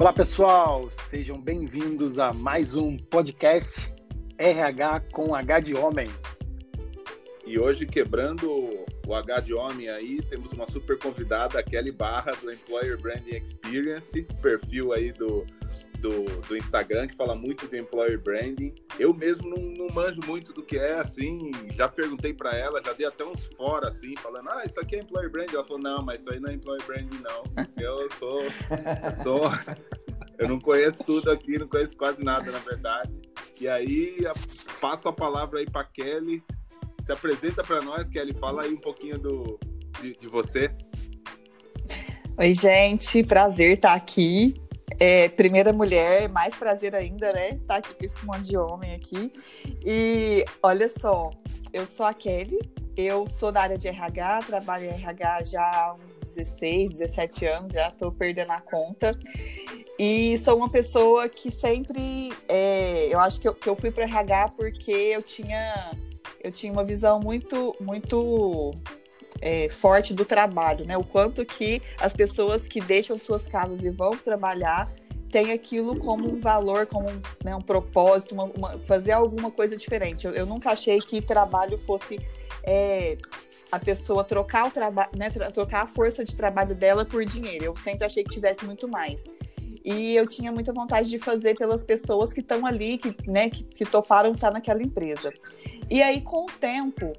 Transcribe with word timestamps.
Olá 0.00 0.12
pessoal, 0.12 0.88
sejam 1.10 1.40
bem-vindos 1.40 2.20
a 2.20 2.32
mais 2.32 2.76
um 2.76 2.96
podcast 2.96 3.92
RH 4.38 5.00
com 5.12 5.34
H 5.34 5.58
de 5.58 5.74
Homem. 5.74 6.08
E 7.44 7.58
hoje, 7.58 7.84
quebrando 7.84 8.48
o 9.04 9.12
H 9.12 9.40
de 9.40 9.54
Homem 9.54 9.88
aí, 9.88 10.22
temos 10.22 10.52
uma 10.52 10.68
super 10.68 10.96
convidada, 11.00 11.58
a 11.58 11.64
Kelly 11.64 11.90
Barra, 11.90 12.30
do 12.40 12.52
Employer 12.52 12.96
Branding 12.96 13.38
Experience, 13.38 14.22
perfil 14.40 14.92
aí 14.92 15.10
do, 15.10 15.44
do, 15.98 16.24
do 16.42 16.56
Instagram, 16.56 17.06
que 17.08 17.14
fala 17.14 17.34
muito 17.34 17.68
de 17.68 17.78
Employer 17.78 18.20
Branding. 18.20 18.74
Eu 18.98 19.12
mesmo 19.14 19.48
não, 19.48 19.62
não 19.62 19.94
manjo 19.94 20.20
muito 20.26 20.52
do 20.52 20.62
que 20.62 20.78
é, 20.78 20.94
assim, 20.94 21.50
já 21.74 21.88
perguntei 21.88 22.32
para 22.32 22.56
ela, 22.56 22.82
já 22.82 22.92
dei 22.92 23.06
até 23.06 23.24
uns 23.24 23.44
fora, 23.56 23.88
assim, 23.88 24.14
falando, 24.16 24.48
ah, 24.50 24.62
isso 24.64 24.80
aqui 24.80 24.96
é 24.96 25.00
Employer 25.00 25.30
Branding. 25.30 25.54
Ela 25.54 25.64
falou, 25.64 25.82
não, 25.82 26.02
mas 26.02 26.20
isso 26.20 26.30
aí 26.32 26.40
não 26.40 26.50
é 26.50 26.54
Employer 26.54 26.84
Branding, 26.86 27.20
não. 27.22 27.44
Eu 27.76 28.08
sou... 28.18 28.42
Eu 28.42 29.14
sou... 29.22 29.40
Eu 30.38 30.48
não 30.48 30.60
conheço 30.60 31.02
tudo 31.02 31.32
aqui, 31.32 31.58
não 31.58 31.66
conheço 31.66 31.96
quase 31.96 32.22
nada, 32.22 32.52
na 32.52 32.60
verdade. 32.60 33.12
E 33.60 33.66
aí, 33.66 34.18
passo 34.80 35.08
a 35.08 35.12
palavra 35.12 35.58
aí 35.58 35.66
para 35.66 35.82
Kelly, 35.82 36.44
se 37.04 37.10
apresenta 37.10 37.64
para 37.64 37.82
nós, 37.82 38.08
Kelly. 38.08 38.32
Fala 38.34 38.62
aí 38.62 38.72
um 38.72 38.80
pouquinho 38.80 39.18
do, 39.18 39.58
de, 40.00 40.12
de, 40.12 40.28
você. 40.28 40.70
Oi, 42.36 42.54
gente. 42.54 43.24
Prazer 43.24 43.74
estar 43.74 43.94
aqui. 43.94 44.54
É, 44.98 45.28
primeira 45.28 45.72
mulher, 45.72 46.28
mais 46.28 46.54
prazer 46.54 46.94
ainda, 46.94 47.32
né? 47.32 47.50
Estar 47.50 47.76
aqui 47.76 47.94
com 47.94 48.04
esse 48.04 48.24
monte 48.24 48.48
de 48.48 48.56
homem 48.56 48.94
aqui. 48.94 49.32
E 49.84 50.44
olha 50.62 50.88
só, 50.88 51.30
eu 51.72 51.86
sou 51.86 52.06
a 52.06 52.14
Kelly, 52.14 52.58
eu 52.96 53.26
sou 53.26 53.52
da 53.52 53.62
área 53.62 53.78
de 53.78 53.86
RH, 53.86 54.40
trabalho 54.46 54.86
em 54.86 54.88
RH 54.88 55.42
já 55.44 55.62
há 55.62 55.94
uns 55.94 56.16
16, 56.34 56.98
17 56.98 57.46
anos, 57.46 57.72
já 57.72 57.88
estou 57.88 58.10
perdendo 58.10 58.52
a 58.52 58.60
conta. 58.60 59.16
E 59.98 60.38
sou 60.38 60.56
uma 60.56 60.68
pessoa 60.68 61.28
que 61.28 61.50
sempre. 61.50 62.32
É, 62.48 63.08
eu 63.12 63.20
acho 63.20 63.40
que 63.40 63.48
eu, 63.48 63.54
que 63.54 63.68
eu 63.68 63.76
fui 63.76 63.90
para 63.90 64.04
RH 64.04 64.48
porque 64.56 64.90
eu 64.90 65.22
tinha 65.22 65.92
eu 66.42 66.52
tinha 66.52 66.72
uma 66.72 66.84
visão 66.84 67.20
muito, 67.20 67.74
muito 67.80 68.72
é, 69.40 69.68
forte 69.68 70.14
do 70.14 70.24
trabalho, 70.24 70.84
né? 70.84 70.96
O 70.96 71.04
quanto 71.04 71.44
que 71.44 71.82
as 72.00 72.12
pessoas 72.12 72.66
que 72.66 72.80
deixam 72.80 73.18
suas 73.18 73.46
casas 73.46 73.82
e 73.82 73.90
vão 73.90 74.10
trabalhar 74.10 74.92
têm 75.30 75.52
aquilo 75.52 75.98
como 75.98 76.28
um 76.28 76.38
valor, 76.38 76.86
como 76.86 77.08
um, 77.08 77.20
né, 77.44 77.54
um 77.54 77.60
propósito, 77.60 78.34
uma, 78.34 78.44
uma, 78.44 78.78
fazer 78.80 79.12
alguma 79.12 79.50
coisa 79.50 79.76
diferente. 79.76 80.26
Eu, 80.26 80.32
eu, 80.32 80.46
nunca 80.46 80.70
achei 80.70 80.98
que 81.00 81.20
trabalho 81.20 81.78
fosse 81.78 82.18
é, 82.64 83.16
a 83.70 83.78
pessoa 83.78 84.24
trocar 84.24 84.66
o 84.66 84.70
trabalho, 84.70 85.10
né, 85.14 85.30
trocar 85.30 85.82
a 85.82 85.86
força 85.86 86.24
de 86.24 86.34
trabalho 86.34 86.74
dela 86.74 87.04
por 87.04 87.24
dinheiro. 87.24 87.66
Eu 87.66 87.76
sempre 87.76 88.06
achei 88.06 88.24
que 88.24 88.30
tivesse 88.30 88.64
muito 88.64 88.88
mais. 88.88 89.26
E 89.84 90.14
eu 90.16 90.26
tinha 90.26 90.50
muita 90.50 90.72
vontade 90.72 91.08
de 91.08 91.18
fazer 91.18 91.56
pelas 91.56 91.84
pessoas 91.84 92.32
que 92.32 92.40
estão 92.40 92.66
ali, 92.66 92.98
que, 92.98 93.14
né, 93.30 93.48
que, 93.48 93.62
que 93.62 93.84
toparam 93.84 94.32
estar 94.32 94.50
naquela 94.50 94.82
empresa. 94.82 95.32
E 95.90 96.02
aí, 96.02 96.20
com 96.20 96.44
o 96.44 96.50
tempo, 96.60 97.12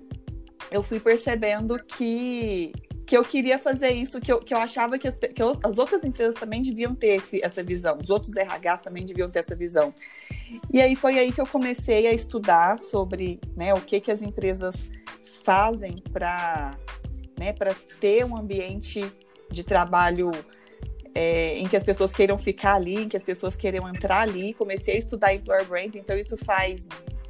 eu 0.72 0.84
fui 0.84 1.00
percebendo 1.00 1.82
que, 1.84 2.72
que 3.06 3.18
eu 3.18 3.24
queria 3.24 3.58
fazer 3.58 3.90
isso, 3.90 4.22
que 4.22 4.32
eu, 4.32 4.40
que 4.40 4.54
eu 4.54 4.58
achava 4.58 4.98
que 4.98 5.08
as, 5.08 5.18
que 5.18 5.42
as 5.64 5.78
outras 5.78 6.04
empresas 6.04 6.36
também 6.36 6.62
deviam 6.62 6.94
ter 6.94 7.16
esse, 7.16 7.44
essa 7.44 7.64
visão, 7.64 7.98
os 8.02 8.10
outros 8.10 8.34
RHs 8.36 8.82
também 8.82 9.06
deviam 9.06 9.30
ter 9.30 9.40
essa 9.40 9.56
visão. 9.56 9.94
E 10.72 10.82
aí 10.82 10.96
foi 10.96 11.18
aí 11.18 11.32
que 11.32 11.42
eu 11.42 11.48
comecei 11.48 12.08
a 12.08 12.14
estudar 12.14 12.80
sobre 12.80 13.40
né, 13.56 13.74
o 13.74 13.82
que, 13.82 14.00
que 14.00 14.12
as 14.12 14.22
empresas 14.22 14.88
fazem 15.44 16.04
para 16.12 16.78
né, 17.38 17.54
ter 18.00 18.26
um 18.26 18.38
ambiente 18.38 19.02
de 19.50 19.64
trabalho 19.64 20.32
é, 21.16 21.58
em 21.58 21.68
que 21.68 21.76
as 21.76 21.84
pessoas 21.84 22.14
queiram 22.14 22.38
ficar 22.38 22.76
ali, 22.76 23.04
em 23.04 23.10
que 23.10 23.18
as 23.18 23.26
pessoas 23.26 23.56
queiram 23.56 23.88
entrar 23.90 24.22
ali. 24.22 24.54
Comecei 24.54 24.96
a 24.96 24.98
estudar 24.98 25.34
Employer 25.34 25.66
Branding, 25.66 26.00
então 26.00 26.16
isso 26.16 26.38
faz 26.38 26.88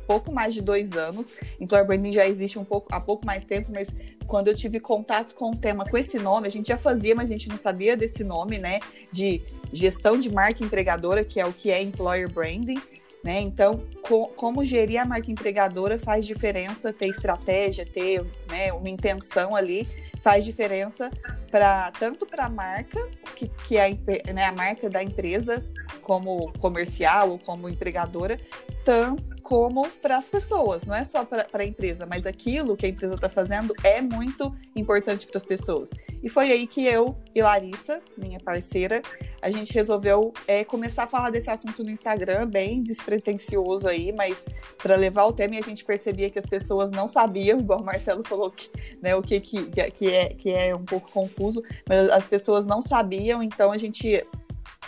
pouco 0.09 0.31
mais 0.31 0.55
de 0.55 0.61
dois 0.63 0.93
anos. 0.93 1.31
Employer 1.59 1.85
Branding 1.85 2.11
já 2.11 2.27
existe 2.27 2.57
um 2.57 2.63
pouco, 2.63 2.87
há 2.91 2.99
pouco 2.99 3.23
mais 3.23 3.45
tempo, 3.45 3.71
mas 3.71 3.89
quando 4.25 4.47
eu 4.47 4.55
tive 4.55 4.79
contato 4.79 5.35
com 5.35 5.51
o 5.51 5.55
tema 5.55 5.85
com 5.85 5.95
esse 5.95 6.17
nome, 6.17 6.47
a 6.47 6.49
gente 6.49 6.69
já 6.69 6.79
fazia, 6.79 7.13
mas 7.13 7.29
a 7.29 7.33
gente 7.33 7.47
não 7.47 7.59
sabia 7.59 7.95
desse 7.95 8.23
nome, 8.23 8.57
né? 8.57 8.79
De 9.11 9.39
gestão 9.71 10.17
de 10.17 10.33
marca 10.33 10.63
empregadora, 10.63 11.23
que 11.23 11.39
é 11.39 11.45
o 11.45 11.53
que 11.53 11.69
é 11.69 11.79
Employer 11.79 12.27
Branding. 12.27 12.81
Né? 13.23 13.39
Então, 13.41 13.83
co 14.01 14.29
como 14.29 14.65
gerir 14.65 14.99
a 14.99 15.05
marca 15.05 15.29
empregadora 15.29 15.99
faz 15.99 16.25
diferença, 16.25 16.91
ter 16.91 17.07
estratégia, 17.07 17.85
ter 17.85 18.25
né, 18.49 18.71
uma 18.73 18.89
intenção 18.89 19.55
ali, 19.55 19.87
faz 20.21 20.43
diferença 20.43 21.09
para 21.49 21.91
tanto 21.91 22.25
para 22.25 22.45
a 22.45 22.49
marca, 22.49 23.09
que, 23.35 23.49
que 23.65 23.77
é 23.77 23.97
né, 24.33 24.45
a 24.45 24.51
marca 24.51 24.89
da 24.89 25.01
empresa 25.01 25.63
como 26.01 26.51
comercial 26.59 27.31
ou 27.31 27.39
como 27.39 27.67
empregadora, 27.67 28.39
tanto 28.83 29.39
como 29.41 29.89
para 29.89 30.17
as 30.17 30.27
pessoas, 30.27 30.85
não 30.85 30.93
é 30.93 31.03
só 31.03 31.25
para 31.25 31.47
a 31.51 31.65
empresa, 31.65 32.05
mas 32.05 32.27
aquilo 32.27 32.77
que 32.77 32.85
a 32.85 32.89
empresa 32.89 33.15
está 33.15 33.27
fazendo 33.27 33.73
é 33.83 33.99
muito 33.99 34.55
importante 34.75 35.25
para 35.25 35.37
as 35.37 35.45
pessoas. 35.45 35.89
E 36.21 36.29
foi 36.29 36.51
aí 36.51 36.67
que 36.67 36.85
eu 36.85 37.17
e 37.33 37.41
Larissa, 37.41 37.99
minha 38.15 38.39
parceira, 38.39 39.01
a 39.41 39.49
gente 39.49 39.73
resolveu 39.73 40.33
é, 40.47 40.63
começar 40.63 41.05
a 41.05 41.07
falar 41.07 41.31
desse 41.31 41.49
assunto 41.49 41.83
no 41.83 41.89
Instagram, 41.89 42.47
bem 42.47 42.81
despretensioso 42.83 43.87
aí, 43.87 44.11
mas 44.11 44.45
para 44.77 44.95
levar 44.95 45.25
o 45.25 45.33
tema 45.33 45.55
e 45.55 45.57
a 45.57 45.63
gente 45.63 45.83
percebia 45.83 46.29
que 46.29 46.37
as 46.37 46.45
pessoas 46.45 46.91
não 46.91 47.07
sabiam, 47.07 47.59
igual 47.59 47.81
o 47.81 47.83
Marcelo 47.83 48.23
falou, 48.23 48.38
que, 48.51 48.69
né, 49.01 49.15
o 49.15 49.21
que, 49.21 49.39
que, 49.39 49.65
que, 49.91 50.07
é, 50.07 50.29
que 50.29 50.49
é 50.51 50.75
um 50.75 50.85
pouco 50.85 51.11
confuso, 51.11 51.63
mas 51.87 52.09
as 52.09 52.27
pessoas 52.27 52.65
não 52.65 52.81
sabiam, 52.81 53.41
então 53.41 53.71
a 53.71 53.77
gente 53.77 54.23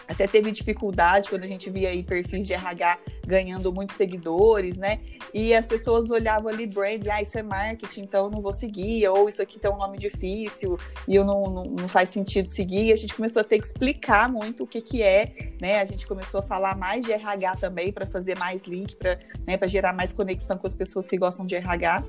até 0.08 0.28
teve 0.28 0.52
dificuldade 0.52 1.30
quando 1.30 1.44
a 1.44 1.48
gente 1.48 1.70
via 1.70 1.90
aí 1.90 2.04
perfis 2.04 2.46
de 2.46 2.54
RH 2.54 3.00
ganhando 3.26 3.72
muitos 3.72 3.96
seguidores, 3.96 4.78
né? 4.78 5.00
E 5.34 5.54
as 5.54 5.66
pessoas 5.66 6.12
olhavam 6.12 6.50
ali 6.50 6.68
brand, 6.68 7.06
ah, 7.08 7.22
isso 7.22 7.38
é 7.38 7.44
marketing, 7.44 8.02
então 8.02 8.26
eu 8.26 8.32
não 8.32 8.42
vou 8.42 8.52
seguir, 8.52 9.08
ou 9.08 9.30
isso 9.30 9.42
aqui 9.42 9.58
tem 9.58 9.72
um 9.72 9.78
nome 9.78 9.98
difícil 9.98 10.78
e 11.08 11.16
eu 11.16 11.24
não, 11.24 11.44
não, 11.44 11.64
não 11.64 11.88
faz 11.88 12.10
sentido 12.10 12.50
seguir. 12.50 12.88
E 12.88 12.94
a 12.94 12.98
gente 12.98 13.16
começou 13.16 13.40
a 13.40 13.44
ter 13.44 13.60
que 13.60 13.66
explicar 13.66 14.30
muito 14.30 14.64
o 14.64 14.68
que, 14.68 14.82
que 14.82 15.02
é, 15.02 15.54
né? 15.62 15.80
A 15.80 15.86
gente 15.86 16.06
começou 16.06 16.40
a 16.40 16.44
falar 16.44 16.76
mais 16.76 17.06
de 17.06 17.14
RH 17.14 17.56
também 17.58 17.94
para 17.94 18.06
fazer 18.06 18.38
mais 18.38 18.66
link, 18.66 18.96
para 18.98 19.18
né, 19.48 19.58
gerar 19.68 19.94
mais 19.94 20.12
conexão 20.12 20.58
com 20.58 20.68
as 20.68 20.76
pessoas 20.76 21.08
que 21.08 21.18
gostam 21.18 21.46
de 21.46 21.56
RH. 21.56 22.04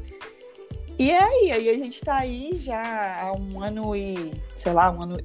E 1.03 1.11
é 1.11 1.21
aí, 1.21 1.51
aí 1.51 1.69
a 1.69 1.75
gente 1.75 1.95
está 1.95 2.15
aí 2.15 2.53
já 2.61 3.23
há 3.23 3.33
um 3.33 3.61
ano 3.61 3.97
e, 3.97 4.33
sei 4.55 4.73
lá, 4.73 4.89
um 4.89 5.03
ano, 5.03 5.17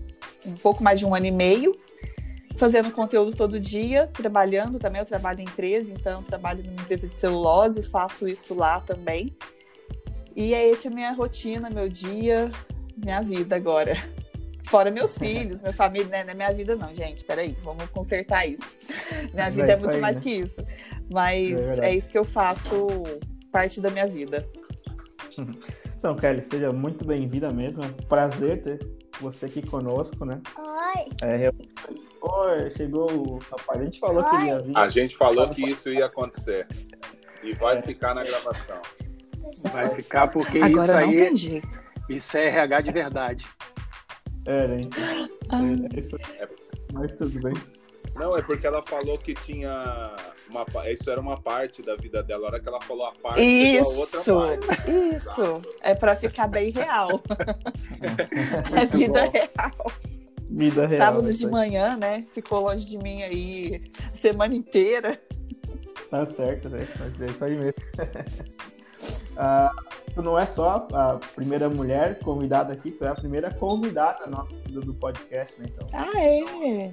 um 0.44 0.56
pouco 0.56 0.82
mais 0.82 1.00
de 1.00 1.06
um 1.06 1.14
ano 1.14 1.28
e 1.28 1.32
meio, 1.32 1.80
fazendo 2.56 2.90
conteúdo 2.90 3.38
todo 3.38 3.60
dia, 3.60 4.08
trabalhando 4.08 4.80
também. 4.80 5.00
Eu 5.00 5.06
trabalho 5.06 5.40
em 5.40 5.44
empresa, 5.44 5.94
então 5.94 6.24
trabalho 6.24 6.64
numa 6.64 6.82
empresa 6.82 7.08
de 7.08 7.16
celulose, 7.16 7.84
faço 7.84 8.28
isso 8.28 8.56
lá 8.56 8.80
também. 8.80 9.38
E 10.36 10.52
é 10.56 10.72
essa 10.72 10.88
a 10.88 10.92
minha 10.92 11.14
rotina, 11.14 11.70
meu 11.70 11.88
dia, 11.88 12.50
minha 12.98 13.22
vida 13.22 13.56
agora. 13.56 13.94
Fora 14.66 14.90
meus 14.90 15.14
filhos, 15.20 15.62
minha 15.62 15.74
família, 15.74 16.08
né? 16.08 16.24
Não 16.24 16.32
é 16.32 16.34
minha 16.34 16.54
vida, 16.54 16.76
não, 16.76 16.92
gente. 16.92 17.24
Peraí, 17.24 17.56
vamos 17.62 17.88
consertar 17.92 18.48
isso. 18.48 18.68
Minha 19.32 19.52
vida 19.52 19.68
é, 19.68 19.76
é 19.76 19.78
muito 19.78 19.94
aí, 19.94 20.02
mais 20.02 20.18
né? 20.18 20.24
que 20.24 20.32
isso. 20.32 20.66
Mas 21.14 21.78
é, 21.78 21.90
é 21.90 21.96
isso 21.96 22.12
que 22.12 22.18
eu 22.18 22.26
faço 22.26 22.88
parte 23.52 23.80
da 23.80 23.92
minha 23.92 24.08
vida. 24.08 24.44
Então, 25.98 26.16
Kelly, 26.16 26.44
seja 26.44 26.72
muito 26.72 27.04
bem-vinda 27.06 27.52
mesmo. 27.52 27.84
É 27.84 27.88
um 27.88 27.94
prazer 28.08 28.62
ter 28.62 28.80
você 29.20 29.48
aqui 29.48 29.64
conosco, 29.64 30.24
né? 30.26 30.40
Oi! 30.56 31.08
É, 31.24 31.52
Oi, 32.22 32.70
chegou 32.72 33.12
o 33.12 33.38
rapaz. 33.40 33.82
A 33.82 33.84
gente 33.84 34.00
falou 34.00 34.24
Oi. 34.24 34.30
que 34.30 34.46
ia 34.46 34.60
vir. 34.60 34.78
A 34.78 34.90
gente 34.90 35.18
falou 35.18 35.50
que 35.50 35.70
isso 35.70 35.90
ia 35.90 36.06
acontecer. 36.06 36.68
E 37.44 37.54
vai 37.54 37.78
é. 37.78 37.82
ficar 37.82 38.14
na 38.14 38.24
gravação. 38.24 38.80
Vai 39.72 39.90
ficar 39.90 40.28
porque 40.28 40.60
Agora 40.60 41.06
isso 41.06 41.48
aí. 41.48 41.62
Isso 42.10 42.38
é 42.38 42.48
RH 42.48 42.82
de 42.82 42.92
verdade. 42.92 43.48
É, 44.46 44.68
gente. 44.68 44.98
Ah. 45.50 45.62
É, 45.62 46.00
isso... 46.00 46.16
é, 46.40 46.48
mas 46.94 47.14
tudo 47.14 47.42
bem. 47.42 47.54
Não, 48.16 48.38
é 48.38 48.42
porque 48.42 48.66
ela 48.66 48.82
falou 48.82 49.18
que 49.18 49.34
tinha 49.34 50.16
uma, 50.50 50.66
isso 50.90 51.10
era 51.10 51.20
uma 51.20 51.40
parte 51.40 51.82
da 51.82 51.96
vida 51.96 52.24
dela. 52.24 52.46
A 52.46 52.48
hora 52.52 52.60
que 52.60 52.68
ela 52.68 52.82
falou 52.82 53.06
a 53.06 53.12
parte, 53.12 53.42
isso, 53.42 53.90
a 53.90 53.94
outra 53.94 54.24
parte. 54.24 54.92
Isso, 54.92 55.62
é 55.82 55.94
para 55.94 56.16
ficar 56.16 56.48
bem 56.48 56.72
real. 56.72 57.10
é 58.76 58.86
vida 58.86 59.26
bom. 59.26 59.32
real. 59.32 59.92
Vida 60.50 60.88
real. 60.88 61.00
Sábado 61.00 61.34
de 61.34 61.48
manhã, 61.48 61.98
né? 61.98 62.26
Ficou 62.32 62.62
longe 62.62 62.86
de 62.86 62.98
mim 62.98 63.22
aí 63.24 63.82
a 64.12 64.16
semana 64.16 64.56
inteira. 64.56 65.20
Tá 66.10 66.26
certo, 66.26 66.70
né? 66.70 66.88
Mas 66.98 67.22
é 67.22 67.26
isso 67.26 67.44
aí 67.44 67.58
mesmo. 67.58 67.74
ah, 69.36 69.72
tu 70.14 70.22
não 70.22 70.40
é 70.40 70.46
só 70.46 70.88
a 70.94 71.20
primeira 71.36 71.70
mulher 71.70 72.20
convidada 72.20 72.74
aqui, 72.74 72.92
tu 72.92 73.04
é 73.04 73.10
a 73.10 73.16
primeira 73.16 73.54
convidada 73.54 74.26
nossa 74.28 74.56
do, 74.70 74.82
do 74.82 74.94
podcast, 74.94 75.60
né? 75.60 75.68
Então, 75.70 75.88
ah, 75.94 76.12
é? 76.18 76.92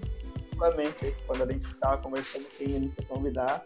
Então, 0.55 1.13
quando 1.27 1.43
a 1.43 1.53
gente 1.53 1.67
estava 1.67 1.99
conversando 1.99 2.45
quem 2.57 2.67
a 2.67 2.81
gente 2.81 2.99
ia 2.99 3.07
convidar, 3.07 3.65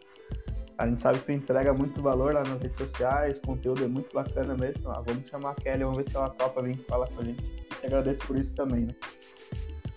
a 0.78 0.86
gente 0.86 1.00
sabe 1.00 1.18
que 1.18 1.24
tu 1.26 1.32
entrega 1.32 1.74
muito 1.74 2.00
valor 2.00 2.34
lá 2.34 2.44
nas 2.44 2.60
redes 2.60 2.78
sociais, 2.78 3.38
conteúdo 3.40 3.84
é 3.84 3.88
muito 3.88 4.14
bacana 4.14 4.56
mesmo. 4.56 4.76
Então, 4.78 4.92
ah, 4.92 5.02
vamos 5.04 5.28
chamar 5.28 5.50
a 5.50 5.54
Kelly, 5.54 5.82
vamos 5.82 5.98
ver 5.98 6.08
se 6.08 6.16
ela 6.16 6.30
topa 6.30 6.62
vir 6.62 6.76
falar 6.88 7.08
com 7.08 7.20
a 7.20 7.24
gente. 7.24 7.42
E 7.82 7.86
agradeço 7.86 8.26
por 8.26 8.38
isso 8.38 8.54
também, 8.54 8.82
né? 8.82 8.94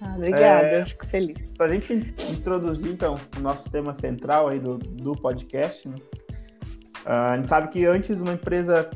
Ah, 0.02 0.16
obrigada, 0.16 0.68
é, 0.68 0.86
fico 0.86 1.06
feliz. 1.06 1.54
Para 1.56 1.68
a 1.68 1.70
gente 1.70 1.94
introduzir, 2.32 2.92
então, 2.92 3.16
o 3.38 3.40
nosso 3.40 3.70
tema 3.70 3.94
central 3.94 4.48
aí 4.48 4.60
do, 4.60 4.78
do 4.80 5.16
podcast, 5.16 5.88
né? 5.88 5.96
Uh, 7.06 7.10
a 7.10 7.38
gente 7.38 7.50
sabe 7.50 7.68
que 7.70 7.86
antes 7.86 8.20
uma 8.20 8.34
empresa 8.34 8.90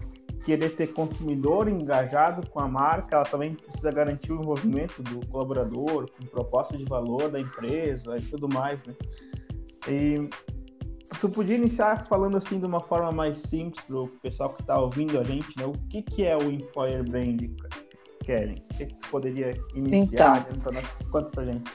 querer 0.46 0.70
ter 0.76 0.88
consumidor 0.88 1.68
engajado 1.68 2.48
com 2.50 2.60
a 2.60 2.68
marca, 2.68 3.16
ela 3.16 3.26
também 3.26 3.56
precisa 3.56 3.92
garantir 3.92 4.32
o 4.32 4.40
envolvimento 4.40 5.02
do 5.02 5.26
colaborador, 5.28 6.10
com 6.12 6.26
proposta 6.28 6.78
de 6.78 6.86
valor 6.86 7.30
da 7.30 7.40
empresa 7.40 8.18
e 8.18 8.22
tudo 8.22 8.48
mais, 8.48 8.80
né? 8.86 8.94
E 9.90 10.30
tu 11.20 11.34
podia 11.34 11.56
iniciar 11.56 12.08
falando 12.08 12.38
assim 12.38 12.60
de 12.60 12.66
uma 12.66 12.80
forma 12.80 13.12
mais 13.12 13.42
simples 13.42 13.84
para 13.86 13.98
o 13.98 14.08
pessoal 14.08 14.54
que 14.54 14.62
está 14.62 14.80
ouvindo 14.80 15.20
a 15.20 15.24
gente, 15.24 15.48
né? 15.58 15.66
O 15.66 15.74
que, 15.90 16.04
que 16.04 16.24
é 16.24 16.38
o 16.38 16.44
Employer 16.44 17.04
Branding, 17.04 17.56
Karen? 18.26 18.54
O 18.54 18.78
que, 18.78 18.86
que 18.86 18.96
tu 18.96 19.10
poderia 19.10 19.54
iniciar? 19.74 20.48
Então? 20.56 20.74
Conta 21.12 21.30
pra 21.32 21.46
gente. 21.46 21.72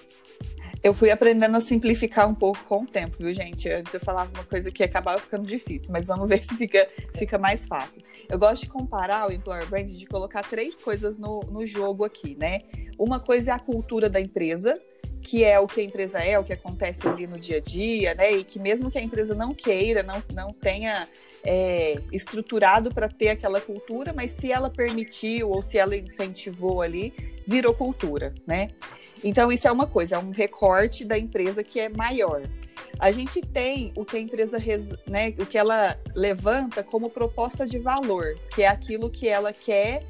Eu 0.83 0.95
fui 0.95 1.11
aprendendo 1.11 1.57
a 1.57 1.61
simplificar 1.61 2.27
um 2.27 2.35
pouco 2.35 2.65
com 2.65 2.85
o 2.85 2.87
tempo, 2.87 3.19
viu, 3.19 3.35
gente? 3.35 3.69
Antes 3.69 3.93
eu 3.93 4.01
falava 4.01 4.31
uma 4.33 4.45
coisa 4.45 4.71
que 4.71 4.83
acabava 4.83 5.19
ficando 5.19 5.47
difícil, 5.47 5.93
mas 5.93 6.07
vamos 6.07 6.27
ver 6.29 6.43
se 6.43 6.57
fica, 6.57 6.89
fica 7.15 7.39
mais 7.39 7.67
fácil. 7.67 8.03
Eu 8.29 8.39
gosto 8.39 8.63
de 8.63 8.71
comparar 8.71 9.29
o 9.29 9.33
Employer 9.33 9.69
Brand, 9.69 9.89
de 9.89 10.07
colocar 10.07 10.43
três 10.43 10.81
coisas 10.81 11.19
no, 11.19 11.41
no 11.51 11.67
jogo 11.67 12.05
aqui, 12.05 12.35
né? 12.39 12.61
Uma 12.99 13.21
coisa 13.21 13.51
é 13.51 13.55
a 13.55 13.59
cultura 13.59 14.09
da 14.09 14.21
empresa, 14.21 14.81
que 15.21 15.45
é 15.45 15.61
o 15.61 15.67
que 15.67 15.81
a 15.81 15.85
empresa 15.85 16.19
é, 16.19 16.39
o 16.39 16.45
que 16.45 16.53
acontece 16.53 17.07
ali 17.07 17.27
no 17.27 17.39
dia 17.39 17.59
a 17.59 17.61
dia, 17.61 18.15
né? 18.15 18.33
E 18.33 18.45
que 18.45 18.59
mesmo 18.59 18.91
que 18.91 18.99
a 18.99 19.03
empresa 19.03 19.35
não 19.35 19.55
queira, 19.55 20.03
não, 20.03 20.23
não 20.35 20.51
tenha 20.51 21.07
é, 21.45 21.97
estruturado 22.11 22.93
para 22.93 23.09
ter 23.09 23.29
aquela 23.29 23.61
cultura, 23.61 24.15
mas 24.15 24.31
se 24.31 24.51
ela 24.51 24.71
permitiu 24.71 25.51
ou 25.51 25.61
se 25.61 25.77
ela 25.77 25.95
incentivou 25.95 26.81
ali, 26.81 27.13
virou 27.47 27.75
cultura, 27.75 28.35
né? 28.47 28.71
Então, 29.23 29.53
isso 29.53 29.69
é 29.69 29.73
uma 29.73 29.87
coisa, 29.87 30.17
é 30.17 30.19
um 30.19 30.31
recorte 30.31 31.05
da 31.05 31.19
empresa 31.19 31.63
que 31.63 31.79
é 31.79 31.89
maior. 31.89 32.43
A 32.99 33.11
gente 33.11 33.41
tem 33.41 33.93
o 33.97 34.05
que 34.05 34.17
a 34.17 34.21
empresa, 34.21 34.59
né, 35.07 35.29
o 35.39 35.47
que 35.47 35.59
ela 35.59 35.99
levanta 36.15 36.83
como 36.83 37.11
proposta 37.11 37.67
de 37.67 37.79
valor, 37.79 38.39
que 38.55 38.63
é 38.63 38.69
aquilo 38.69 39.11
que 39.11 39.29
ela 39.29 39.53
quer 39.53 40.07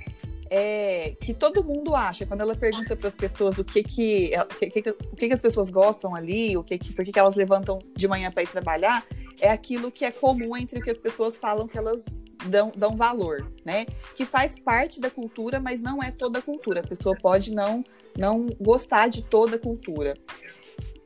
é, 0.51 1.15
que 1.21 1.33
todo 1.33 1.62
mundo 1.62 1.95
acha 1.95 2.27
quando 2.27 2.41
ela 2.41 2.57
pergunta 2.57 2.97
para 2.97 3.07
as 3.07 3.15
pessoas 3.15 3.57
o 3.59 3.65
que 3.65 3.85
que, 3.85 4.33
o 4.37 4.59
que, 4.59 4.83
que, 4.83 4.91
o 4.91 5.17
que, 5.17 5.29
que 5.29 5.33
as 5.33 5.41
pessoas 5.41 5.71
gostam 5.71 6.15
ali, 6.15 6.56
o 6.56 6.65
que, 6.65 6.77
que 6.77 6.93
por 6.93 7.05
que, 7.05 7.13
que 7.13 7.19
elas 7.19 7.37
levantam 7.37 7.79
de 7.97 8.09
manhã 8.09 8.33
para 8.33 8.43
ir 8.43 8.49
trabalhar, 8.49 9.06
é 9.41 9.51
aquilo 9.51 9.91
que 9.91 10.05
é 10.05 10.11
comum 10.11 10.57
entre 10.57 10.79
o 10.79 10.83
que 10.83 10.91
as 10.91 11.01
pessoas 11.01 11.37
falam 11.37 11.67
que 11.67 11.79
elas 11.79 12.23
dão, 12.47 12.71
dão 12.77 12.97
valor, 12.97 13.51
né? 13.65 13.87
Que 14.15 14.25
faz 14.25 14.59
parte 14.59 15.01
da 15.01 15.11
cultura, 15.11 15.59
mas 15.59 15.81
não 15.81 16.03
é 16.03 16.11
toda 16.11 16.39
a 16.39 16.43
cultura. 16.43 16.81
A 16.81 16.87
pessoa 16.87 17.17
pode 17.17 17.53
não 17.53 17.85
não 18.19 18.49
gostar 18.61 19.09
de 19.09 19.23
toda 19.23 19.57
a 19.57 19.59
cultura. 19.59 20.15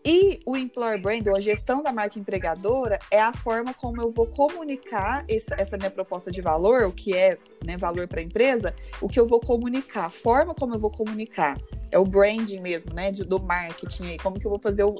E 0.06 0.40
o 0.44 0.54
employer 0.54 1.00
brand, 1.00 1.26
ou 1.28 1.34
a 1.34 1.40
gestão 1.40 1.82
da 1.82 1.90
marca 1.90 2.18
empregadora, 2.18 2.98
é 3.10 3.18
a 3.18 3.32
forma 3.32 3.72
como 3.72 4.02
eu 4.02 4.10
vou 4.10 4.26
comunicar 4.26 5.24
essa, 5.26 5.54
essa 5.58 5.78
minha 5.78 5.90
proposta 5.90 6.30
de 6.30 6.42
valor, 6.42 6.82
o 6.82 6.92
que 6.92 7.14
é 7.14 7.38
né, 7.64 7.78
valor 7.78 8.06
para 8.06 8.20
a 8.20 8.22
empresa, 8.22 8.74
o 9.00 9.08
que 9.08 9.18
eu 9.18 9.26
vou 9.26 9.40
comunicar, 9.40 10.04
a 10.04 10.10
forma 10.10 10.54
como 10.54 10.74
eu 10.74 10.78
vou 10.78 10.90
comunicar. 10.90 11.58
É 11.90 11.98
o 11.98 12.04
branding 12.04 12.60
mesmo, 12.60 12.92
né? 12.92 13.10
De, 13.10 13.24
do 13.24 13.40
marketing 13.40 14.08
aí. 14.08 14.18
Como 14.18 14.38
que 14.38 14.46
eu 14.46 14.50
vou 14.50 14.60
fazer 14.60 14.84
o. 14.84 14.98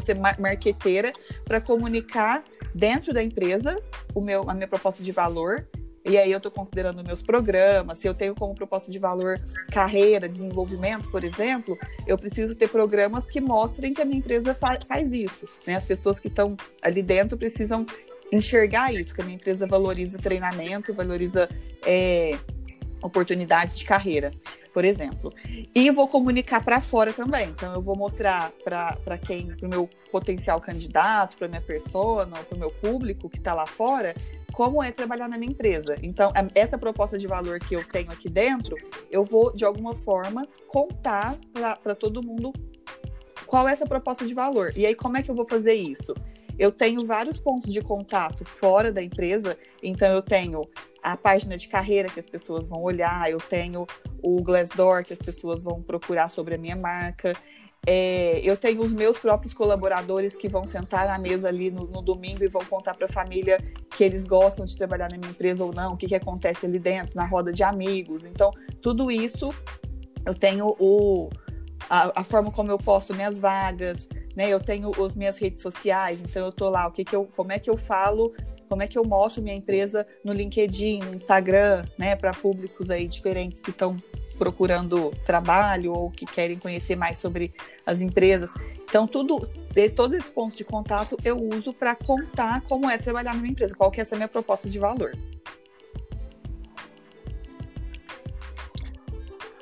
Ser 0.00 0.18
marqueteira 0.38 1.12
para 1.44 1.60
comunicar 1.60 2.42
dentro 2.74 3.12
da 3.12 3.22
empresa 3.22 3.80
o 4.14 4.20
meu, 4.20 4.48
a 4.48 4.54
minha 4.54 4.68
proposta 4.68 5.02
de 5.02 5.12
valor 5.12 5.66
e 6.04 6.18
aí 6.18 6.32
eu 6.32 6.38
estou 6.38 6.50
considerando 6.50 7.04
meus 7.04 7.22
programas, 7.22 7.98
se 7.98 8.08
eu 8.08 8.14
tenho 8.14 8.34
como 8.34 8.54
proposta 8.54 8.90
de 8.90 8.98
valor 8.98 9.40
carreira, 9.70 10.28
desenvolvimento, 10.28 11.08
por 11.10 11.22
exemplo, 11.22 11.78
eu 12.08 12.18
preciso 12.18 12.56
ter 12.56 12.68
programas 12.68 13.28
que 13.28 13.40
mostrem 13.40 13.94
que 13.94 14.02
a 14.02 14.04
minha 14.04 14.18
empresa 14.18 14.52
fa 14.52 14.78
faz 14.86 15.12
isso. 15.12 15.46
Né? 15.64 15.76
As 15.76 15.84
pessoas 15.84 16.18
que 16.18 16.26
estão 16.26 16.56
ali 16.82 17.02
dentro 17.02 17.38
precisam 17.38 17.86
enxergar 18.32 18.92
isso, 18.92 19.14
que 19.14 19.20
a 19.20 19.24
minha 19.24 19.36
empresa 19.36 19.66
valoriza 19.66 20.18
treinamento, 20.18 20.92
valoriza 20.92 21.48
é, 21.86 22.36
oportunidade 23.02 23.74
de 23.74 23.84
carreira, 23.84 24.30
por 24.72 24.84
exemplo. 24.84 25.32
E 25.74 25.90
vou 25.90 26.06
comunicar 26.08 26.64
para 26.64 26.80
fora 26.80 27.12
também. 27.12 27.48
Então, 27.48 27.74
eu 27.74 27.82
vou 27.82 27.96
mostrar 27.96 28.52
para 28.64 29.18
quem, 29.18 29.48
para 29.48 29.66
o 29.66 29.70
meu 29.70 29.88
potencial 30.10 30.60
candidato, 30.60 31.36
para 31.36 31.48
minha 31.48 31.60
persona, 31.60 32.36
para 32.38 32.56
o 32.56 32.58
meu 32.58 32.70
público 32.70 33.28
que 33.28 33.38
está 33.38 33.54
lá 33.54 33.66
fora, 33.66 34.14
como 34.52 34.82
é 34.82 34.92
trabalhar 34.92 35.28
na 35.28 35.38
minha 35.38 35.50
empresa. 35.50 35.96
Então, 36.02 36.32
essa 36.54 36.76
proposta 36.76 37.18
de 37.18 37.26
valor 37.26 37.58
que 37.58 37.74
eu 37.74 37.84
tenho 37.84 38.10
aqui 38.12 38.28
dentro, 38.28 38.76
eu 39.10 39.24
vou, 39.24 39.52
de 39.52 39.64
alguma 39.64 39.94
forma, 39.94 40.46
contar 40.66 41.36
para 41.82 41.94
todo 41.94 42.22
mundo 42.22 42.52
qual 43.46 43.68
é 43.68 43.72
essa 43.72 43.86
proposta 43.86 44.26
de 44.26 44.32
valor. 44.32 44.72
E 44.76 44.86
aí, 44.86 44.94
como 44.94 45.16
é 45.16 45.22
que 45.22 45.30
eu 45.30 45.34
vou 45.34 45.46
fazer 45.46 45.74
isso? 45.74 46.14
Eu 46.58 46.70
tenho 46.70 47.04
vários 47.04 47.38
pontos 47.38 47.72
de 47.72 47.80
contato 47.80 48.44
fora 48.44 48.92
da 48.92 49.02
empresa, 49.02 49.56
então 49.82 50.08
eu 50.08 50.22
tenho 50.22 50.62
a 51.02 51.16
página 51.16 51.56
de 51.56 51.68
carreira 51.68 52.08
que 52.08 52.20
as 52.20 52.26
pessoas 52.26 52.66
vão 52.66 52.82
olhar, 52.82 53.30
eu 53.30 53.38
tenho 53.38 53.86
o 54.22 54.42
Glassdoor 54.42 55.04
que 55.04 55.12
as 55.12 55.18
pessoas 55.18 55.62
vão 55.62 55.82
procurar 55.82 56.28
sobre 56.28 56.54
a 56.54 56.58
minha 56.58 56.76
marca, 56.76 57.34
é, 57.84 58.40
eu 58.44 58.56
tenho 58.56 58.80
os 58.80 58.92
meus 58.92 59.18
próprios 59.18 59.52
colaboradores 59.52 60.36
que 60.36 60.48
vão 60.48 60.64
sentar 60.64 61.08
na 61.08 61.18
mesa 61.18 61.48
ali 61.48 61.68
no, 61.68 61.84
no 61.84 62.00
domingo 62.00 62.44
e 62.44 62.48
vão 62.48 62.64
contar 62.64 62.94
para 62.94 63.06
a 63.06 63.08
família 63.08 63.58
que 63.96 64.04
eles 64.04 64.24
gostam 64.24 64.64
de 64.64 64.76
trabalhar 64.76 65.10
na 65.10 65.18
minha 65.18 65.30
empresa 65.30 65.64
ou 65.64 65.72
não, 65.72 65.94
o 65.94 65.96
que, 65.96 66.06
que 66.06 66.14
acontece 66.14 66.64
ali 66.64 66.78
dentro, 66.78 67.16
na 67.16 67.24
roda 67.24 67.52
de 67.52 67.64
amigos. 67.64 68.24
Então, 68.24 68.52
tudo 68.80 69.10
isso 69.10 69.52
eu 70.24 70.32
tenho 70.32 70.76
o, 70.78 71.28
a, 71.90 72.20
a 72.20 72.24
forma 72.24 72.52
como 72.52 72.70
eu 72.70 72.78
posto 72.78 73.12
minhas 73.14 73.40
vagas, 73.40 74.08
né? 74.34 74.48
Eu 74.48 74.60
tenho 74.60 74.90
as 75.04 75.14
minhas 75.14 75.38
redes 75.38 75.62
sociais, 75.62 76.20
então 76.20 76.46
eu 76.46 76.52
tô 76.52 76.68
lá, 76.70 76.86
o 76.86 76.92
que, 76.92 77.04
que 77.04 77.14
eu, 77.14 77.28
como 77.36 77.52
é 77.52 77.58
que 77.58 77.70
eu 77.70 77.76
falo 77.76 78.32
como 78.72 78.82
é 78.82 78.88
que 78.88 78.96
eu 78.96 79.04
mostro 79.04 79.42
minha 79.42 79.54
empresa 79.54 80.06
no 80.24 80.32
LinkedIn, 80.32 81.00
no 81.00 81.14
Instagram, 81.14 81.84
né, 81.98 82.16
para 82.16 82.30
públicos 82.30 82.88
aí 82.88 83.06
diferentes 83.06 83.60
que 83.60 83.68
estão 83.68 83.98
procurando 84.38 85.10
trabalho 85.26 85.92
ou 85.92 86.10
que 86.10 86.24
querem 86.24 86.58
conhecer 86.58 86.96
mais 86.96 87.18
sobre 87.18 87.52
as 87.84 88.00
empresas. 88.00 88.50
Então, 88.88 89.06
tudo, 89.06 89.42
todos 89.94 90.16
esses 90.16 90.30
pontos 90.30 90.56
de 90.56 90.64
contato 90.64 91.18
eu 91.22 91.36
uso 91.36 91.74
para 91.74 91.94
contar 91.94 92.62
como 92.62 92.88
é 92.88 92.96
trabalhar 92.96 93.34
numa 93.34 93.46
empresa, 93.46 93.74
qual 93.74 93.90
que 93.90 94.00
é 94.00 94.02
essa 94.02 94.16
minha 94.16 94.26
proposta 94.26 94.66
de 94.70 94.78
valor. 94.78 95.12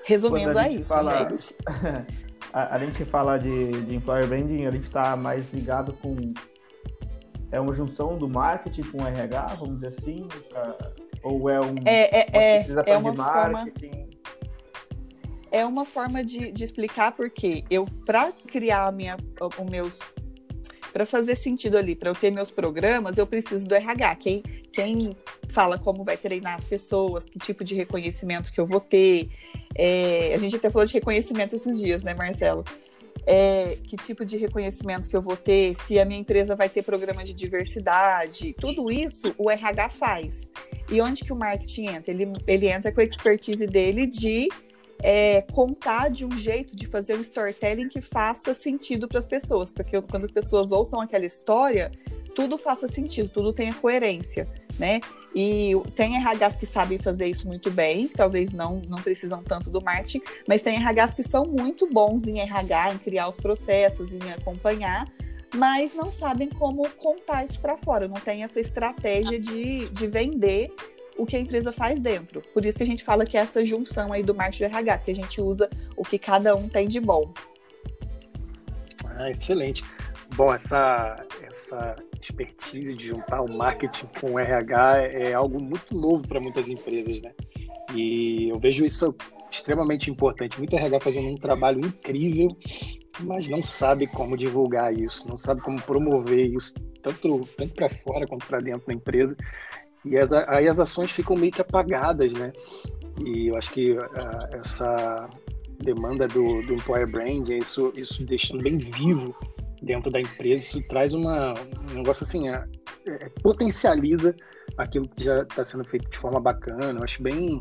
Resumindo, 0.04 0.56
é 0.56 0.70
isso, 0.70 0.84
fala, 0.84 1.28
gente. 1.28 1.56
a, 2.52 2.76
a, 2.76 2.78
gente 2.78 3.04
fala 3.04 3.38
de, 3.38 3.70
de 3.82 3.94
employer 3.94 4.26
branding, 4.26 4.66
a 4.66 4.70
gente 4.70 4.84
está 4.84 5.16
mais 5.16 5.52
ligado 5.52 5.92
com 5.94 6.16
é 7.52 7.58
uma 7.58 7.74
junção 7.74 8.16
do 8.16 8.28
marketing 8.28 8.82
com 8.82 9.02
o 9.02 9.06
RH, 9.06 9.46
vamos 9.58 9.80
dizer 9.80 9.98
assim, 9.98 10.28
pra, 10.48 10.76
ou 11.22 11.50
é 11.50 11.60
um, 11.60 11.74
é, 11.84 12.20
é, 12.20 12.66
uma 12.68 12.82
é, 12.82 12.90
é 12.90 12.96
uma 12.96 13.10
de 13.12 13.18
marketing? 13.18 13.90
Forma 13.90 14.10
é 15.50 15.66
uma 15.66 15.84
forma 15.84 16.24
de, 16.24 16.52
de 16.52 16.64
explicar 16.64 17.12
porque 17.12 17.64
eu, 17.70 17.86
para 18.06 18.32
criar 18.46 18.92
minha, 18.92 19.16
o 19.58 19.64
meus. 19.64 19.98
Para 20.92 21.06
fazer 21.06 21.36
sentido 21.36 21.76
ali, 21.76 21.94
para 21.94 22.10
eu 22.10 22.14
ter 22.14 22.30
meus 22.30 22.50
programas, 22.50 23.16
eu 23.16 23.26
preciso 23.26 23.66
do 23.66 23.74
RH. 23.74 24.16
Quem, 24.16 24.42
quem 24.72 25.16
fala 25.50 25.78
como 25.78 26.04
vai 26.04 26.16
treinar 26.16 26.54
as 26.54 26.64
pessoas, 26.64 27.26
que 27.26 27.38
tipo 27.38 27.62
de 27.62 27.74
reconhecimento 27.74 28.50
que 28.50 28.60
eu 28.60 28.66
vou 28.66 28.80
ter. 28.80 29.28
É, 29.74 30.32
a 30.34 30.38
gente 30.38 30.56
até 30.56 30.70
falou 30.70 30.86
de 30.86 30.94
reconhecimento 30.94 31.54
esses 31.54 31.78
dias, 31.78 32.02
né, 32.02 32.14
Marcelo? 32.14 32.64
É, 33.26 33.76
que 33.84 33.96
tipo 33.96 34.24
de 34.24 34.38
reconhecimento 34.38 35.08
que 35.08 35.16
eu 35.16 35.20
vou 35.20 35.36
ter, 35.36 35.74
se 35.74 35.98
a 35.98 36.04
minha 36.04 36.20
empresa 36.20 36.56
vai 36.56 36.68
ter 36.68 36.82
programa 36.82 37.22
de 37.22 37.34
diversidade, 37.34 38.54
tudo 38.58 38.90
isso 38.90 39.34
o 39.36 39.50
RH 39.50 39.88
faz. 39.90 40.50
E 40.90 41.00
onde 41.00 41.24
que 41.24 41.32
o 41.32 41.36
marketing 41.36 41.86
entra? 41.86 42.10
Ele, 42.10 42.32
ele 42.46 42.68
entra 42.68 42.90
com 42.90 43.00
a 43.00 43.04
expertise 43.04 43.66
dele 43.66 44.06
de 44.06 44.48
é, 45.02 45.42
contar 45.52 46.10
de 46.10 46.24
um 46.24 46.36
jeito 46.36 46.76
de 46.76 46.86
fazer 46.86 47.14
um 47.14 47.20
storytelling 47.20 47.88
que 47.88 48.00
faça 48.00 48.54
sentido 48.54 49.08
para 49.08 49.18
as 49.18 49.26
pessoas, 49.26 49.70
porque 49.70 50.00
quando 50.02 50.24
as 50.24 50.30
pessoas 50.30 50.70
ouçam 50.70 51.00
aquela 51.00 51.24
história, 51.24 51.90
tudo 52.34 52.56
faça 52.58 52.88
sentido, 52.88 53.28
tudo 53.28 53.52
tenha 53.52 53.74
coerência, 53.74 54.46
né? 54.78 55.00
E 55.34 55.72
tem 55.94 56.16
RHs 56.16 56.56
que 56.56 56.66
sabem 56.66 56.98
fazer 56.98 57.26
isso 57.26 57.46
muito 57.46 57.70
bem, 57.70 58.08
talvez 58.08 58.52
não, 58.52 58.82
não 58.88 59.00
precisam 59.00 59.42
tanto 59.42 59.70
do 59.70 59.80
marketing, 59.80 60.22
mas 60.46 60.60
tem 60.60 60.76
RHs 60.76 61.14
que 61.14 61.22
são 61.22 61.44
muito 61.44 61.86
bons 61.86 62.26
em 62.26 62.40
RH, 62.40 62.94
em 62.94 62.98
criar 62.98 63.28
os 63.28 63.36
processos, 63.36 64.12
em 64.12 64.32
acompanhar, 64.32 65.06
mas 65.54 65.94
não 65.94 66.12
sabem 66.12 66.48
como 66.48 66.88
contar 66.90 67.44
isso 67.44 67.60
para 67.60 67.76
fora, 67.76 68.08
não 68.08 68.16
tem 68.16 68.42
essa 68.42 68.58
estratégia 68.58 69.38
de, 69.38 69.88
de 69.88 70.06
vender 70.08 70.72
o 71.16 71.26
que 71.26 71.36
a 71.36 71.40
empresa 71.40 71.70
faz 71.70 72.00
dentro. 72.00 72.40
Por 72.54 72.64
isso 72.64 72.78
que 72.78 72.84
a 72.84 72.86
gente 72.86 73.04
fala 73.04 73.24
que 73.24 73.36
é 73.36 73.40
essa 73.40 73.64
junção 73.64 74.12
aí 74.12 74.22
do 74.22 74.34
marketing 74.34 74.58
de 74.58 74.64
RH, 74.64 74.98
que 74.98 75.10
a 75.10 75.14
gente 75.14 75.40
usa 75.40 75.68
o 75.96 76.02
que 76.02 76.18
cada 76.18 76.56
um 76.56 76.68
tem 76.68 76.88
de 76.88 76.98
bom. 76.98 77.32
Ah, 79.04 79.30
excelente. 79.30 79.84
Bom, 80.36 80.54
essa, 80.54 81.16
essa 81.42 81.96
expertise 82.20 82.94
de 82.94 83.08
juntar 83.08 83.42
o 83.42 83.52
marketing 83.52 84.06
com 84.20 84.32
o 84.32 84.38
RH 84.38 84.98
é 85.02 85.34
algo 85.34 85.60
muito 85.60 85.94
novo 85.94 86.26
para 86.26 86.40
muitas 86.40 86.68
empresas, 86.68 87.20
né? 87.20 87.32
E 87.94 88.48
eu 88.48 88.58
vejo 88.58 88.84
isso 88.84 89.14
extremamente 89.50 90.10
importante. 90.10 90.58
Muito 90.58 90.76
RH 90.76 91.00
fazendo 91.00 91.28
um 91.28 91.34
trabalho 91.34 91.80
incrível, 91.80 92.48
mas 93.20 93.48
não 93.48 93.62
sabe 93.62 94.06
como 94.06 94.36
divulgar 94.36 94.94
isso, 94.94 95.28
não 95.28 95.36
sabe 95.36 95.60
como 95.62 95.80
promover 95.82 96.46
isso, 96.46 96.74
tanto, 97.02 97.40
tanto 97.56 97.74
para 97.74 97.90
fora 97.90 98.26
quanto 98.26 98.46
para 98.46 98.60
dentro 98.60 98.86
da 98.86 98.94
empresa. 98.94 99.36
E 100.04 100.16
as, 100.16 100.32
aí 100.32 100.68
as 100.68 100.78
ações 100.78 101.10
ficam 101.10 101.36
meio 101.36 101.52
que 101.52 101.60
apagadas, 101.60 102.32
né? 102.32 102.52
E 103.24 103.48
eu 103.48 103.56
acho 103.56 103.70
que 103.72 103.92
uh, 103.92 104.08
essa 104.52 105.28
demanda 105.82 106.26
do, 106.28 106.62
do 106.62 106.74
employer 106.74 107.10
brand, 107.10 107.48
isso, 107.50 107.92
isso 107.96 108.24
deixando 108.24 108.62
bem 108.62 108.78
vivo 108.78 109.34
dentro 109.82 110.10
da 110.10 110.20
empresa, 110.20 110.62
isso 110.62 110.82
traz 110.88 111.14
uma, 111.14 111.54
um 111.90 111.94
negócio 111.94 112.24
assim, 112.24 112.48
é, 112.48 112.64
é, 113.06 113.28
potencializa 113.42 114.34
aquilo 114.76 115.08
que 115.08 115.24
já 115.24 115.42
está 115.42 115.64
sendo 115.64 115.84
feito 115.84 116.08
de 116.08 116.18
forma 116.18 116.40
bacana. 116.40 116.98
Eu 116.98 117.02
acho 117.02 117.22
bem, 117.22 117.60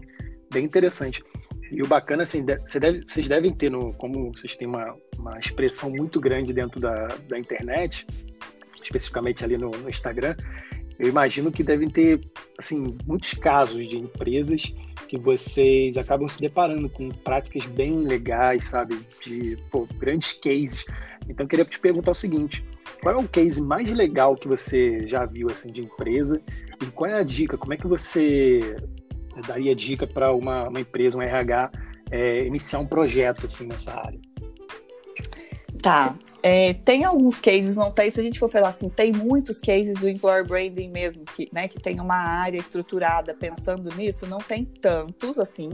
bem 0.51 0.65
interessante. 0.65 1.23
E 1.71 1.81
o 1.83 1.87
bacana, 1.87 2.23
assim, 2.23 2.43
você 2.65 2.79
deve, 2.79 3.03
vocês 3.07 3.27
devem 3.27 3.53
ter, 3.53 3.69
no, 3.69 3.93
como 3.93 4.31
vocês 4.33 4.55
têm 4.55 4.67
uma, 4.67 4.95
uma 5.17 5.37
expressão 5.39 5.89
muito 5.89 6.19
grande 6.19 6.51
dentro 6.51 6.79
da, 6.79 7.07
da 7.27 7.37
internet, 7.37 8.07
especificamente 8.81 9.43
ali 9.43 9.57
no, 9.57 9.69
no 9.69 9.89
Instagram, 9.89 10.35
eu 10.99 11.07
imagino 11.07 11.49
que 11.49 11.63
devem 11.63 11.89
ter, 11.89 12.19
assim, 12.57 12.97
muitos 13.07 13.33
casos 13.33 13.87
de 13.87 13.97
empresas 13.97 14.73
que 15.07 15.17
vocês 15.17 15.95
acabam 15.95 16.27
se 16.27 16.41
deparando 16.41 16.89
com 16.89 17.09
práticas 17.09 17.65
bem 17.65 17.93
legais, 18.05 18.67
sabe? 18.67 18.99
De 19.23 19.57
pô, 19.71 19.87
grandes 19.97 20.33
cases. 20.33 20.85
Então, 21.29 21.45
eu 21.45 21.47
queria 21.47 21.63
te 21.63 21.79
perguntar 21.79 22.11
o 22.11 22.15
seguinte: 22.15 22.65
qual 23.01 23.15
é 23.15 23.17
o 23.17 23.27
case 23.27 23.61
mais 23.61 23.89
legal 23.91 24.35
que 24.35 24.47
você 24.47 25.07
já 25.07 25.25
viu 25.25 25.47
assim 25.49 25.71
de 25.71 25.81
empresa 25.81 26.41
e 26.81 26.85
qual 26.87 27.09
é 27.09 27.13
a 27.15 27.23
dica? 27.23 27.57
Como 27.57 27.73
é 27.73 27.77
que 27.77 27.87
você 27.87 28.75
daria 29.47 29.73
dica 29.73 30.05
para 30.05 30.33
uma, 30.33 30.67
uma, 30.67 30.81
empresa, 30.81 31.17
um 31.17 31.21
RH, 31.21 31.71
é, 32.11 32.45
iniciar 32.45 32.79
um 32.79 32.85
projeto 32.85 33.45
assim 33.45 33.67
nessa 33.67 33.97
área? 33.97 34.19
Tá. 35.81 36.17
É, 36.43 36.73
tem 36.73 37.05
alguns 37.05 37.39
cases, 37.39 37.75
não 37.75 37.91
tem, 37.91 38.11
se 38.11 38.19
a 38.19 38.23
gente 38.23 38.37
for 38.37 38.49
falar 38.49 38.69
assim, 38.69 38.89
tem 38.89 39.13
muitos 39.13 39.59
cases 39.59 39.93
do 39.95 40.09
employer 40.09 40.45
branding 40.45 40.89
mesmo, 40.89 41.23
que, 41.23 41.49
né, 41.53 41.67
que 41.67 41.79
tem 41.79 41.99
uma 41.99 42.17
área 42.17 42.57
estruturada 42.57 43.33
pensando 43.33 43.93
nisso, 43.95 44.27
não 44.27 44.39
tem 44.39 44.65
tantos 44.65 45.39
assim. 45.39 45.69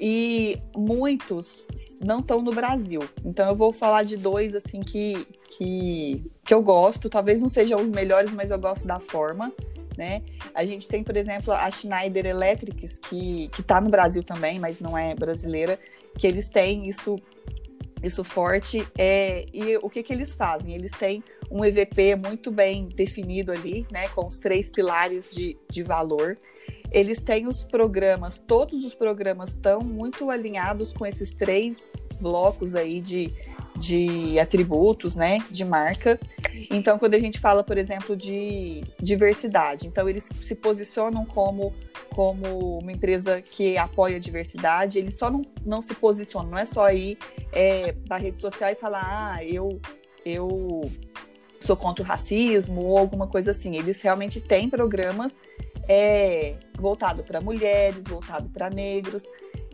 E 0.00 0.58
muitos 0.76 1.68
não 2.04 2.18
estão 2.18 2.42
no 2.42 2.50
Brasil. 2.50 3.00
Então 3.24 3.48
eu 3.48 3.54
vou 3.54 3.72
falar 3.72 4.02
de 4.02 4.16
dois 4.16 4.54
assim 4.54 4.80
que, 4.80 5.24
que, 5.56 6.24
que 6.44 6.52
eu 6.52 6.62
gosto, 6.62 7.08
talvez 7.08 7.40
não 7.40 7.48
sejam 7.48 7.80
os 7.80 7.92
melhores, 7.92 8.34
mas 8.34 8.50
eu 8.50 8.58
gosto 8.58 8.86
da 8.86 8.98
forma. 8.98 9.52
Né? 9.96 10.22
A 10.52 10.64
gente 10.64 10.88
tem, 10.88 11.04
por 11.04 11.16
exemplo, 11.16 11.52
a 11.52 11.70
Schneider 11.70 12.26
Electrics, 12.26 12.98
que 12.98 13.48
está 13.56 13.80
no 13.80 13.88
Brasil 13.88 14.24
também, 14.24 14.58
mas 14.58 14.80
não 14.80 14.98
é 14.98 15.14
brasileira, 15.14 15.78
que 16.18 16.26
eles 16.26 16.48
têm 16.48 16.88
isso 16.88 17.16
isso 18.04 18.22
forte. 18.22 18.86
É, 18.98 19.46
e 19.52 19.76
o 19.78 19.88
que, 19.88 20.02
que 20.02 20.12
eles 20.12 20.34
fazem? 20.34 20.74
Eles 20.74 20.92
têm 20.92 21.22
um 21.50 21.64
EVP 21.64 22.16
muito 22.16 22.50
bem 22.50 22.88
definido 22.88 23.52
ali, 23.52 23.86
né, 23.90 24.08
com 24.08 24.26
os 24.26 24.38
três 24.38 24.70
pilares 24.70 25.30
de, 25.30 25.56
de 25.70 25.82
valor. 25.82 26.36
Eles 26.90 27.22
têm 27.22 27.48
os 27.48 27.64
programas, 27.64 28.40
todos 28.40 28.84
os 28.84 28.94
programas 28.94 29.50
estão 29.50 29.80
muito 29.80 30.30
alinhados 30.30 30.92
com 30.92 31.04
esses 31.04 31.32
três 31.32 31.92
blocos 32.20 32.74
aí 32.74 33.00
de, 33.00 33.32
de 33.76 34.38
atributos, 34.38 35.16
né, 35.16 35.38
de 35.50 35.64
marca. 35.64 36.18
Então, 36.70 36.98
quando 36.98 37.14
a 37.14 37.18
gente 37.18 37.40
fala, 37.40 37.64
por 37.64 37.76
exemplo, 37.76 38.16
de 38.16 38.82
diversidade, 39.00 39.86
então 39.86 40.08
eles 40.08 40.28
se 40.42 40.54
posicionam 40.54 41.24
como 41.24 41.74
como 42.10 42.78
uma 42.78 42.92
empresa 42.92 43.42
que 43.42 43.76
apoia 43.76 44.16
a 44.16 44.20
diversidade, 44.20 45.00
eles 45.00 45.16
só 45.16 45.28
não, 45.28 45.42
não 45.66 45.82
se 45.82 45.94
posicionam, 45.94 46.50
não 46.50 46.58
é 46.58 46.64
só 46.64 46.88
ir 46.90 47.18
é, 47.52 47.92
para 47.92 48.18
rede 48.18 48.38
social 48.38 48.70
e 48.70 48.76
falar, 48.76 49.34
ah, 49.34 49.44
eu, 49.44 49.80
eu 50.24 50.88
sou 51.60 51.76
contra 51.76 52.04
o 52.04 52.06
racismo 52.06 52.82
ou 52.82 52.96
alguma 52.96 53.26
coisa 53.26 53.50
assim. 53.50 53.76
Eles 53.76 54.00
realmente 54.00 54.40
têm 54.40 54.68
programas 54.68 55.42
é, 55.88 56.54
voltado 56.78 57.24
para 57.24 57.40
mulheres, 57.40 58.04
voltado 58.06 58.48
para 58.48 58.70
negros, 58.70 59.24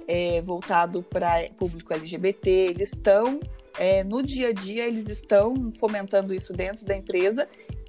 é, 0.08 0.40
voltado 0.40 1.02
para 1.04 1.48
público 1.58 1.92
LGBT. 1.92 2.50
Eles 2.50 2.92
estão 2.92 3.38
é, 3.78 4.04
no 4.04 4.22
dia 4.22 4.48
a 4.48 4.52
dia 4.52 4.86
eles 4.86 5.08
estão 5.08 5.72
fomentando 5.72 6.34
isso 6.34 6.52
dentro 6.52 6.84
da 6.84 6.96
empresa, 6.96 7.48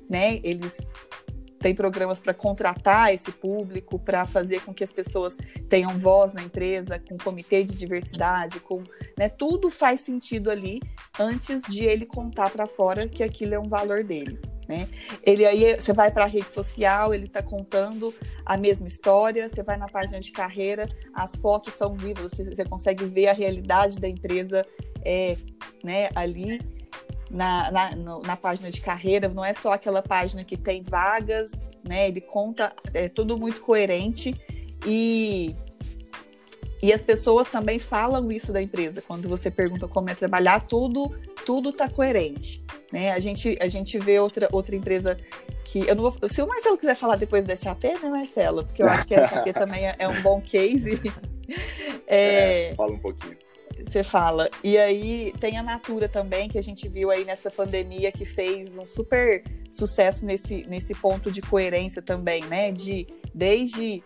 né? 0.10 0.40
Eles 0.44 0.86
têm 1.60 1.76
programas 1.76 2.20
para 2.20 2.34
contratar 2.34 3.14
esse 3.14 3.32
público, 3.32 4.00
para 4.00 4.26
fazer 4.26 4.62
com 4.62 4.74
que 4.74 4.84
as 4.84 4.92
pessoas 4.92 5.38
tenham 5.70 5.98
voz 5.98 6.34
na 6.34 6.42
empresa, 6.42 7.00
com 7.00 7.18
comitê 7.18 7.64
de 7.64 7.76
diversidade, 7.76 8.60
com, 8.60 8.84
né? 9.18 9.30
Tudo 9.30 9.70
faz 9.70 10.02
sentido 10.02 10.50
ali 10.50 10.82
antes 11.20 11.62
de 11.64 11.86
ele 11.86 12.06
contar 12.06 12.50
para 12.50 12.66
fora 12.66 13.08
que 13.08 13.24
aquilo 13.24 13.54
é 13.54 13.60
um 13.60 13.70
valor 13.70 14.04
dele. 14.04 14.40
Né? 14.68 14.88
Ele 15.24 15.46
aí 15.46 15.76
você 15.76 15.92
vai 15.92 16.10
para 16.10 16.24
a 16.24 16.28
rede 16.28 16.50
social, 16.50 17.14
ele 17.14 17.26
está 17.26 17.44
contando 17.44 18.14
a 18.46 18.56
mesma 18.56 18.88
história. 18.88 19.50
Você 19.50 19.62
vai 19.62 19.76
na 19.76 19.88
página 19.88 20.20
de 20.20 20.32
carreira, 20.32 20.88
as 21.14 21.36
fotos 21.36 21.74
são 21.74 21.94
vivas, 21.94 22.32
você, 22.32 22.46
você 22.46 22.64
consegue 22.64 23.04
ver 23.04 23.28
a 23.28 23.34
realidade 23.34 24.00
da 24.00 24.08
empresa 24.08 24.66
é, 25.04 25.38
né, 25.84 26.10
ali 26.16 26.62
na, 27.30 27.72
na, 27.72 27.96
na, 27.96 28.36
página 28.36 28.70
de 28.70 28.82
carreira, 28.82 29.30
não 29.30 29.44
é 29.44 29.54
só 29.54 29.72
aquela 29.72 30.02
página 30.02 30.44
que 30.44 30.58
tem 30.58 30.82
vagas, 30.82 31.68
né? 31.84 32.08
Ele 32.08 32.20
conta, 32.20 32.74
é 32.94 33.08
tudo 33.08 33.38
muito 33.38 33.62
coerente 33.62 34.36
e 34.86 35.56
e 36.84 36.92
as 36.92 37.04
pessoas 37.04 37.48
também 37.48 37.78
falam 37.78 38.32
isso 38.32 38.52
da 38.52 38.60
empresa. 38.62 39.04
Quando 39.04 39.30
você 39.30 39.52
pergunta 39.52 39.88
como 39.88 40.10
é 40.10 40.16
trabalhar, 40.16 40.66
tudo 40.68 41.16
tudo 41.46 41.70
está 41.70 41.88
coerente, 41.88 42.64
né? 42.92 43.14
A 43.14 43.20
gente 43.20 43.58
a 43.62 43.68
gente 43.70 43.98
vê 43.98 44.20
outra 44.20 44.50
outra 44.52 44.76
empresa 44.76 45.18
que 45.64 45.88
eu 45.88 45.96
não 45.96 46.10
vou, 46.10 46.30
se 46.30 46.42
o 46.42 46.48
Marcelo 46.48 46.78
quiser 46.78 46.96
falar 46.96 47.16
depois 47.16 47.46
da 47.46 47.56
SAP, 47.56 47.84
né, 47.84 48.10
Marcelo? 48.10 48.66
Porque 48.66 48.82
eu 48.82 48.88
acho 48.88 49.08
que 49.08 49.16
a 49.16 49.28
SAP 49.28 49.54
também 49.54 49.88
é, 49.88 49.96
é, 50.00 50.08
um 50.08 50.22
bom 50.22 50.42
case. 50.42 51.00
É, 52.08 52.72
é, 52.72 52.76
fala 52.76 52.94
um 52.94 53.00
pouquinho. 53.00 53.38
Você 53.92 54.04
fala. 54.04 54.50
E 54.64 54.78
aí 54.78 55.34
tem 55.38 55.58
a 55.58 55.64
Natura 55.64 56.08
também, 56.08 56.48
que 56.48 56.58
a 56.58 56.64
gente 56.64 56.88
viu 56.88 57.12
aí 57.12 57.26
nessa 57.26 57.52
pandemia, 57.52 58.10
que 58.10 58.24
fez 58.24 58.78
um 58.78 58.88
super 58.88 59.44
sucesso 59.70 60.26
nesse, 60.26 60.66
nesse 60.66 60.96
ponto 60.96 61.30
de 61.30 61.42
coerência 61.42 62.02
também, 62.02 62.42
né? 62.46 62.72
De 62.72 63.06
desde 63.36 64.02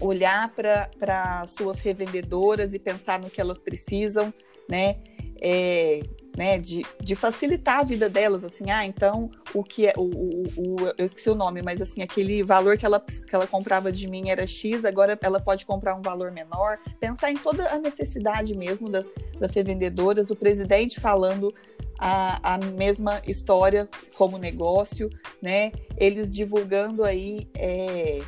olhar 0.00 0.50
para 0.54 1.46
suas 1.46 1.78
revendedoras 1.80 2.72
e 2.72 2.78
pensar 2.78 3.20
no 3.20 3.28
que 3.28 3.38
elas 3.38 3.60
precisam, 3.60 4.32
né? 4.66 4.96
É, 5.42 6.00
né, 6.36 6.58
de, 6.58 6.84
de 7.00 7.14
facilitar 7.14 7.80
a 7.80 7.84
vida 7.84 8.08
delas, 8.08 8.44
assim, 8.44 8.70
ah, 8.70 8.84
então 8.84 9.30
o 9.54 9.62
que 9.62 9.86
é, 9.86 9.92
o, 9.96 10.02
o, 10.02 10.44
o, 10.56 10.76
eu 10.96 11.04
esqueci 11.04 11.28
o 11.28 11.34
nome, 11.34 11.62
mas 11.62 11.80
assim, 11.80 12.02
aquele 12.02 12.42
valor 12.42 12.78
que 12.78 12.86
ela, 12.86 12.98
que 13.00 13.34
ela 13.34 13.46
comprava 13.46 13.92
de 13.92 14.08
mim 14.08 14.30
era 14.30 14.46
X, 14.46 14.84
agora 14.84 15.18
ela 15.22 15.40
pode 15.40 15.66
comprar 15.66 15.94
um 15.94 16.02
valor 16.02 16.30
menor, 16.30 16.78
pensar 16.98 17.30
em 17.30 17.36
toda 17.36 17.68
a 17.68 17.78
necessidade 17.78 18.56
mesmo 18.56 18.88
das, 18.88 19.08
das 19.38 19.52
revendedoras, 19.52 20.30
o 20.30 20.36
presidente 20.36 21.00
falando 21.00 21.54
a, 21.98 22.54
a 22.54 22.58
mesma 22.58 23.22
história 23.26 23.88
como 24.16 24.38
negócio, 24.38 25.10
né, 25.40 25.70
eles 25.96 26.30
divulgando 26.30 27.04
aí 27.04 27.46
é, 27.54 28.20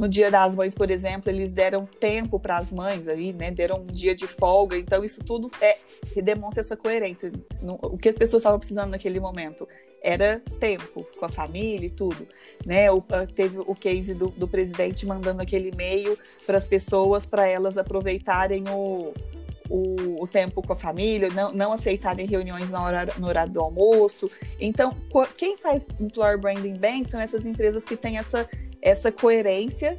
no 0.00 0.08
Dia 0.08 0.30
das 0.30 0.54
Mães, 0.54 0.74
por 0.74 0.90
exemplo, 0.90 1.30
eles 1.30 1.52
deram 1.52 1.84
tempo 1.84 2.40
para 2.40 2.56
as 2.56 2.72
mães 2.72 3.06
aí, 3.06 3.34
né? 3.34 3.50
Deram 3.50 3.82
um 3.82 3.86
dia 3.86 4.14
de 4.14 4.26
folga. 4.26 4.78
Então, 4.78 5.04
isso 5.04 5.22
tudo 5.22 5.50
é 5.60 5.76
demonstra 6.22 6.62
essa 6.62 6.74
coerência. 6.74 7.30
o 7.82 7.98
que 7.98 8.08
as 8.08 8.16
pessoas 8.16 8.40
estavam 8.40 8.58
precisando 8.58 8.90
naquele 8.90 9.20
momento 9.20 9.68
era 10.02 10.40
tempo 10.58 11.06
com 11.18 11.26
a 11.26 11.28
família 11.28 11.86
e 11.86 11.90
tudo, 11.90 12.26
né? 12.64 12.90
O, 12.90 13.04
teve 13.34 13.58
o 13.58 13.74
case 13.74 14.14
do, 14.14 14.28
do 14.28 14.48
presidente 14.48 15.04
mandando 15.04 15.42
aquele 15.42 15.68
e-mail 15.68 16.18
para 16.46 16.56
as 16.56 16.66
pessoas 16.66 17.26
para 17.26 17.46
elas 17.46 17.76
aproveitarem 17.76 18.64
o, 18.70 19.12
o, 19.68 20.22
o, 20.22 20.26
tempo 20.26 20.62
com 20.62 20.72
a 20.72 20.76
família, 20.76 21.28
não, 21.28 21.52
não 21.52 21.72
aceitarem 21.74 22.26
reuniões 22.26 22.70
na 22.70 22.82
hora, 22.82 23.14
no 23.18 23.26
horário 23.26 23.52
do 23.52 23.60
almoço. 23.60 24.30
Então, 24.58 24.96
quem 25.36 25.58
faz 25.58 25.86
employer 26.00 26.38
branding 26.38 26.78
bem 26.78 27.04
são 27.04 27.20
essas 27.20 27.44
empresas 27.44 27.84
que 27.84 27.98
têm 27.98 28.16
essa 28.16 28.48
essa 28.82 29.10
coerência 29.12 29.98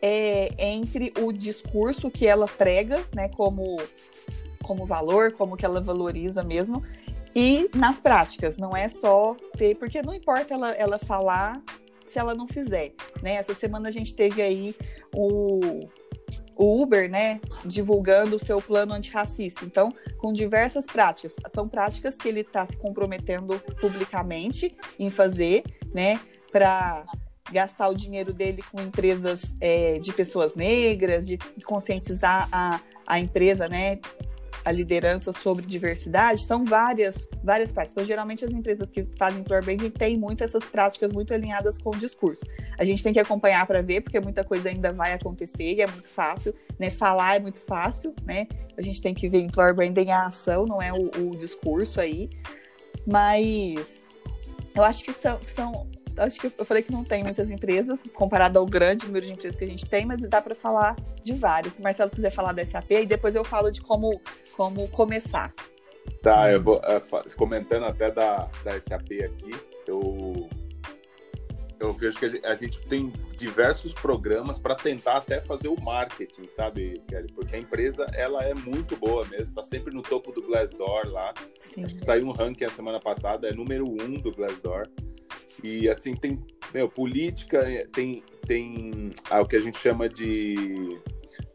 é, 0.00 0.50
entre 0.58 1.12
o 1.20 1.32
discurso 1.32 2.10
que 2.10 2.26
ela 2.26 2.46
prega, 2.46 3.02
né, 3.14 3.28
como, 3.30 3.76
como 4.62 4.84
valor, 4.84 5.32
como 5.32 5.56
que 5.56 5.64
ela 5.64 5.80
valoriza 5.80 6.42
mesmo, 6.42 6.82
e 7.34 7.68
nas 7.74 8.00
práticas, 8.00 8.58
não 8.58 8.76
é 8.76 8.88
só 8.88 9.34
ter, 9.56 9.74
porque 9.76 10.00
não 10.02 10.14
importa 10.14 10.54
ela, 10.54 10.70
ela 10.72 10.98
falar 10.98 11.60
se 12.06 12.18
ela 12.18 12.34
não 12.34 12.46
fizer, 12.46 12.92
né? 13.22 13.36
Essa 13.36 13.54
semana 13.54 13.88
a 13.88 13.90
gente 13.90 14.14
teve 14.14 14.40
aí 14.40 14.74
o, 15.12 15.88
o 16.56 16.82
Uber, 16.82 17.10
né, 17.10 17.40
divulgando 17.64 18.36
o 18.36 18.38
seu 18.38 18.60
plano 18.60 18.92
antirracista. 18.92 19.64
Então, 19.64 19.88
com 20.18 20.32
diversas 20.32 20.86
práticas, 20.86 21.34
são 21.52 21.68
práticas 21.68 22.16
que 22.16 22.28
ele 22.28 22.40
está 22.40 22.64
se 22.64 22.76
comprometendo 22.76 23.58
publicamente 23.80 24.76
em 24.98 25.10
fazer, 25.10 25.64
né, 25.92 26.20
para 26.52 27.04
gastar 27.52 27.88
o 27.88 27.94
dinheiro 27.94 28.32
dele 28.32 28.62
com 28.70 28.80
empresas 28.80 29.44
é, 29.60 29.98
de 29.98 30.12
pessoas 30.12 30.54
negras, 30.54 31.26
de 31.26 31.38
conscientizar 31.64 32.48
a, 32.50 32.80
a 33.06 33.20
empresa, 33.20 33.68
né, 33.68 33.98
a 34.64 34.72
liderança 34.72 35.32
sobre 35.32 35.66
diversidade, 35.66 36.40
estão 36.40 36.64
várias, 36.64 37.28
várias 37.42 37.70
partes. 37.70 37.92
Então, 37.92 38.04
geralmente, 38.04 38.44
as 38.44 38.50
empresas 38.50 38.88
que 38.88 39.06
fazem 39.18 39.40
employer 39.40 39.62
branding 39.62 39.90
têm 39.90 40.18
muito 40.18 40.42
essas 40.42 40.64
práticas 40.64 41.12
muito 41.12 41.34
alinhadas 41.34 41.78
com 41.78 41.90
o 41.90 41.96
discurso. 41.96 42.44
A 42.78 42.84
gente 42.84 43.02
tem 43.02 43.12
que 43.12 43.20
acompanhar 43.20 43.66
para 43.66 43.82
ver, 43.82 44.00
porque 44.00 44.18
muita 44.18 44.42
coisa 44.42 44.70
ainda 44.70 44.90
vai 44.90 45.12
acontecer 45.12 45.74
e 45.74 45.82
é 45.82 45.86
muito 45.86 46.08
fácil, 46.08 46.54
né? 46.78 46.88
Falar 46.90 47.36
é 47.36 47.40
muito 47.40 47.60
fácil, 47.60 48.14
né? 48.24 48.46
A 48.76 48.80
gente 48.80 49.02
tem 49.02 49.12
que 49.12 49.28
ver 49.28 49.40
employer 49.40 49.74
branding 49.74 50.10
a 50.10 50.26
ação, 50.26 50.64
não 50.64 50.80
é 50.80 50.92
o, 50.92 51.10
o 51.30 51.36
discurso 51.36 52.00
aí. 52.00 52.30
Mas 53.06 54.02
eu 54.74 54.82
acho 54.82 55.04
que 55.04 55.12
são, 55.12 55.38
são 55.42 55.86
acho 56.16 56.40
que 56.40 56.46
eu 56.46 56.64
falei 56.64 56.82
que 56.82 56.92
não 56.92 57.04
tem 57.04 57.22
muitas 57.22 57.50
empresas, 57.50 58.02
comparado 58.14 58.58
ao 58.58 58.66
grande 58.66 59.06
número 59.06 59.26
de 59.26 59.32
empresas 59.32 59.56
que 59.56 59.64
a 59.64 59.68
gente 59.68 59.86
tem, 59.86 60.04
mas 60.04 60.20
dá 60.28 60.40
para 60.40 60.54
falar 60.54 60.96
de 61.22 61.32
várias. 61.32 61.74
Se 61.74 61.80
o 61.80 61.82
Marcelo 61.82 62.10
quiser 62.10 62.30
falar 62.30 62.52
da 62.52 62.64
SAP, 62.64 62.90
e 62.90 63.06
depois 63.06 63.34
eu 63.34 63.44
falo 63.44 63.70
de 63.70 63.80
como, 63.80 64.20
como 64.56 64.88
começar. 64.88 65.52
Tá, 66.22 66.50
eu 66.52 66.62
vou 66.62 66.76
uh, 66.76 67.36
comentando 67.36 67.84
até 67.84 68.10
da, 68.10 68.48
da 68.62 68.80
SAP 68.80 69.12
aqui, 69.24 69.50
eu 69.86 70.48
eu 71.84 71.92
vejo 71.92 72.18
que 72.18 72.40
a 72.46 72.54
gente 72.54 72.80
tem 72.86 73.12
diversos 73.36 73.92
programas 73.92 74.58
para 74.58 74.74
tentar 74.74 75.18
até 75.18 75.40
fazer 75.40 75.68
o 75.68 75.78
marketing, 75.80 76.48
sabe, 76.48 77.02
Kelly? 77.06 77.30
Porque 77.34 77.56
a 77.56 77.58
empresa, 77.58 78.06
ela 78.14 78.42
é 78.42 78.54
muito 78.54 78.96
boa 78.96 79.24
mesmo, 79.26 79.44
está 79.44 79.62
sempre 79.62 79.94
no 79.94 80.02
topo 80.02 80.32
do 80.32 80.42
Glassdoor 80.42 81.08
lá. 81.08 81.34
Sim. 81.58 81.84
Saiu 82.02 82.26
um 82.26 82.32
ranking 82.32 82.64
a 82.64 82.70
semana 82.70 83.00
passada, 83.00 83.48
é 83.48 83.52
número 83.52 83.86
um 83.86 84.18
do 84.18 84.32
Glassdoor. 84.32 84.88
E 85.62 85.88
assim, 85.88 86.14
tem 86.14 86.42
meu, 86.72 86.88
política, 86.88 87.64
tem, 87.92 88.22
tem 88.46 89.12
ah, 89.30 89.40
o 89.40 89.46
que 89.46 89.56
a 89.56 89.60
gente 89.60 89.78
chama 89.78 90.08
de 90.08 91.00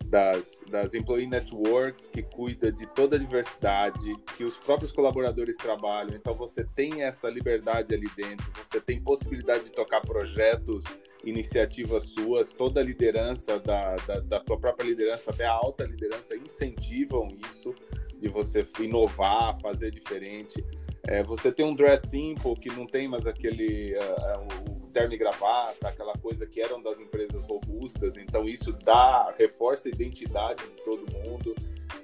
das, 0.09 0.61
das 0.69 0.93
employee 0.95 1.27
networks 1.27 2.07
que 2.07 2.23
cuida 2.23 2.71
de 2.71 2.87
toda 2.87 3.15
a 3.15 3.19
diversidade, 3.19 4.11
que 4.35 4.43
os 4.43 4.57
próprios 4.57 4.91
colaboradores 4.91 5.55
trabalham. 5.55 6.15
Então 6.15 6.33
você 6.33 6.63
tem 6.75 7.03
essa 7.03 7.29
liberdade 7.29 7.93
ali 7.93 8.09
dentro, 8.15 8.51
você 8.55 8.81
tem 8.81 8.99
possibilidade 9.01 9.65
de 9.65 9.71
tocar 9.71 10.01
projetos, 10.01 10.83
iniciativas 11.23 12.03
suas, 12.03 12.53
toda 12.53 12.79
a 12.79 12.83
liderança 12.83 13.59
da, 13.59 13.95
da, 13.97 14.19
da 14.21 14.39
tua 14.39 14.57
própria 14.57 14.87
liderança, 14.87 15.31
até 15.31 15.45
a 15.45 15.51
alta 15.51 15.83
liderança 15.83 16.35
incentivam 16.35 17.27
isso, 17.45 17.75
de 18.17 18.27
você 18.27 18.65
inovar, 18.79 19.59
fazer 19.61 19.91
diferente. 19.91 20.63
É, 21.07 21.23
você 21.23 21.51
tem 21.51 21.65
um 21.65 21.73
dress 21.73 22.07
simple 22.07 22.55
que 22.55 22.69
não 22.69 22.85
tem 22.85 23.07
mais 23.07 23.25
aquele 23.25 23.95
uh, 23.95 24.69
o 24.69 24.87
terno 24.91 25.13
e 25.13 25.17
gravata, 25.17 25.87
aquela 25.87 26.13
coisa 26.13 26.45
que 26.45 26.61
eram 26.61 26.81
das 26.81 26.99
empresas 26.99 27.45
robustas. 27.45 28.17
Então 28.17 28.43
isso 28.43 28.73
dá 28.73 29.31
reforça 29.37 29.87
a 29.87 29.91
identidade 29.91 30.61
de 30.61 30.83
todo 30.83 31.05
mundo. 31.11 31.55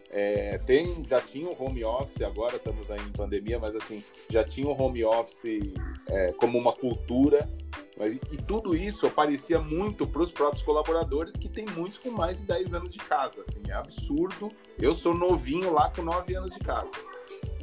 É, 0.09 0.57
tem, 0.59 1.03
já 1.03 1.19
tinha 1.19 1.49
o 1.49 1.61
home 1.61 1.83
office, 1.83 2.21
agora 2.21 2.55
estamos 2.55 2.89
aí 2.89 3.01
em 3.01 3.11
pandemia, 3.11 3.59
mas 3.59 3.75
assim, 3.75 4.01
já 4.29 4.45
tinha 4.45 4.65
o 4.65 4.71
home 4.71 5.03
office 5.03 5.73
é, 6.07 6.31
como 6.33 6.57
uma 6.57 6.71
cultura. 6.71 7.49
Mas, 7.97 8.13
e 8.13 8.37
tudo 8.37 8.75
isso 8.75 9.07
aparecia 9.07 9.59
muito 9.59 10.07
para 10.07 10.21
os 10.21 10.31
próprios 10.31 10.63
colaboradores, 10.63 11.35
que 11.35 11.49
tem 11.49 11.65
muitos 11.65 11.97
com 11.97 12.11
mais 12.11 12.37
de 12.37 12.45
10 12.45 12.73
anos 12.73 12.89
de 12.89 12.99
casa. 12.99 13.41
Assim, 13.41 13.61
é 13.67 13.73
absurdo. 13.73 14.49
Eu 14.77 14.93
sou 14.93 15.13
novinho 15.13 15.71
lá 15.71 15.89
com 15.89 16.01
9 16.01 16.35
anos 16.35 16.53
de 16.53 16.59
casa. 16.59 16.93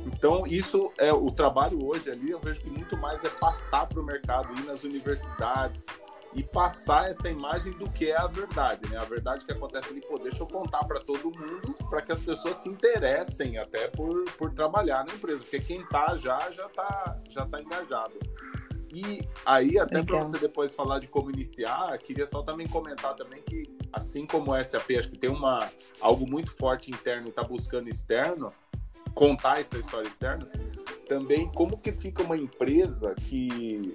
Então, 0.07 0.47
isso 0.47 0.93
é 0.99 1.13
o 1.13 1.31
trabalho 1.31 1.85
hoje 1.87 2.11
ali, 2.11 2.31
eu 2.31 2.41
vejo 2.41 2.61
que 2.61 2.71
muito 2.71 2.97
mais 2.97 3.25
é 3.25 3.29
passar 3.29 3.87
para 3.87 4.01
o 4.01 4.05
mercado, 4.05 4.53
ir 4.59 4.65
nas 4.65 4.83
universidades 4.85 5.87
e 6.35 6.43
passar 6.43 7.11
essa 7.11 7.29
imagem 7.29 7.73
do 7.73 7.91
que 7.91 8.11
é 8.11 8.17
a 8.17 8.27
verdade, 8.27 8.89
né? 8.89 8.97
A 8.97 9.05
verdade 9.05 9.45
que 9.45 9.53
acontece 9.53 9.91
ali, 9.91 10.01
pô, 10.01 10.19
deixa 10.19 10.43
eu 10.43 10.47
contar 10.47 10.85
para 10.85 11.01
todo 11.01 11.31
mundo, 11.31 11.75
para 11.91 12.01
que 12.01 12.11
as 12.11 12.21
pessoas 12.21 12.57
se 12.57 12.69
interessem 12.69 13.59
até 13.59 13.89
por, 13.89 14.25
por 14.33 14.53
trabalhar 14.53 15.05
na 15.05 15.13
empresa, 15.13 15.43
porque 15.43 15.61
quem 15.61 15.85
tá 15.87 16.17
já 16.17 16.51
já 16.51 16.69
tá 16.69 17.19
já 17.29 17.47
tá 17.47 17.61
engajado. 17.61 18.15
E 18.95 19.27
aí, 19.47 19.79
até 19.79 20.03
para 20.03 20.19
você 20.19 20.39
depois 20.39 20.71
falar 20.71 20.99
de 20.99 21.09
como 21.09 21.31
iniciar, 21.31 21.97
queria 21.99 22.27
só 22.27 22.43
também 22.43 22.69
comentar 22.69 23.15
também 23.15 23.41
que, 23.43 23.63
assim 23.91 24.27
como 24.27 24.53
o 24.53 24.65
SAP, 24.65 24.91
acho 24.99 25.09
que 25.09 25.19
tem 25.19 25.31
uma, 25.31 25.71
algo 25.99 26.29
muito 26.29 26.53
forte 26.53 26.91
interno 26.91 27.27
e 27.27 27.31
está 27.31 27.43
buscando 27.43 27.89
externo, 27.89 28.53
contar 29.15 29.61
essa 29.61 29.79
história 29.79 30.09
externa, 30.09 30.49
também 31.09 31.51
como 31.55 31.77
que 31.77 31.93
fica 31.93 32.23
uma 32.23 32.37
empresa 32.37 33.15
que 33.15 33.95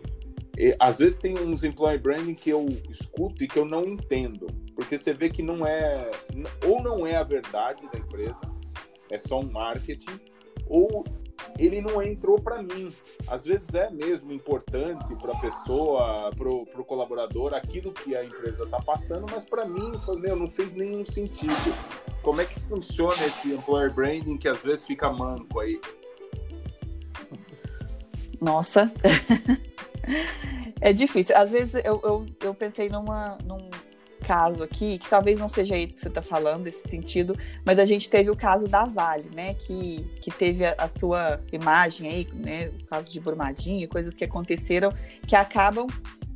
às 0.80 0.98
vezes 0.98 1.20
tem 1.20 1.38
uns 1.38 1.64
employee 1.64 2.00
branding 2.00 2.34
que 2.34 2.50
eu 2.50 2.66
escuto 2.90 3.44
e 3.44 3.48
que 3.48 3.60
eu 3.60 3.66
não 3.66 3.84
entendo, 3.84 4.48
porque 4.76 4.98
você 4.98 5.14
vê 5.14 5.30
que 5.30 5.44
não 5.44 5.66
é 5.66 6.10
ou 6.66 6.82
não 6.82 7.06
é 7.06 7.16
a 7.16 7.24
verdade 7.24 7.88
da 7.92 8.00
empresa, 8.00 8.40
é 9.12 9.20
só 9.20 9.40
um 9.40 9.52
marketing, 9.52 10.20
ou 10.68 11.04
ele 11.58 11.82
não 11.82 12.02
entrou 12.02 12.40
para 12.40 12.62
mim. 12.62 12.94
Às 13.28 13.44
vezes 13.44 13.74
é 13.74 13.90
mesmo 13.90 14.32
importante 14.32 15.16
para 15.16 15.34
a 15.34 15.40
pessoa, 15.40 16.32
para 16.36 16.50
o 16.50 16.86
colaborador, 16.86 17.54
aquilo 17.54 17.92
que 17.92 18.16
a 18.16 18.24
empresa 18.24 18.64
está 18.64 18.80
passando, 18.80 19.26
mas 19.32 19.44
para 19.44 19.66
mim, 19.66 19.92
meu, 20.20 20.36
não 20.36 20.48
fez 20.48 20.74
nenhum 20.74 21.06
sentido. 21.06 21.54
Como 22.22 22.42
é 22.42 22.46
que 22.46 22.60
funciona 22.60 23.14
esse 23.26 23.54
employer 23.54 23.94
branding 23.94 24.38
que 24.38 24.48
às 24.48 24.62
vezes 24.62 24.86
fica 24.86 25.10
manco 25.12 25.60
aí? 25.60 25.80
Nossa, 28.40 28.92
é 30.82 30.94
difícil. 30.94 31.36
Às 31.36 31.52
vezes 31.52 31.76
eu, 31.86 32.00
eu, 32.04 32.26
eu 32.42 32.54
pensei 32.54 32.90
numa, 32.90 33.38
num 33.44 33.70
caso 34.26 34.64
aqui, 34.64 34.98
que 34.98 35.10
talvez 35.10 35.40
não 35.40 35.50
seja 35.50 35.78
isso 35.78 35.96
que 35.96 36.02
você 36.02 36.08
está 36.08 36.22
falando, 36.22 36.68
esse 36.68 36.88
sentido, 36.88 37.38
mas 37.66 37.80
a 37.80 37.86
gente 37.86 38.10
teve 38.10 38.30
o 38.30 38.36
caso 38.36 38.68
da 38.68 38.86
Vale, 38.86 39.30
né? 39.34 39.54
Que, 39.54 40.04
que 40.22 40.32
teve 40.32 40.66
a, 40.66 40.76
a 40.78 40.88
sua 40.88 41.42
imagem 41.52 42.10
aí, 42.10 42.28
né? 42.34 42.68
O 42.68 42.86
caso 42.86 43.10
de 43.10 43.20
Brumadinho, 43.20 43.88
coisas 43.88 44.16
que 44.16 44.24
aconteceram 44.24 44.92
que 45.28 45.36
acabam 45.36 45.88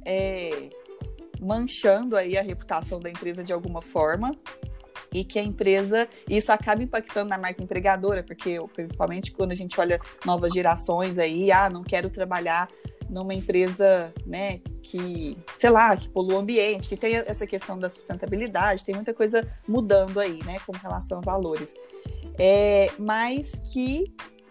é, 0.05 0.69
manchando 1.39 2.15
aí 2.15 2.37
a 2.37 2.41
reputação 2.41 2.99
da 2.99 3.09
empresa 3.09 3.43
de 3.43 3.51
alguma 3.51 3.81
forma 3.81 4.35
e 5.13 5.25
que 5.25 5.37
a 5.37 5.43
empresa, 5.43 6.07
isso 6.29 6.51
acaba 6.51 6.81
impactando 6.81 7.29
na 7.29 7.37
marca 7.37 7.61
empregadora, 7.61 8.23
porque 8.23 8.57
principalmente 8.73 9.31
quando 9.31 9.51
a 9.51 9.55
gente 9.55 9.79
olha 9.79 9.99
novas 10.25 10.53
gerações 10.53 11.17
aí, 11.17 11.51
ah, 11.51 11.69
não 11.69 11.83
quero 11.83 12.09
trabalhar 12.09 12.69
numa 13.11 13.33
empresa, 13.33 14.13
né, 14.25 14.61
que, 14.81 15.37
sei 15.59 15.69
lá, 15.69 15.95
que 15.97 16.07
polua 16.09 16.35
o 16.35 16.39
ambiente, 16.39 16.87
que 16.87 16.95
tem 16.95 17.17
essa 17.17 17.45
questão 17.45 17.77
da 17.77 17.89
sustentabilidade, 17.89 18.85
tem 18.85 18.95
muita 18.95 19.13
coisa 19.13 19.45
mudando 19.67 20.19
aí, 20.19 20.39
né, 20.45 20.57
com 20.65 20.71
relação 20.71 21.17
a 21.19 21.21
valores. 21.21 21.75
É, 22.39 22.89
mas 22.97 23.51
que 23.71 24.05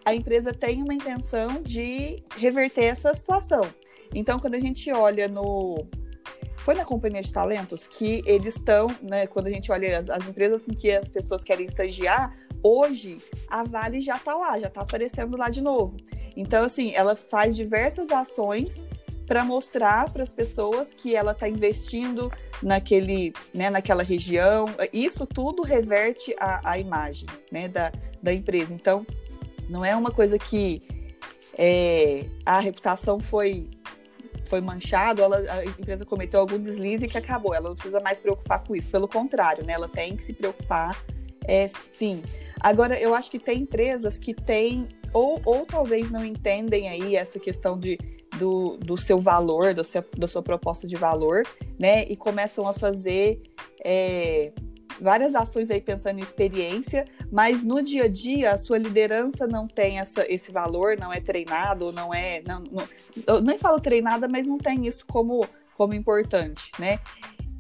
a 0.05 0.15
empresa 0.15 0.53
tem 0.53 0.83
uma 0.83 0.95
intenção 0.95 1.63
de 1.63 2.23
reverter 2.37 2.85
essa 2.85 3.15
situação. 3.15 3.63
Então, 4.15 4.39
quando 4.39 4.55
a 4.55 4.61
gente 4.61 4.93
olha 4.93 5.27
no, 5.27 5.89
foi 6.59 6.75
na 6.75 6.85
companhia 6.85 7.23
de 7.23 7.33
talentos 7.33 7.87
que 7.87 8.23
eles 8.27 8.57
estão, 8.57 8.87
né? 9.03 9.27
Quando 9.27 9.47
a 9.47 9.51
gente 9.51 9.73
olha 9.73 9.99
as, 9.99 10.11
as, 10.11 10.29
empresas 10.29 10.69
em 10.69 10.75
que 10.75 10.91
as 10.91 11.09
pessoas 11.09 11.43
querem 11.43 11.67
estagiar, 11.67 12.37
hoje 12.63 13.19
a 13.49 13.63
Vale 13.63 14.01
já 14.01 14.17
está 14.17 14.35
lá, 14.35 14.59
já 14.59 14.69
está 14.69 14.83
aparecendo 14.83 15.37
lá 15.37 15.49
de 15.49 15.61
novo. 15.61 15.97
Então, 16.37 16.65
assim, 16.65 16.93
ela 16.95 17.17
faz 17.17 17.57
diversas 17.57 18.11
ações 18.11 18.83
para 19.27 19.45
mostrar 19.45 20.13
para 20.13 20.25
as 20.25 20.33
pessoas 20.33 20.93
que 20.93 21.15
ela 21.15 21.33
está 21.33 21.49
investindo 21.49 22.33
naquele, 22.61 23.33
né, 23.55 23.71
naquela 23.71 24.03
região. 24.03 24.67
Isso 24.93 25.25
tudo 25.25 25.63
reverte 25.63 26.35
a, 26.39 26.73
a 26.73 26.79
imagem 26.79 27.29
né, 27.51 27.69
da, 27.69 27.93
da 28.21 28.35
empresa. 28.35 28.75
Então, 28.75 29.07
não 29.69 29.85
é 29.85 29.95
uma 29.95 30.11
coisa 30.11 30.37
que 30.37 30.83
é, 31.57 32.25
a 32.45 32.59
reputação 32.59 33.21
foi 33.21 33.69
foi 34.47 34.61
manchado, 34.61 35.23
ela, 35.23 35.37
a 35.39 35.65
empresa 35.65 36.05
cometeu 36.05 36.41
algum 36.41 36.59
deslize 36.59 37.07
que 37.07 37.17
acabou. 37.17 37.55
Ela 37.55 37.69
não 37.69 37.75
precisa 37.77 38.01
mais 38.01 38.19
preocupar 38.19 38.65
com 38.65 38.75
isso. 38.75 38.91
Pelo 38.91 39.07
contrário, 39.07 39.65
né? 39.65 39.75
Ela 39.75 39.89
tem 39.89 40.17
que 40.17 40.25
se 40.25 40.33
preocupar, 40.33 41.01
é, 41.45 41.69
sim. 41.69 42.21
Agora, 42.61 43.01
eu 43.01 43.15
acho 43.15 43.31
que 43.31 43.39
tem 43.39 43.63
empresas 43.63 44.19
que 44.19 44.35
têm, 44.35 44.87
ou, 45.13 45.41
ou 45.45 45.65
talvez 45.65 46.11
não 46.11 46.25
entendem 46.25 46.89
aí 46.89 47.17
essa 47.17 47.39
questão 47.39 47.79
de, 47.79 47.99
do, 48.39 48.77
do 48.77 48.97
seu 48.97 49.19
valor, 49.19 49.75
do 49.75 49.83
seu, 49.83 50.05
da 50.17 50.29
sua 50.29 50.43
proposta 50.43 50.87
de 50.87 50.97
valor, 50.97 51.43
né? 51.79 52.05
E 52.05 52.17
começam 52.17 52.69
a 52.69 52.73
fazer. 52.73 53.41
É, 53.83 54.53
várias 55.01 55.35
ações 55.35 55.71
aí 55.71 55.81
pensando 55.81 56.19
em 56.19 56.23
experiência, 56.23 57.07
mas 57.33 57.65
no 57.65 57.83
dia 57.83 58.05
a 58.05 58.09
dia 58.09 58.53
a 58.53 58.59
sua 58.59 58.77
liderança 58.77 59.47
não 59.47 59.67
tem 59.67 59.99
essa, 59.99 60.31
esse 60.31 60.53
valor, 60.53 60.97
não 60.99 61.13
é 61.13 61.21
treinado, 61.21 61.91
não 61.91 62.13
é. 62.13 62.43
Não, 62.47 62.63
não, 62.71 62.89
eu 63.27 63.41
nem 63.41 63.57
falo 63.57 63.81
treinada, 63.81 64.29
mas 64.29 64.47
não 64.47 64.59
tem 64.59 64.87
isso 64.87 65.07
como, 65.07 65.47
como 65.75 65.95
importante, 65.95 66.71
né? 66.79 66.99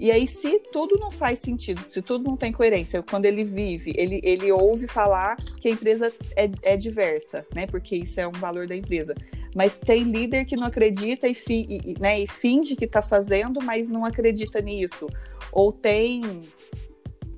E 0.00 0.10
aí, 0.10 0.26
se 0.26 0.58
tudo 0.72 0.96
não 0.98 1.10
faz 1.10 1.40
sentido, 1.40 1.84
se 1.90 2.00
tudo 2.00 2.24
não 2.24 2.34
tem 2.34 2.50
coerência, 2.50 3.02
quando 3.02 3.26
ele 3.26 3.44
vive, 3.44 3.92
ele, 3.94 4.18
ele 4.24 4.50
ouve 4.50 4.86
falar 4.86 5.36
que 5.36 5.68
a 5.68 5.70
empresa 5.70 6.10
é, 6.34 6.50
é 6.62 6.74
diversa, 6.74 7.46
né? 7.54 7.66
Porque 7.66 7.96
isso 7.96 8.18
é 8.18 8.26
um 8.26 8.32
valor 8.32 8.66
da 8.66 8.74
empresa. 8.74 9.14
Mas 9.54 9.76
tem 9.76 10.04
líder 10.04 10.46
que 10.46 10.56
não 10.56 10.66
acredita 10.66 11.28
e, 11.28 11.34
fi, 11.34 11.66
e, 11.68 12.00
né, 12.00 12.18
e 12.18 12.26
finge 12.26 12.76
que 12.76 12.86
está 12.86 13.02
fazendo, 13.02 13.60
mas 13.60 13.90
não 13.90 14.02
acredita 14.02 14.58
nisso. 14.62 15.06
Ou 15.52 15.70
tem 15.70 16.22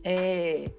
é, 0.04 0.70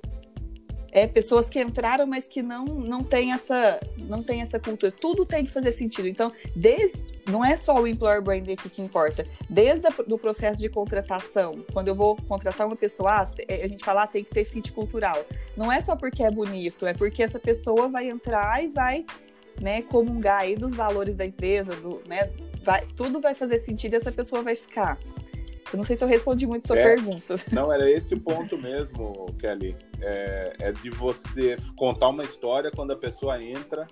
é 0.89 1.05
pessoas 1.05 1.49
que 1.49 1.61
entraram, 1.61 2.07
mas 2.07 2.29
que 2.29 2.41
não 2.41 2.63
não 2.63 3.03
tem 3.03 3.33
essa 3.33 3.81
não 4.07 4.23
tem 4.23 4.41
essa 4.41 4.57
cultura. 4.57 4.89
Tudo 4.89 5.25
tem 5.25 5.43
que 5.43 5.51
fazer 5.51 5.73
sentido. 5.73 6.07
Então, 6.07 6.31
desde 6.55 7.03
não 7.27 7.43
é 7.43 7.55
só 7.55 7.81
o 7.81 7.87
employer 7.87 8.21
branding 8.21 8.53
aqui 8.53 8.69
que 8.69 8.81
importa. 8.81 9.25
Desde 9.49 9.87
o 10.07 10.17
processo 10.17 10.59
de 10.61 10.69
contratação, 10.69 11.63
quando 11.71 11.87
eu 11.87 11.95
vou 11.95 12.15
contratar 12.27 12.67
uma 12.67 12.75
pessoa, 12.75 13.21
ah, 13.21 13.31
é, 13.47 13.63
a 13.63 13.67
gente 13.67 13.83
fala 13.83 14.03
ah, 14.03 14.07
tem 14.07 14.23
que 14.23 14.31
ter 14.31 14.45
fit 14.45 14.71
cultural. 14.73 15.25
Não 15.55 15.71
é 15.71 15.81
só 15.81 15.95
porque 15.95 16.23
é 16.23 16.31
bonito, 16.31 16.85
é 16.85 16.93
porque 16.93 17.23
essa 17.23 17.39
pessoa 17.39 17.87
vai 17.87 18.09
entrar 18.09 18.63
e 18.63 18.67
vai 18.67 19.05
né, 19.61 19.81
comungar 19.83 20.41
aí 20.41 20.55
dos 20.55 20.73
valores 20.73 21.15
da 21.15 21.25
empresa, 21.25 21.75
do, 21.75 22.01
né, 22.07 22.31
vai, 22.63 22.85
tudo 22.95 23.19
vai 23.19 23.33
fazer 23.33 23.59
sentido 23.59 23.93
e 23.93 23.97
essa 23.97 24.11
pessoa 24.11 24.41
vai 24.41 24.55
ficar. 24.55 24.97
Eu 25.71 25.77
não 25.77 25.83
sei 25.83 25.95
se 25.95 26.03
eu 26.03 26.07
respondi 26.07 26.45
muito 26.45 26.67
sua 26.67 26.77
é, 26.77 26.83
pergunta. 26.83 27.35
Não, 27.51 27.73
era 27.73 27.89
esse 27.89 28.13
o 28.13 28.19
ponto 28.19 28.55
mesmo, 28.59 29.25
Kelly. 29.39 29.75
É, 30.01 30.53
é, 30.59 30.71
de 30.71 30.91
você 30.91 31.57
contar 31.75 32.09
uma 32.09 32.23
história 32.23 32.69
quando 32.69 32.91
a 32.91 32.95
pessoa 32.95 33.41
entra. 33.41 33.87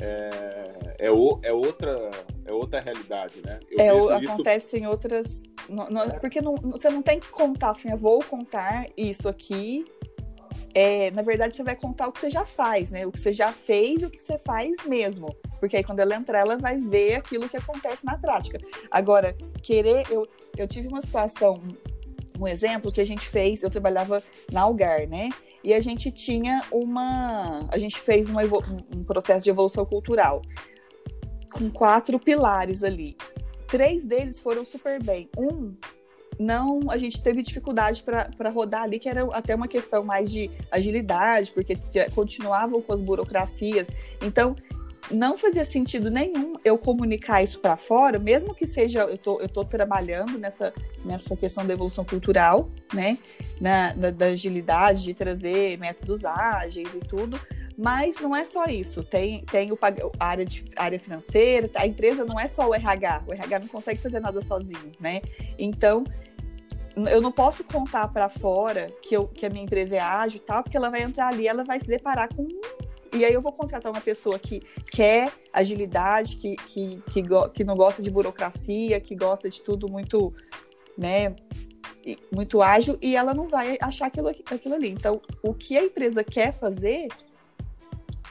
É, 0.00 1.06
é, 1.06 1.10
o, 1.10 1.40
é, 1.42 1.52
outra, 1.52 2.10
é 2.46 2.52
outra 2.52 2.80
realidade, 2.80 3.42
né? 3.44 3.58
Eu 3.70 4.10
é, 4.10 4.16
acontece 4.16 4.66
isso... 4.66 4.76
em 4.76 4.86
outras. 4.86 5.42
É. 5.42 6.18
Porque 6.20 6.40
não, 6.40 6.54
você 6.54 6.88
não 6.88 7.02
tem 7.02 7.18
que 7.20 7.28
contar 7.28 7.70
assim, 7.70 7.90
eu 7.90 7.96
vou 7.96 8.22
contar 8.24 8.86
isso 8.96 9.28
aqui 9.28 9.84
é, 10.74 11.10
na 11.10 11.22
verdade, 11.22 11.56
você 11.56 11.62
vai 11.62 11.74
contar 11.74 12.08
o 12.08 12.12
que 12.12 12.20
você 12.20 12.30
já 12.30 12.44
faz, 12.44 12.90
né? 12.90 13.06
O 13.06 13.12
que 13.12 13.18
você 13.18 13.32
já 13.32 13.52
fez 13.52 14.02
e 14.02 14.06
o 14.06 14.10
que 14.10 14.22
você 14.22 14.38
faz 14.38 14.84
mesmo. 14.84 15.34
Porque 15.58 15.76
aí 15.76 15.84
quando 15.84 16.00
ela 16.00 16.14
entrar, 16.14 16.40
ela 16.40 16.56
vai 16.56 16.78
ver 16.78 17.14
aquilo 17.14 17.48
que 17.48 17.56
acontece 17.56 18.04
na 18.04 18.16
prática. 18.16 18.60
Agora, 18.90 19.36
querer. 19.62 20.04
Eu, 20.10 20.26
eu 20.56 20.68
tive 20.68 20.88
uma 20.88 21.00
situação, 21.00 21.60
um 22.38 22.46
exemplo 22.46 22.92
que 22.92 23.00
a 23.00 23.04
gente 23.04 23.26
fez, 23.26 23.62
eu 23.62 23.70
trabalhava 23.70 24.22
na 24.52 24.62
Algar, 24.62 25.06
né? 25.08 25.30
E 25.62 25.74
a 25.74 25.80
gente 25.80 26.10
tinha 26.10 26.62
uma. 26.70 27.68
A 27.70 27.78
gente 27.78 27.98
fez 27.98 28.30
uma, 28.30 28.42
um 28.94 29.04
processo 29.04 29.44
de 29.44 29.50
evolução 29.50 29.84
cultural 29.84 30.42
com 31.52 31.70
quatro 31.70 32.18
pilares 32.18 32.82
ali. 32.82 33.16
Três 33.66 34.04
deles 34.04 34.40
foram 34.40 34.64
super 34.64 35.02
bem. 35.02 35.28
Um 35.36 35.74
não 36.38 36.88
a 36.88 36.96
gente 36.96 37.20
teve 37.20 37.42
dificuldade 37.42 38.02
para 38.02 38.50
rodar 38.50 38.82
ali, 38.82 38.98
que 38.98 39.08
era 39.08 39.24
até 39.32 39.54
uma 39.54 39.66
questão 39.66 40.04
mais 40.04 40.30
de 40.30 40.50
agilidade, 40.70 41.50
porque 41.50 41.74
continuavam 42.14 42.80
com 42.80 42.92
as 42.92 43.00
burocracias. 43.00 43.88
Então, 44.22 44.54
não 45.10 45.38
fazia 45.38 45.64
sentido 45.64 46.10
nenhum 46.10 46.54
eu 46.64 46.76
comunicar 46.76 47.42
isso 47.42 47.58
para 47.60 47.76
fora, 47.76 48.18
mesmo 48.18 48.54
que 48.54 48.66
seja 48.66 49.00
eu 49.00 49.18
tô, 49.18 49.40
eu 49.40 49.48
tô 49.48 49.64
trabalhando 49.64 50.38
nessa, 50.38 50.72
nessa 51.04 51.36
questão 51.36 51.66
da 51.66 51.72
evolução 51.72 52.04
cultural, 52.04 52.68
né, 52.92 53.18
na, 53.60 53.92
da, 53.92 54.10
da 54.10 54.26
agilidade 54.26 55.04
de 55.04 55.14
trazer 55.14 55.78
métodos 55.78 56.24
ágeis 56.24 56.94
e 56.94 57.00
tudo, 57.00 57.40
mas 57.76 58.18
não 58.18 58.34
é 58.34 58.44
só 58.44 58.64
isso. 58.64 59.04
Tem, 59.04 59.44
tem 59.44 59.70
o, 59.70 59.78
a 60.18 60.26
área, 60.26 60.44
de, 60.44 60.64
área 60.76 60.98
financeira, 60.98 61.70
a 61.76 61.86
empresa 61.86 62.24
não 62.24 62.38
é 62.38 62.48
só 62.48 62.68
o 62.68 62.74
RH. 62.74 63.22
O 63.28 63.32
RH 63.32 63.60
não 63.60 63.68
consegue 63.68 64.00
fazer 64.00 64.18
nada 64.18 64.42
sozinho, 64.42 64.90
né? 64.98 65.22
Então, 65.56 66.02
eu 67.08 67.20
não 67.20 67.30
posso 67.30 67.62
contar 67.62 68.08
para 68.08 68.28
fora 68.28 68.90
que, 69.00 69.16
eu, 69.16 69.28
que 69.28 69.46
a 69.46 69.50
minha 69.50 69.62
empresa 69.62 69.94
é 69.94 70.00
ágil 70.00 70.38
e 70.38 70.44
tal, 70.44 70.64
porque 70.64 70.76
ela 70.76 70.90
vai 70.90 71.02
entrar 71.02 71.28
ali, 71.28 71.46
ela 71.46 71.62
vai 71.62 71.78
se 71.78 71.86
deparar 71.86 72.28
com 72.34 72.48
e 73.12 73.24
aí 73.24 73.32
eu 73.32 73.40
vou 73.40 73.52
contratar 73.52 73.90
uma 73.92 74.00
pessoa 74.00 74.38
que 74.38 74.60
quer 74.90 75.32
agilidade, 75.52 76.36
que, 76.36 76.56
que, 76.56 77.02
que, 77.10 77.22
que, 77.54 77.64
não 77.64 77.76
gosta 77.76 78.02
de 78.02 78.10
burocracia, 78.10 79.00
que 79.00 79.14
gosta 79.14 79.48
de 79.48 79.62
tudo 79.62 79.88
muito, 79.88 80.32
né, 80.96 81.34
muito 82.32 82.62
ágil, 82.62 82.98
e 83.00 83.16
ela 83.16 83.34
não 83.34 83.46
vai 83.46 83.76
achar 83.80 84.06
aquilo, 84.06 84.28
aquilo 84.28 84.74
ali. 84.74 84.90
Então, 84.90 85.20
o 85.42 85.54
que 85.54 85.76
a 85.76 85.84
empresa 85.84 86.22
quer 86.22 86.52
fazer 86.52 87.08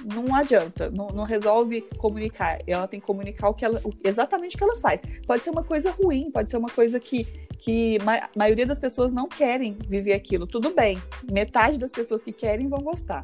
não 0.04 0.36
adianta, 0.36 0.90
não, 0.92 1.08
não, 1.08 1.24
resolve 1.24 1.82
comunicar. 1.98 2.60
Ela 2.68 2.88
tem 2.88 3.00
que 3.00 3.06
comunicar 3.06 3.50
o 3.50 3.54
que 3.54 3.66
ela, 3.66 3.82
exatamente 4.04 4.56
o 4.56 4.58
que 4.58 4.64
ela 4.64 4.78
faz. 4.78 5.02
Pode 5.26 5.44
ser 5.44 5.50
uma 5.50 5.64
coisa 5.64 5.92
ruim, 5.92 6.30
pode 6.32 6.52
ser 6.52 6.58
uma 6.58 6.70
coisa 6.70 7.00
que, 7.00 7.24
que 7.58 7.98
a 8.06 8.30
maioria 8.36 8.66
das 8.66 8.80
pessoas 8.80 9.12
não 9.12 9.28
querem 9.28 9.78
viver 9.88 10.14
aquilo. 10.14 10.46
Tudo 10.46 10.74
bem, 10.74 11.02
metade 11.32 11.80
das 11.80 11.92
pessoas 11.92 12.22
que 12.22 12.32
querem 12.32 12.68
vão 12.68 12.80
gostar. 12.80 13.24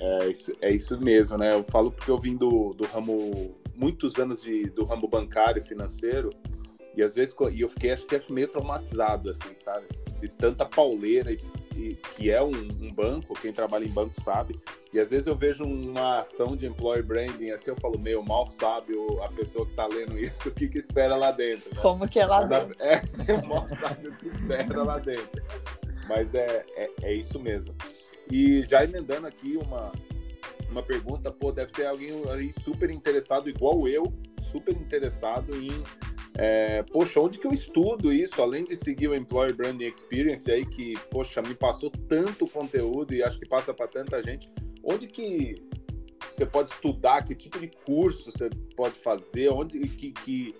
É 0.00 0.28
isso, 0.28 0.52
é 0.62 0.70
isso 0.70 0.98
mesmo, 0.98 1.36
né? 1.36 1.52
Eu 1.52 1.62
falo 1.62 1.90
porque 1.90 2.10
eu 2.10 2.18
vim 2.18 2.36
do, 2.36 2.72
do 2.72 2.84
ramo, 2.86 3.54
muitos 3.76 4.16
anos 4.16 4.42
de, 4.42 4.64
do 4.70 4.84
ramo 4.84 5.06
bancário 5.06 5.62
financeiro, 5.62 6.30
e 6.96 7.02
às 7.02 7.14
vezes 7.14 7.34
e 7.52 7.60
eu 7.60 7.68
fiquei, 7.68 7.92
acho 7.92 8.06
que 8.06 8.16
é 8.16 8.22
meio 8.30 8.48
traumatizado, 8.48 9.30
assim, 9.30 9.52
sabe? 9.56 9.86
De 10.20 10.28
tanta 10.28 10.64
pauleira, 10.64 11.30
e, 11.32 11.38
e 11.76 11.94
que 12.16 12.30
é 12.30 12.42
um, 12.42 12.50
um, 12.50 12.92
banco, 12.92 13.34
quem 13.40 13.52
trabalha 13.52 13.84
em 13.84 13.90
banco 13.90 14.20
sabe. 14.22 14.58
E 14.92 14.98
às 14.98 15.10
vezes 15.10 15.26
eu 15.26 15.36
vejo 15.36 15.64
uma 15.64 16.20
ação 16.20 16.56
de 16.56 16.66
employer 16.66 17.04
branding, 17.04 17.50
assim, 17.50 17.70
eu 17.70 17.76
falo, 17.76 17.98
meu, 17.98 18.22
mal 18.22 18.46
sabe 18.46 18.94
a 19.22 19.28
pessoa 19.28 19.66
que 19.66 19.74
tá 19.74 19.86
lendo 19.86 20.18
isso, 20.18 20.48
o 20.48 20.52
que 20.52 20.68
que 20.68 20.78
espera 20.78 21.14
lá 21.14 21.30
dentro. 21.30 21.70
Né? 21.74 21.80
Como 21.80 22.08
que 22.08 22.18
é 22.18 22.26
lá 22.26 22.44
dentro. 22.44 22.76
É, 22.80 23.46
mal 23.46 23.68
sabe 23.80 24.08
o 24.08 24.12
que 24.12 24.28
espera 24.28 24.82
lá 24.82 24.98
dentro. 24.98 25.42
Mas 26.08 26.34
é, 26.34 26.64
é, 26.74 26.90
é 27.02 27.14
isso 27.14 27.38
mesmo. 27.38 27.74
E 28.30 28.62
já 28.64 28.84
emendando 28.84 29.26
aqui 29.26 29.56
uma, 29.56 29.92
uma 30.70 30.82
pergunta, 30.82 31.30
pô, 31.30 31.50
deve 31.52 31.72
ter 31.72 31.86
alguém 31.86 32.10
aí 32.30 32.52
super 32.52 32.90
interessado, 32.90 33.48
igual 33.48 33.88
eu, 33.88 34.12
super 34.40 34.74
interessado 34.74 35.56
em 35.56 35.82
é, 36.42 36.82
poxa, 36.84 37.20
onde 37.20 37.38
que 37.38 37.46
eu 37.46 37.52
estudo 37.52 38.12
isso? 38.12 38.40
Além 38.40 38.64
de 38.64 38.76
seguir 38.76 39.08
o 39.08 39.14
Employer 39.14 39.54
Branding 39.54 39.86
Experience 39.86 40.50
aí, 40.50 40.64
que, 40.64 40.98
poxa, 41.10 41.42
me 41.42 41.54
passou 41.54 41.90
tanto 41.90 42.46
conteúdo 42.46 43.12
e 43.12 43.22
acho 43.22 43.38
que 43.38 43.46
passa 43.46 43.74
para 43.74 43.88
tanta 43.88 44.22
gente, 44.22 44.50
onde 44.82 45.06
que 45.06 45.56
você 46.30 46.46
pode 46.46 46.70
estudar? 46.70 47.22
Que 47.24 47.34
tipo 47.34 47.58
de 47.58 47.70
curso 47.84 48.30
você 48.30 48.48
pode 48.76 48.98
fazer? 48.98 49.50
Onde 49.50 49.80
que, 49.80 50.12
que, 50.12 50.54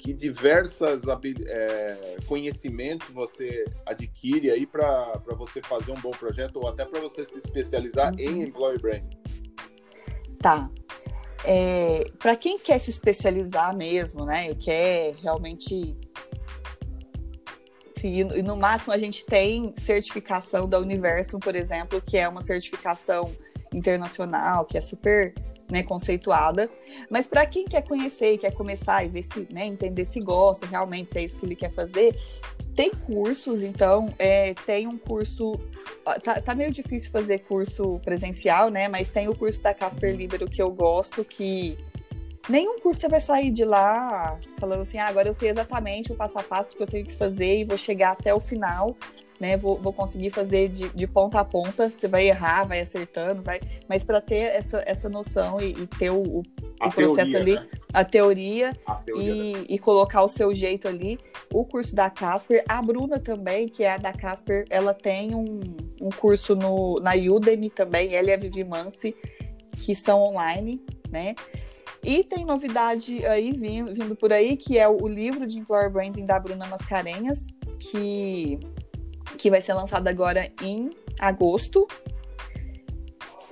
que 0.00 0.14
diversas 0.14 1.02
é, 1.06 2.16
conhecimentos 2.26 3.06
você 3.10 3.66
adquire 3.84 4.50
aí 4.50 4.66
para 4.66 5.12
você 5.36 5.60
fazer 5.60 5.92
um 5.92 6.00
bom 6.00 6.10
projeto 6.10 6.56
ou 6.56 6.68
até 6.68 6.86
para 6.86 7.00
você 7.00 7.22
se 7.24 7.36
especializar 7.36 8.10
uhum. 8.14 8.18
em 8.18 8.42
Employer 8.44 8.80
Branding? 8.80 9.10
Tá. 10.40 10.70
É, 11.44 12.04
para 12.18 12.34
quem 12.34 12.58
quer 12.58 12.78
se 12.78 12.90
especializar 12.90 13.76
mesmo, 13.76 14.24
né, 14.24 14.54
quer 14.54 15.14
realmente 15.22 15.94
e 18.02 18.24
no 18.42 18.56
máximo 18.56 18.94
a 18.94 18.98
gente 18.98 19.26
tem 19.26 19.74
certificação 19.76 20.66
da 20.66 20.78
Universo, 20.78 21.38
por 21.38 21.54
exemplo, 21.54 22.00
que 22.00 22.16
é 22.16 22.26
uma 22.26 22.40
certificação 22.40 23.30
internacional, 23.74 24.64
que 24.64 24.78
é 24.78 24.80
super 24.80 25.34
né, 25.70 25.82
conceituada. 25.82 26.68
Mas 27.08 27.26
para 27.26 27.46
quem 27.46 27.64
quer 27.64 27.82
conhecer 27.82 28.38
quer 28.38 28.52
começar 28.52 29.04
e 29.04 29.08
ver 29.08 29.22
se, 29.22 29.46
né, 29.50 29.66
entender 29.66 30.04
se 30.04 30.20
gosta 30.20 30.66
realmente, 30.66 31.12
se 31.12 31.18
é 31.18 31.24
isso 31.24 31.38
que 31.38 31.46
ele 31.46 31.56
quer 31.56 31.70
fazer, 31.72 32.16
tem 32.74 32.90
cursos, 32.90 33.62
então, 33.62 34.12
é, 34.18 34.54
tem 34.66 34.86
um 34.86 34.96
curso. 34.96 35.52
Tá, 36.22 36.40
tá, 36.40 36.54
meio 36.54 36.70
difícil 36.70 37.10
fazer 37.10 37.40
curso 37.40 38.00
presencial, 38.04 38.70
né? 38.70 38.88
Mas 38.88 39.10
tem 39.10 39.28
o 39.28 39.34
curso 39.34 39.62
da 39.62 39.74
Casper 39.74 40.14
Libero 40.14 40.48
que 40.48 40.62
eu 40.62 40.70
gosto, 40.70 41.24
que 41.24 41.76
nenhum 42.48 42.78
curso 42.80 43.00
você 43.00 43.08
vai 43.08 43.20
sair 43.20 43.50
de 43.50 43.64
lá 43.64 44.38
falando 44.58 44.82
assim, 44.82 44.98
ah, 44.98 45.06
agora 45.06 45.28
eu 45.28 45.34
sei 45.34 45.50
exatamente 45.50 46.12
o 46.12 46.16
passo 46.16 46.38
a 46.38 46.42
passo 46.42 46.70
que 46.70 46.82
eu 46.82 46.86
tenho 46.86 47.04
que 47.04 47.12
fazer 47.12 47.60
e 47.60 47.64
vou 47.64 47.76
chegar 47.76 48.12
até 48.12 48.32
o 48.34 48.40
final 48.40 48.96
né? 49.40 49.56
Vou, 49.56 49.80
vou 49.80 49.92
conseguir 49.92 50.28
fazer 50.30 50.68
de, 50.68 50.90
de, 50.90 51.06
ponta 51.06 51.40
a 51.40 51.44
ponta. 51.44 51.88
Você 51.88 52.06
vai 52.06 52.28
errar, 52.28 52.64
vai 52.64 52.80
acertando, 52.80 53.42
vai. 53.42 53.58
Mas 53.88 54.04
para 54.04 54.20
ter 54.20 54.54
essa, 54.54 54.82
essa 54.86 55.08
noção 55.08 55.58
e, 55.58 55.70
e 55.72 55.86
ter 55.86 56.10
o, 56.10 56.20
o, 56.20 56.42
o 56.82 56.92
processo 56.92 57.32
teoria, 57.32 57.38
ali, 57.40 57.54
né? 57.54 57.68
a 57.94 58.04
teoria, 58.04 58.76
a 58.86 58.94
teoria 58.96 59.32
e, 59.32 59.52
né? 59.54 59.64
e, 59.66 59.78
colocar 59.78 60.22
o 60.22 60.28
seu 60.28 60.54
jeito 60.54 60.86
ali, 60.86 61.18
o 61.52 61.64
curso 61.64 61.94
da 61.94 62.10
Casper, 62.10 62.62
a 62.68 62.82
Bruna 62.82 63.18
também, 63.18 63.66
que 63.66 63.82
é 63.82 63.94
a 63.94 63.96
da 63.96 64.12
Casper, 64.12 64.66
ela 64.68 64.92
tem 64.92 65.34
um, 65.34 65.60
um 66.02 66.10
curso 66.10 66.54
no, 66.54 67.00
na 67.00 67.12
Udemy 67.14 67.70
também, 67.70 68.14
ela 68.14 68.28
e 68.28 68.34
a 68.34 68.36
Vivi 68.36 68.62
Mansi, 68.62 69.16
que 69.72 69.94
são 69.94 70.20
online, 70.20 70.82
né? 71.10 71.34
E 72.02 72.24
tem 72.24 72.44
novidade 72.44 73.24
aí 73.26 73.52
vindo, 73.52 73.94
vindo 73.94 74.16
por 74.16 74.32
aí, 74.32 74.56
que 74.56 74.78
é 74.78 74.88
o, 74.88 75.02
o 75.02 75.08
livro 75.08 75.46
de 75.46 75.58
Employer 75.58 75.90
Branding 75.90 76.24
da 76.24 76.38
Bruna 76.38 76.66
Mascarenhas, 76.66 77.46
que 77.78 78.58
que 79.36 79.50
vai 79.50 79.60
ser 79.60 79.74
lançada 79.74 80.10
agora 80.10 80.50
em 80.62 80.90
agosto. 81.18 81.86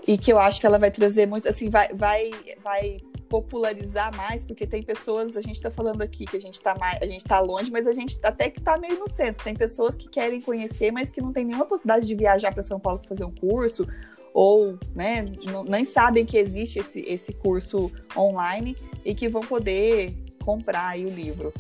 E 0.06 0.16
que 0.16 0.32
eu 0.32 0.38
acho 0.38 0.58
que 0.58 0.66
ela 0.66 0.78
vai 0.78 0.90
trazer 0.90 1.26
muito, 1.26 1.46
assim, 1.46 1.68
vai, 1.68 1.88
vai, 1.92 2.30
vai 2.62 2.96
popularizar 3.28 4.14
mais, 4.16 4.44
porque 4.44 4.66
tem 4.66 4.82
pessoas, 4.82 5.36
a 5.36 5.40
gente 5.40 5.56
está 5.56 5.70
falando 5.70 6.00
aqui 6.00 6.24
que 6.24 6.36
a 6.36 6.40
gente 6.40 6.54
está 6.54 6.74
mais, 6.74 6.98
a 7.02 7.06
gente 7.06 7.24
tá 7.24 7.38
longe, 7.40 7.70
mas 7.70 7.86
a 7.86 7.92
gente 7.92 8.18
até 8.22 8.48
que 8.48 8.58
está 8.58 8.78
meio 8.78 8.98
no 8.98 9.08
centro. 9.08 9.44
Tem 9.44 9.54
pessoas 9.54 9.96
que 9.96 10.08
querem 10.08 10.40
conhecer, 10.40 10.90
mas 10.90 11.10
que 11.10 11.20
não 11.20 11.32
tem 11.32 11.44
nenhuma 11.44 11.66
possibilidade 11.66 12.06
de 12.06 12.14
viajar 12.14 12.52
para 12.52 12.62
São 12.62 12.80
Paulo 12.80 13.00
para 13.00 13.08
fazer 13.08 13.24
um 13.24 13.34
curso, 13.34 13.86
ou 14.32 14.78
né, 14.94 15.22
não, 15.50 15.64
nem 15.64 15.84
sabem 15.84 16.24
que 16.24 16.38
existe 16.38 16.78
esse, 16.78 17.00
esse 17.00 17.32
curso 17.32 17.90
online 18.16 18.76
e 19.04 19.14
que 19.14 19.28
vão 19.28 19.42
poder 19.42 20.14
comprar 20.48 20.88
aí 20.88 21.04
o 21.04 21.10
livro. 21.10 21.52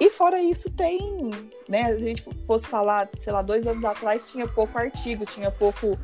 E 0.00 0.08
fora 0.08 0.40
isso, 0.40 0.70
tem, 0.70 1.30
né? 1.68 1.88
Se 1.88 2.04
a 2.04 2.06
gente 2.06 2.24
fosse 2.46 2.68
falar, 2.68 3.08
sei 3.18 3.32
lá, 3.32 3.42
dois 3.42 3.66
anos 3.66 3.84
atrás 3.84 4.30
tinha 4.30 4.46
pouco 4.46 4.78
artigo, 4.78 5.24
tinha 5.26 5.50
pouco 5.50 5.98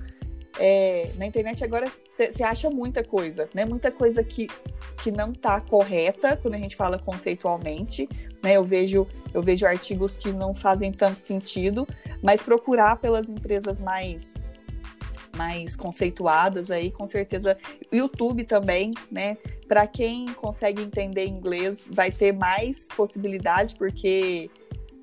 é, 0.58 1.10
na 1.16 1.24
internet 1.24 1.64
agora 1.64 1.90
você 2.10 2.42
acha 2.42 2.68
muita 2.68 3.04
coisa, 3.04 3.48
né? 3.54 3.64
Muita 3.64 3.92
coisa 3.92 4.24
que, 4.24 4.48
que 5.02 5.12
não 5.12 5.30
está 5.30 5.60
correta 5.60 6.36
quando 6.36 6.54
a 6.54 6.58
gente 6.58 6.74
fala 6.74 6.98
conceitualmente, 6.98 8.08
né? 8.42 8.54
Eu 8.54 8.64
vejo, 8.64 9.06
eu 9.32 9.40
vejo 9.40 9.64
artigos 9.64 10.18
que 10.18 10.32
não 10.32 10.52
fazem 10.52 10.90
tanto 10.90 11.20
sentido, 11.20 11.86
mas 12.20 12.42
procurar 12.42 12.96
pelas 12.96 13.28
empresas 13.28 13.80
mais 13.80 14.34
mais 15.36 15.76
conceituadas 15.76 16.70
aí, 16.70 16.90
com 16.90 17.06
certeza. 17.06 17.56
YouTube 17.92 18.44
também, 18.44 18.92
né? 19.10 19.36
Para 19.66 19.86
quem 19.86 20.26
consegue 20.34 20.82
entender 20.82 21.26
inglês, 21.26 21.80
vai 21.90 22.10
ter 22.10 22.32
mais 22.32 22.86
possibilidade, 22.96 23.74
porque 23.76 24.50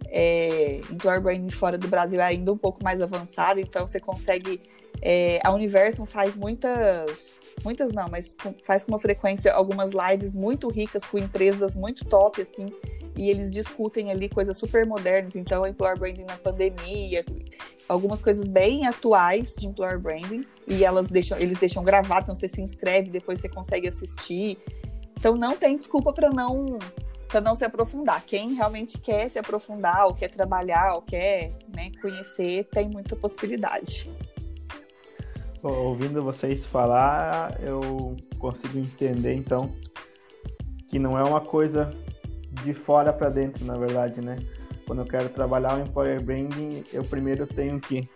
é, 0.08 0.82
employer 0.92 1.22
branding 1.22 1.50
fora 1.50 1.78
do 1.78 1.88
Brasil 1.88 2.20
é 2.20 2.26
ainda 2.26 2.52
um 2.52 2.58
pouco 2.58 2.84
mais 2.84 3.02
avançado, 3.02 3.60
então 3.60 3.88
você 3.88 4.00
consegue 4.00 4.62
é, 5.02 5.40
a 5.44 5.52
Universum 5.52 6.06
faz 6.06 6.36
muitas, 6.36 7.40
muitas 7.64 7.94
não, 7.94 8.10
mas 8.10 8.36
faz 8.64 8.84
com 8.84 8.92
uma 8.92 9.00
frequência 9.00 9.54
algumas 9.54 9.92
lives 9.94 10.36
muito 10.36 10.68
ricas 10.70 11.06
com 11.06 11.18
empresas 11.18 11.76
muito 11.76 12.04
top, 12.06 12.42
assim, 12.42 12.66
e 13.20 13.30
eles 13.30 13.52
discutem 13.52 14.12
ali 14.12 14.30
coisas 14.30 14.56
super 14.56 14.86
modernas, 14.86 15.36
então 15.36 15.68
employer 15.68 16.00
branding 16.00 16.24
na 16.24 16.38
pandemia, 16.38 17.26
algumas 17.90 18.22
coisas 18.22 18.48
bem 18.48 18.88
atuais 18.88 19.54
de 19.54 19.68
employer 19.68 20.00
branding, 20.00 20.46
e 20.66 20.86
elas 20.86 21.10
deixam, 21.10 21.38
eles 21.38 21.58
deixam 21.58 21.84
gravado, 21.84 22.22
então 22.22 22.36
você 22.36 22.48
se 22.48 22.62
inscreve, 22.62 23.10
depois 23.10 23.40
você 23.40 23.50
consegue 23.50 23.90
assistir. 23.90 24.58
Então 25.18 25.36
não 25.36 25.58
tem 25.58 25.76
desculpa 25.76 26.14
para 26.14 26.30
não 26.30 26.80
para 27.28 27.42
não 27.42 27.54
se 27.54 27.66
aprofundar. 27.66 28.24
Quem 28.26 28.54
realmente 28.54 28.98
quer 28.98 29.30
se 29.30 29.38
aprofundar, 29.38 30.08
ou 30.08 30.16
quer 30.16 30.30
trabalhar, 30.30 30.96
ou 30.96 31.02
quer 31.02 31.52
né, 31.76 31.92
conhecer, 32.02 32.68
tem 32.72 32.90
muita 32.90 33.18
possibilidade 33.18 34.10
ouvindo 35.62 36.24
vocês 36.24 36.66
falar, 36.66 37.60
eu 37.62 38.16
consigo 38.38 38.80
entender 38.80 39.34
então 39.34 39.70
que 40.88 40.98
não 40.98 41.18
é 41.18 41.24
uma 41.24 41.42
coisa 41.42 41.94
de 42.64 42.74
fora 42.74 43.12
para 43.12 43.30
dentro, 43.30 43.66
na 43.66 43.76
verdade, 43.76 44.22
né? 44.22 44.38
Quando 44.86 45.00
eu 45.00 45.06
quero 45.06 45.30
trabalhar 45.30 45.78
o 45.78 45.82
employer 45.82 46.22
branding, 46.22 46.84
eu 46.92 47.04
primeiro 47.04 47.46
tenho 47.46 47.80
que 47.80 48.10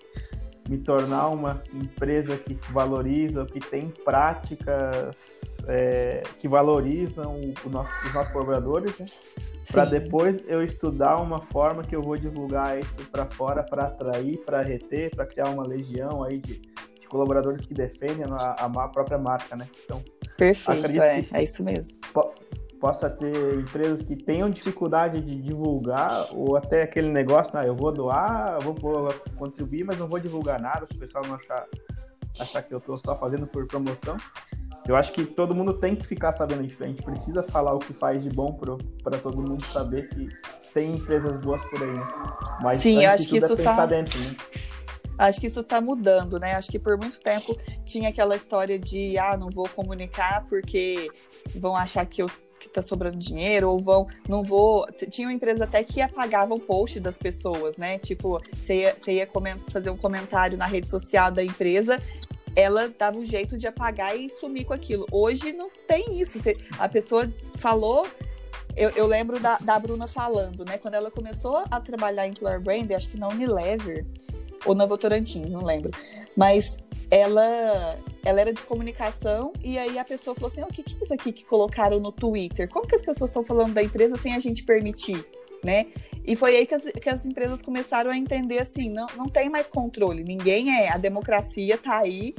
me 0.68 0.78
tornar 0.78 1.28
uma 1.30 1.62
empresa 1.74 2.38
que 2.38 2.58
valoriza, 2.72 3.46
que 3.46 3.60
tem 3.60 3.90
práticas 3.90 5.16
é, 5.68 6.24
que 6.40 6.48
valorizam 6.48 7.40
nosso, 7.70 7.92
os 8.08 8.14
nossos 8.14 8.32
colaboradores, 8.32 8.98
né? 8.98 9.06
para 9.72 9.86
depois 9.86 10.44
eu 10.48 10.64
estudar 10.64 11.18
uma 11.18 11.40
forma 11.42 11.84
que 11.84 11.96
eu 11.96 12.02
vou 12.02 12.18
divulgar 12.18 12.80
isso 12.80 13.10
para 13.12 13.26
fora 13.26 13.64
para 13.64 13.86
atrair, 13.86 14.38
para 14.46 14.62
reter, 14.62 15.16
para 15.16 15.26
criar 15.26 15.50
uma 15.50 15.66
legião 15.66 16.24
aí 16.24 16.40
de 16.40 16.62
colaboradores 17.08 17.66
que 17.66 17.74
defendem 17.74 18.26
a, 18.28 18.66
a 18.66 18.88
própria 18.88 19.20
marca, 19.20 19.56
né? 19.56 19.68
Então, 19.86 20.04
Perfeito, 20.36 21.00
é, 21.00 21.26
é 21.32 21.44
isso 21.44 21.64
mesmo. 21.64 21.96
Po 22.84 22.94
possa 22.94 23.10
ter 23.10 23.60
empresas 23.60 24.02
que 24.02 24.14
tenham 24.14 24.50
dificuldade 24.50 25.22
de 25.22 25.42
divulgar, 25.42 26.28
ou 26.34 26.58
até 26.58 26.84
aquele 26.84 27.08
negócio, 27.08 27.58
ah, 27.58 27.66
eu 27.66 27.74
vou 27.74 27.94
doar, 27.94 28.56
eu 28.56 28.62
vou, 28.62 28.76
vou 28.76 29.14
contribuir, 29.38 29.86
mas 29.86 29.98
não 29.98 30.06
vou 30.06 30.20
divulgar 30.20 30.60
nada, 30.60 30.86
para 30.86 30.94
o 30.94 31.00
pessoal 31.00 31.24
não 31.26 31.36
achar, 31.36 31.66
achar 32.38 32.62
que 32.62 32.74
eu 32.74 32.80
estou 32.80 32.98
só 32.98 33.18
fazendo 33.18 33.48
por 33.48 33.66
promoção. 33.68 34.18
Eu 34.86 34.98
acho 34.98 35.14
que 35.14 35.24
todo 35.24 35.56
mundo 35.56 35.76
tem 35.76 35.96
que 35.96 36.06
ficar 36.06 36.34
sabendo. 36.34 36.60
A 36.60 36.86
gente 36.86 37.02
precisa 37.02 37.42
falar 37.42 37.74
o 37.74 37.80
que 37.80 37.94
faz 37.94 38.22
de 38.22 38.30
bom 38.30 38.60
para 39.02 39.18
todo 39.18 39.38
mundo 39.38 39.66
saber 39.68 40.10
que 40.10 40.28
tem 40.74 40.96
empresas 40.96 41.40
boas 41.40 41.64
por 41.70 41.82
aí, 41.82 41.94
né? 41.94 42.06
Mas 42.62 42.82
Sim, 42.82 43.06
acho 43.06 43.30
que 43.30 43.38
isso 43.38 43.54
é 43.54 43.64
tá... 43.64 43.86
dentro, 43.86 44.20
né? 44.20 44.36
Acho 45.18 45.40
que 45.40 45.48
isso 45.48 45.62
está 45.62 45.80
mudando, 45.80 46.38
né? 46.38 46.56
Acho 46.56 46.70
que 46.70 46.80
por 46.80 46.98
muito 46.98 47.20
tempo 47.22 47.56
tinha 47.86 48.10
aquela 48.10 48.36
história 48.36 48.78
de 48.78 49.18
ah, 49.18 49.38
não 49.38 49.48
vou 49.48 49.70
comunicar 49.70 50.46
porque 50.50 51.08
vão 51.56 51.78
achar 51.78 52.06
que 52.06 52.22
eu 52.22 52.30
que 52.64 52.70
tá 52.70 52.82
sobrando 52.82 53.18
dinheiro, 53.18 53.70
ou 53.70 53.80
vão, 53.80 54.08
não 54.28 54.42
vou. 54.42 54.88
Tinha 55.10 55.28
uma 55.28 55.34
empresa 55.34 55.66
até 55.66 55.84
que 55.84 56.02
apagava 56.02 56.54
o 56.54 56.60
post 56.60 57.00
das 57.00 57.18
pessoas, 57.18 57.78
né? 57.78 57.98
Tipo, 57.98 58.42
você 58.54 58.82
ia, 58.82 58.96
você 58.98 59.14
ia 59.14 59.30
fazer 59.70 59.90
um 59.90 59.98
comentário 59.98 60.58
na 60.58 60.66
rede 60.66 60.90
social 60.90 61.30
da 61.30 61.44
empresa, 61.44 62.00
ela 62.56 62.88
dava 62.98 63.18
um 63.18 63.26
jeito 63.26 63.58
de 63.58 63.68
apagar 63.68 64.18
e 64.18 64.30
sumir 64.30 64.66
com 64.66 64.74
aquilo. 64.74 65.06
Hoje 65.12 65.52
não 65.52 65.70
tem 65.88 66.20
isso. 66.20 66.40
A 66.80 66.88
pessoa 66.88 67.32
falou. 67.58 68.08
Eu, 68.76 68.90
eu 68.92 69.06
lembro 69.06 69.40
da, 69.40 69.58
da 69.58 69.78
Bruna 69.78 70.08
falando, 70.08 70.66
né? 70.66 70.80
Quando 70.80 70.96
ela 70.96 71.12
começou 71.12 71.64
a 71.70 71.80
trabalhar 71.80 72.26
em 72.26 72.32
employer 72.32 72.60
brand, 72.60 72.90
acho 72.92 73.08
que 73.08 73.20
na 73.20 73.28
Unilever, 73.28 74.04
ou 74.66 74.76
na 74.76 74.86
Votorantim, 74.86 75.46
não 75.46 75.64
lembro. 75.64 75.92
Mas 76.36 76.78
ela 77.12 77.98
ela 78.26 78.42
era 78.42 78.54
de 78.54 78.64
comunicação 78.64 79.52
e 79.62 79.78
aí 79.78 80.00
a 80.00 80.06
pessoa 80.06 80.34
falou 80.36 80.50
assim: 80.50 80.62
oh, 80.62 80.66
o 80.66 80.74
que, 80.74 80.84
que 80.84 80.96
é 80.96 81.04
isso 81.04 81.14
aqui 81.14 81.32
que 81.32 81.46
colocaram 81.46 82.00
no 82.00 82.12
Twitter? 82.12 82.70
Como 82.70 82.88
que 82.88 82.96
as 82.96 83.04
pessoas 83.04 83.30
estão 83.30 83.44
falando 83.44 83.74
da 83.74 83.84
empresa 83.84 84.18
sem 84.18 84.34
a 84.34 84.40
gente 84.40 84.64
permitir? 84.64 85.26
Né? 85.64 85.88
E 86.26 86.36
foi 86.36 86.58
aí 86.58 86.66
que 86.66 86.76
as, 86.76 86.84
que 86.84 87.10
as 87.10 87.26
empresas 87.26 87.62
começaram 87.62 88.12
a 88.12 88.18
entender 88.18 88.60
assim: 88.60 88.90
não, 88.90 89.08
não 89.16 89.26
tem 89.26 89.50
mais 89.50 89.70
controle, 89.70 90.24
ninguém 90.24 90.76
é, 90.78 90.92
a 90.92 90.98
democracia 90.98 91.76
está 91.76 92.00
aí, 92.00 92.34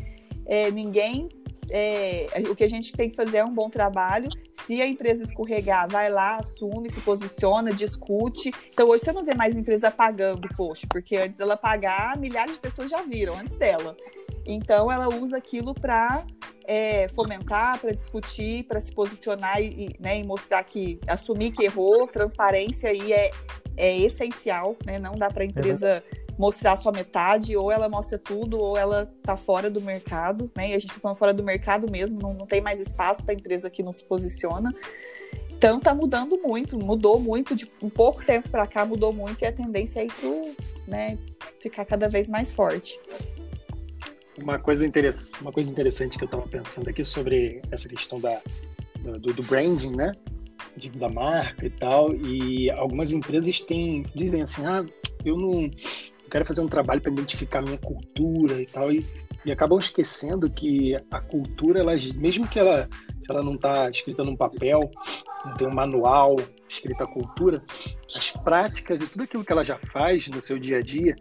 é, 0.46 0.70
ninguém 0.70 1.28
é, 1.70 2.28
o 2.50 2.54
que 2.54 2.64
a 2.64 2.68
gente 2.68 2.92
tem 2.92 3.10
que 3.10 3.16
fazer 3.16 3.38
é 3.38 3.44
um 3.44 3.52
bom 3.52 3.68
trabalho. 3.68 4.28
Se 4.54 4.80
a 4.80 4.86
empresa 4.86 5.24
escorregar, 5.24 5.88
vai 5.88 6.10
lá, 6.10 6.36
assume, 6.36 6.90
se 6.90 7.00
posiciona, 7.00 7.72
discute. 7.72 8.52
Então 8.70 8.88
hoje 8.88 9.04
você 9.04 9.12
não 9.12 9.24
vê 9.24 9.34
mais 9.34 9.56
empresa 9.56 9.90
pagando, 9.90 10.48
poxa, 10.56 10.86
porque 10.90 11.16
antes 11.16 11.36
dela 11.36 11.56
pagar, 11.56 12.16
milhares 12.18 12.54
de 12.54 12.60
pessoas 12.60 12.90
já 12.90 13.02
viram 13.02 13.34
antes 13.34 13.54
dela. 13.54 13.96
Então 14.46 14.90
ela 14.90 15.08
usa 15.08 15.38
aquilo 15.38 15.74
para 15.74 16.24
é, 16.66 17.08
fomentar, 17.08 17.78
para 17.78 17.92
discutir, 17.92 18.64
para 18.64 18.80
se 18.80 18.92
posicionar 18.92 19.60
e, 19.60 19.96
né, 19.98 20.18
e 20.18 20.24
mostrar 20.24 20.62
que 20.64 20.98
assumir 21.06 21.50
que 21.50 21.64
errou, 21.64 22.06
transparência 22.06 22.90
aí 22.90 23.12
é, 23.12 23.30
é 23.76 23.98
essencial, 23.98 24.76
né? 24.84 24.98
Não 24.98 25.12
dá 25.12 25.28
para 25.30 25.42
a 25.42 25.46
empresa 25.46 26.02
uhum 26.18 26.23
mostrar 26.38 26.76
só 26.76 26.90
metade, 26.90 27.56
ou 27.56 27.70
ela 27.70 27.88
mostra 27.88 28.18
tudo, 28.18 28.58
ou 28.58 28.76
ela 28.76 29.06
tá 29.22 29.36
fora 29.36 29.70
do 29.70 29.80
mercado, 29.80 30.50
né? 30.56 30.70
E 30.70 30.74
a 30.74 30.78
gente 30.78 30.94
tá 30.94 31.00
falando 31.00 31.16
fora 31.16 31.32
do 31.32 31.44
mercado 31.44 31.90
mesmo, 31.90 32.20
não, 32.20 32.32
não 32.32 32.46
tem 32.46 32.60
mais 32.60 32.80
espaço 32.80 33.24
para 33.24 33.34
empresa 33.34 33.70
que 33.70 33.82
não 33.82 33.92
se 33.92 34.04
posiciona. 34.04 34.74
Então 35.50 35.80
tá 35.80 35.94
mudando 35.94 36.38
muito, 36.42 36.78
mudou 36.78 37.18
muito, 37.18 37.54
de 37.54 37.70
um 37.82 37.88
pouco 37.88 38.24
tempo 38.24 38.50
para 38.50 38.66
cá 38.66 38.84
mudou 38.84 39.12
muito, 39.12 39.42
e 39.42 39.46
a 39.46 39.52
tendência 39.52 40.00
é 40.00 40.06
isso, 40.06 40.54
né, 40.86 41.16
ficar 41.60 41.84
cada 41.84 42.08
vez 42.08 42.28
mais 42.28 42.52
forte. 42.52 42.98
Uma 44.36 44.58
coisa, 44.58 44.84
interessante, 44.84 45.40
uma 45.40 45.52
coisa 45.52 45.70
interessante 45.70 46.18
que 46.18 46.24
eu 46.24 46.26
estava 46.26 46.46
pensando 46.48 46.90
aqui 46.90 47.04
sobre 47.04 47.62
essa 47.70 47.88
questão 47.88 48.20
da, 48.20 48.40
do, 49.00 49.32
do 49.32 49.42
branding, 49.44 49.94
né? 49.94 50.12
De, 50.76 50.90
da 50.90 51.08
marca 51.08 51.66
e 51.66 51.70
tal, 51.70 52.12
e 52.14 52.68
algumas 52.70 53.12
empresas 53.12 53.60
têm, 53.60 54.04
dizem 54.14 54.42
assim, 54.42 54.66
ah, 54.66 54.84
eu 55.24 55.36
não, 55.36 55.70
quero 56.30 56.44
fazer 56.44 56.60
um 56.60 56.68
trabalho 56.68 57.00
para 57.00 57.12
identificar 57.12 57.62
minha 57.62 57.78
cultura 57.78 58.60
e 58.60 58.66
tal, 58.66 58.92
e, 58.92 59.06
e 59.44 59.52
acabam 59.52 59.78
esquecendo 59.78 60.50
que 60.50 60.96
a 61.10 61.20
cultura, 61.20 61.80
ela, 61.80 61.92
mesmo 62.16 62.46
que 62.48 62.58
ela, 62.58 62.88
ela 63.28 63.42
não 63.42 63.54
está 63.54 63.90
escrita 63.90 64.24
num 64.24 64.36
papel, 64.36 64.90
não 65.44 65.56
tem 65.56 65.66
um 65.66 65.74
manual 65.74 66.36
escrita 66.68 67.04
a 67.04 67.06
cultura, 67.06 67.62
as 68.14 68.30
práticas 68.30 69.00
e 69.00 69.06
tudo 69.06 69.24
aquilo 69.24 69.44
que 69.44 69.52
ela 69.52 69.64
já 69.64 69.78
faz 69.92 70.28
no 70.28 70.42
seu 70.42 70.58
dia 70.58 70.78
a 70.78 70.82
dia 70.82 71.14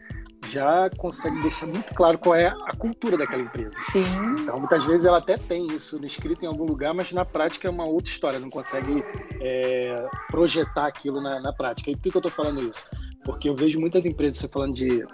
já 0.50 0.89
consegue 0.98 1.42
deixar 1.42 1.68
muito 1.68 1.94
claro 1.96 2.18
qual 2.18 2.36
é 2.36 2.48
a 2.48 2.76
cultura 2.76 3.18
daquela 3.18 3.42
empresa. 3.42 3.74
Sim. 3.82 4.04
Então, 4.39 4.60
muitas 4.60 4.84
vezes 4.86 5.06
ela 5.06 5.18
até 5.18 5.38
tem 5.38 5.68
isso 5.68 6.04
escrito 6.06 6.44
em 6.44 6.48
algum 6.48 6.66
lugar, 6.66 6.94
mas 6.94 7.12
na 7.12 7.24
prática 7.24 7.68
é 7.68 7.72
uma 7.72 7.86
outra 7.86 8.12
história, 8.12 8.39
não 8.39 8.50
consegue 8.50 9.04
é, 9.42 10.06
projetar 10.30 10.88
aquilo 10.88 11.22
na, 11.22 11.39
na 11.39 11.54
prática. 11.54 11.89
E 11.89 11.96
por 11.96 12.04
que, 12.04 12.12
que 12.12 12.18
eu 12.18 12.20
estou 12.20 12.32
falando 12.32 12.62
isso? 12.62 12.86
Porque 13.26 13.48
eu 13.48 13.56
vejo 13.56 13.80
muitas 13.80 14.06
empresas, 14.06 14.40
você 14.40 14.48
falando 14.48 14.74
de, 14.74 15.06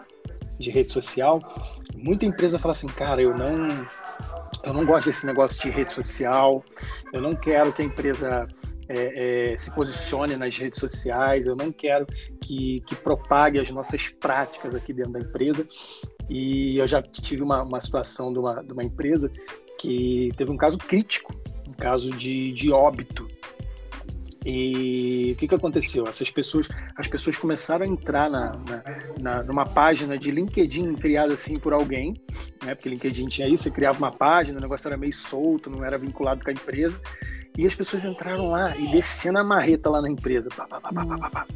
de 0.57 0.71
rede 0.71 0.91
social, 0.91 1.39
muita 1.95 2.25
empresa 2.25 2.59
fala 2.59 2.71
assim, 2.71 2.87
cara, 2.87 3.21
eu 3.21 3.35
não, 3.37 3.67
eu 4.63 4.73
não 4.73 4.85
gosto 4.85 5.07
desse 5.07 5.25
negócio 5.25 5.61
de 5.61 5.69
rede 5.69 5.93
social, 5.93 6.63
eu 7.13 7.21
não 7.21 7.35
quero 7.35 7.71
que 7.71 7.81
a 7.81 7.85
empresa 7.85 8.47
é, 8.89 9.53
é, 9.53 9.57
se 9.57 9.71
posicione 9.71 10.35
nas 10.35 10.57
redes 10.57 10.79
sociais, 10.79 11.45
eu 11.45 11.55
não 11.55 11.71
quero 11.71 12.07
que, 12.41 12.81
que 12.81 12.95
propague 12.95 13.59
as 13.59 13.69
nossas 13.69 14.09
práticas 14.09 14.73
aqui 14.73 14.91
dentro 14.91 15.13
da 15.13 15.19
empresa. 15.19 15.65
E 16.27 16.77
eu 16.77 16.87
já 16.87 17.01
tive 17.01 17.43
uma, 17.43 17.63
uma 17.63 17.79
situação 17.79 18.33
de 18.33 18.39
uma, 18.39 18.63
de 18.63 18.73
uma 18.73 18.83
empresa 18.83 19.31
que 19.79 20.29
teve 20.35 20.51
um 20.51 20.57
caso 20.57 20.77
crítico, 20.77 21.33
um 21.67 21.73
caso 21.73 22.09
de, 22.09 22.51
de 22.51 22.71
óbito 22.71 23.27
e 24.45 25.33
o 25.33 25.35
que, 25.35 25.47
que 25.47 25.55
aconteceu? 25.55 26.07
Essas 26.07 26.31
pessoas, 26.31 26.69
as 26.95 27.07
pessoas 27.07 27.37
começaram 27.37 27.85
a 27.85 27.87
entrar 27.87 28.29
na, 28.29 28.51
na, 28.51 28.83
na, 29.19 29.43
numa 29.43 29.65
página 29.65 30.17
de 30.17 30.31
LinkedIn 30.31 30.93
criada 30.95 31.33
assim 31.33 31.59
por 31.59 31.73
alguém, 31.73 32.13
né? 32.63 32.73
Porque 32.73 32.89
LinkedIn 32.89 33.27
tinha 33.27 33.47
isso, 33.47 33.63
você 33.63 33.71
criava 33.71 33.97
uma 33.97 34.11
página, 34.11 34.57
o 34.57 34.61
negócio 34.61 34.87
era 34.87 34.97
meio 34.97 35.13
solto, 35.13 35.69
não 35.69 35.83
era 35.83 35.97
vinculado 35.97 36.43
com 36.43 36.49
a 36.49 36.53
empresa. 36.53 36.99
E 37.57 37.65
as 37.65 37.75
pessoas 37.75 38.05
entraram 38.05 38.49
lá 38.49 38.77
e 38.77 38.89
descendo 38.89 39.37
a 39.37 39.43
marreta 39.43 39.89
lá 39.89 40.01
na 40.01 40.09
empresa. 40.09 40.47
Pá, 40.55 40.65
pá, 40.65 40.79
pá, 40.79 41.47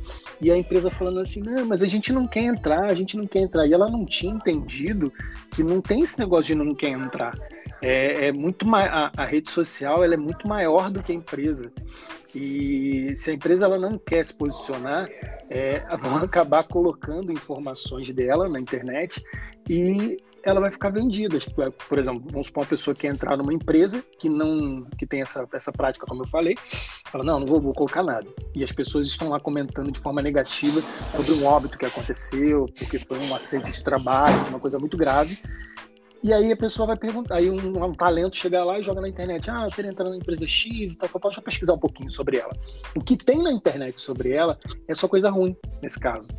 e 0.42 0.52
a 0.52 0.58
empresa 0.58 0.92
falando 0.92 1.20
assim: 1.20 1.40
não, 1.40 1.66
mas 1.66 1.82
a 1.82 1.88
gente 1.88 2.12
não 2.12 2.28
quer 2.28 2.42
entrar, 2.42 2.86
a 2.90 2.94
gente 2.94 3.16
não 3.16 3.26
quer 3.26 3.40
entrar. 3.40 3.66
E 3.66 3.74
ela 3.74 3.90
não 3.90 4.06
tinha 4.06 4.34
entendido 4.34 5.14
que 5.52 5.64
não 5.64 5.80
tem 5.80 6.02
esse 6.02 6.20
negócio 6.20 6.48
de 6.48 6.56
não 6.56 6.76
quer 6.76 6.90
entrar. 6.90 7.32
É, 7.84 8.28
é 8.28 8.32
muito 8.32 8.66
a, 8.74 9.12
a 9.16 9.26
rede 9.26 9.52
social 9.52 10.06
ela 10.06 10.14
é 10.14 10.18
muito 10.18 10.48
maior 10.48 10.90
do 10.90 11.04
que 11.04 11.12
a 11.12 11.16
empresa. 11.16 11.70
E 12.34 13.14
se 13.18 13.30
a 13.30 13.34
empresa 13.34 13.66
ela 13.66 13.78
não 13.78 13.98
quer 13.98 14.24
se 14.26 14.34
posicionar, 14.34 15.10
é, 15.50 15.84
vão 15.98 16.18
acabar 16.18 16.64
colocando 16.64 17.32
informações 17.32 18.10
dela 18.12 18.48
na 18.48 18.60
internet 18.60 19.22
e 19.70 20.18
ela 20.44 20.62
vai 20.62 20.72
ficar 20.72 20.92
vendida. 20.92 21.38
Tipo, 21.38 21.62
é, 21.62 21.70
por 21.70 22.00
exemplo, 22.00 22.24
vamos 22.32 22.48
supor 22.48 22.64
uma 22.64 22.70
pessoa 22.70 22.96
que 22.96 23.06
entrar 23.06 23.36
numa 23.36 23.54
empresa 23.54 24.02
que 24.18 24.30
não 24.30 24.86
que 24.98 25.06
tem 25.06 25.22
essa, 25.22 25.46
essa 25.54 25.72
prática, 25.72 26.06
como 26.06 26.24
eu 26.24 26.28
falei, 26.28 26.56
fala, 27.12 27.26
não, 27.26 27.42
não 27.42 27.46
vou, 27.46 27.60
vou 27.60 27.74
colocar 27.74 28.02
nada. 28.02 28.28
E 28.56 28.64
as 28.64 28.72
pessoas 28.72 29.08
estão 29.08 29.28
lá 29.28 29.42
comentando 29.42 29.92
de 29.92 30.00
forma 30.00 30.22
negativa 30.22 30.82
sobre 31.10 31.34
um 31.34 31.46
óbito 31.46 31.78
que 31.78 31.86
aconteceu, 31.86 32.66
porque 32.78 32.98
foi 32.98 33.20
um 33.20 33.36
acidente 33.36 33.74
de 33.74 33.84
trabalho, 33.84 34.48
uma 34.48 34.60
coisa 34.60 34.80
muito 34.80 34.96
grave. 34.96 35.38
E 36.24 36.32
aí 36.32 36.54
a 36.54 36.56
pessoa 36.56 36.88
vai 36.88 36.96
perguntar, 36.96 37.36
aí 37.36 37.50
um, 37.50 37.84
um, 37.84 37.94
talento 37.94 38.38
chega 38.38 38.64
lá 38.64 38.80
e 38.80 38.84
joga 38.84 39.02
na 39.02 39.10
internet, 39.10 39.52
ah, 39.52 39.66
eu 39.66 39.72
quero 39.72 39.90
entrar 39.90 40.10
na 40.10 40.16
empresa 40.16 40.48
X 40.48 40.94
e 40.94 40.98
tal, 40.98 41.10
tal, 41.10 41.20
tal, 41.20 41.32
deixa 41.32 41.42
eu 41.42 41.44
pesquisar 41.44 41.74
um 41.74 41.78
pouquinho 41.78 42.10
sobre 42.10 42.38
ela. 42.38 42.54
O 42.96 43.02
que 43.02 43.18
tem 43.18 43.44
na 43.44 43.52
internet 43.52 44.00
sobre 44.00 44.32
ela 44.32 44.58
é 44.88 44.96
só 44.96 45.06
coisa 45.06 45.30
ruim, 45.30 45.54
nesse 45.82 46.00
caso. 46.00 46.30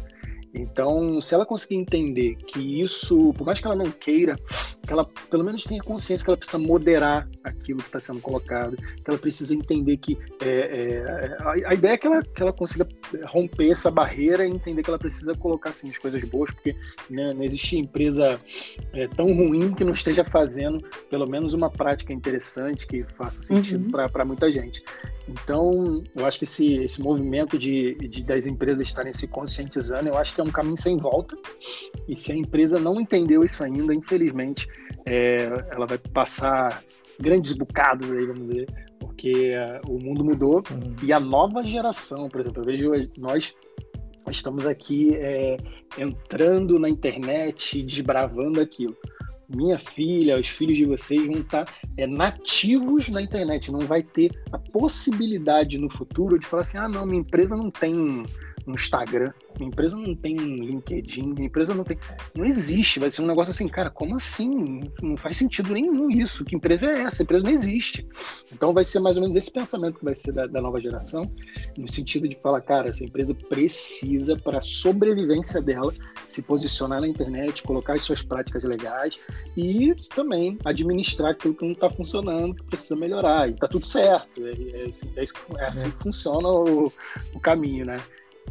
Então, 0.54 1.20
se 1.20 1.34
ela 1.34 1.44
conseguir 1.44 1.74
entender 1.74 2.36
que 2.36 2.80
isso, 2.80 3.32
por 3.34 3.44
mais 3.44 3.58
que 3.58 3.66
ela 3.66 3.74
não 3.74 3.90
queira, 3.90 4.36
que 4.86 4.92
ela 4.92 5.04
pelo 5.28 5.42
menos 5.42 5.64
tenha 5.64 5.82
consciência 5.82 6.24
que 6.24 6.30
ela 6.30 6.36
precisa 6.36 6.58
moderar 6.58 7.28
aquilo 7.42 7.80
que 7.80 7.86
está 7.86 7.98
sendo 7.98 8.20
colocado, 8.20 8.76
que 8.76 9.02
ela 9.06 9.18
precisa 9.18 9.54
entender 9.54 9.96
que 9.96 10.16
é, 10.40 10.48
é, 10.48 11.36
a, 11.40 11.70
a, 11.70 11.74
ideia 11.74 11.94
é 11.94 11.96
que 11.96 12.06
ela, 12.06 12.22
que 12.22 12.42
ela 12.42 12.52
consiga 12.52 12.86
romper 13.24 13.70
essa 13.70 13.90
barreira 13.90 14.46
e 14.46 14.50
entender 14.50 14.82
que 14.82 14.90
ela 14.90 14.98
precisa 14.98 15.34
colocar 15.34 15.70
assim, 15.70 15.90
as 15.90 15.98
coisas 15.98 16.22
boas, 16.24 16.52
porque 16.52 16.76
né, 17.10 17.32
não 17.34 17.42
existe 17.42 17.76
empresa 17.76 18.38
é, 18.92 19.08
tão 19.08 19.26
ruim 19.26 19.74
que 19.74 19.82
não 19.82 19.92
esteja 19.92 20.24
fazendo 20.24 20.84
pelo 21.10 21.28
menos 21.28 21.52
uma 21.52 21.70
prática 21.70 22.12
interessante 22.12 22.86
que 22.86 23.02
faça 23.16 23.42
sentido 23.42 23.96
uhum. 23.96 24.08
para 24.08 24.24
muita 24.24 24.50
gente. 24.52 24.84
Então, 25.28 26.02
eu 26.14 26.26
acho 26.26 26.38
que 26.38 26.44
esse, 26.44 26.74
esse 26.82 27.00
movimento 27.00 27.58
de, 27.58 27.94
de 27.94 28.22
das 28.22 28.44
empresas 28.46 28.86
estarem 28.86 29.12
se 29.12 29.26
conscientizando, 29.26 30.08
eu 30.08 30.18
acho 30.18 30.34
que 30.34 30.40
é 30.40 30.43
um 30.44 30.52
caminho 30.52 30.80
sem 30.80 30.96
volta. 30.96 31.37
E 32.09 32.16
se 32.16 32.33
a 32.33 32.37
empresa 32.37 32.78
não 32.78 33.00
entendeu 33.00 33.44
isso 33.44 33.62
ainda, 33.64 33.94
infelizmente, 33.94 34.68
é, 35.07 35.48
ela 35.70 35.87
vai 35.87 35.98
passar 35.98 36.83
grandes 37.18 37.52
bocados 37.52 38.11
aí, 38.12 38.26
vamos 38.26 38.48
dizer, 38.48 38.66
porque 38.98 39.52
uh, 39.54 39.92
o 39.92 40.02
mundo 40.02 40.24
mudou 40.24 40.57
uhum. 40.57 40.96
e 41.02 41.12
a 41.12 41.20
nova 41.20 41.62
geração, 41.62 42.28
por 42.28 42.40
exemplo, 42.40 42.62
eu 42.62 42.66
vejo 42.66 43.11
nós 43.16 43.54
estamos 44.28 44.66
aqui 44.66 45.14
é, 45.14 45.57
entrando 45.98 46.78
na 46.78 46.88
internet, 46.88 47.83
desbravando 47.83 48.61
aquilo 48.61 48.96
minha 49.48 49.78
filha, 49.78 50.38
os 50.38 50.48
filhos 50.48 50.76
de 50.76 50.85
vocês 50.85 51.24
vão 51.24 51.40
estar 51.40 51.66
é, 51.96 52.07
nativos 52.07 53.09
na 53.09 53.22
internet, 53.22 53.70
não 53.70 53.80
vai 53.80 54.02
ter 54.02 54.30
a 54.52 54.59
possibilidade 54.59 55.78
no 55.78 55.90
futuro 55.90 56.38
de 56.38 56.46
falar 56.46 56.62
assim, 56.62 56.78
ah 56.78 56.88
não, 56.88 57.07
minha 57.07 57.20
empresa 57.20 57.57
não 57.57 57.70
tem 57.70 58.24
um 58.66 58.74
Instagram, 58.74 59.33
minha 59.59 59.68
empresa 59.68 59.96
não 59.96 60.14
tem 60.14 60.40
um 60.40 60.57
LinkedIn, 60.57 61.35
minha 61.35 61.46
empresa 61.46 61.74
não 61.74 61.85
tem. 61.85 61.98
Não 62.35 62.44
existe, 62.44 62.98
vai 62.98 63.11
ser 63.11 63.22
um 63.22 63.27
negócio 63.27 63.50
assim, 63.50 63.68
cara, 63.68 63.90
como 63.90 64.16
assim? 64.16 64.81
Não 65.03 65.16
faz 65.16 65.37
sentido 65.37 65.72
nenhum 65.72 66.11
isso. 66.11 66.44
Que 66.44 66.57
empresa 66.57 66.87
é 66.87 67.03
essa? 67.03 67.22
A 67.22 67.24
empresa 67.24 67.44
não 67.44 67.53
existe. 67.53 68.07
Então 68.53 68.72
vai 68.72 68.85
ser 68.85 69.00
mais 69.00 69.16
ou 69.16 69.22
menos 69.22 69.37
esse 69.37 69.50
pensamento 69.50 69.98
que 69.98 70.05
vai 70.05 70.14
ser 70.14 70.33
da, 70.33 70.46
da 70.46 70.61
nova 70.61 70.81
geração, 70.81 71.31
no 71.77 71.88
sentido 71.90 72.29
de 72.29 72.37
falar, 72.37 72.61
cara, 72.62 72.88
essa 72.88 73.05
empresa 73.05 73.35
precisa, 73.35 74.37
para 74.37 74.59
a 74.59 74.62
sobrevivência 74.62 75.61
dela, 75.61 75.92
se 76.27 76.42
posicionar 76.42 77.00
na 77.00 77.09
internet, 77.09 77.62
colocar 77.62 77.94
as 77.94 78.03
suas 78.03 78.22
práticas 78.22 78.64
legais 78.64 79.20
e 79.57 79.94
também 80.14 80.59
administrar 80.64 81.33
aquilo 81.33 81.55
que 81.55 81.64
não 81.64 81.72
está 81.72 81.90
funcionando, 81.90 82.55
que 82.55 82.64
precisa 82.64 82.96
melhorar. 82.96 83.48
E 83.48 83.55
tá 83.55 83.68
tudo 83.68 83.87
certo. 83.87 84.44
É, 84.44 84.50
é, 84.50 84.90
é, 85.16 85.24
é 85.59 85.66
assim 85.66 85.90
que 85.90 86.03
funciona 86.03 86.48
o, 86.48 86.92
o 87.35 87.40
caminho, 87.40 87.87
né? 87.87 87.96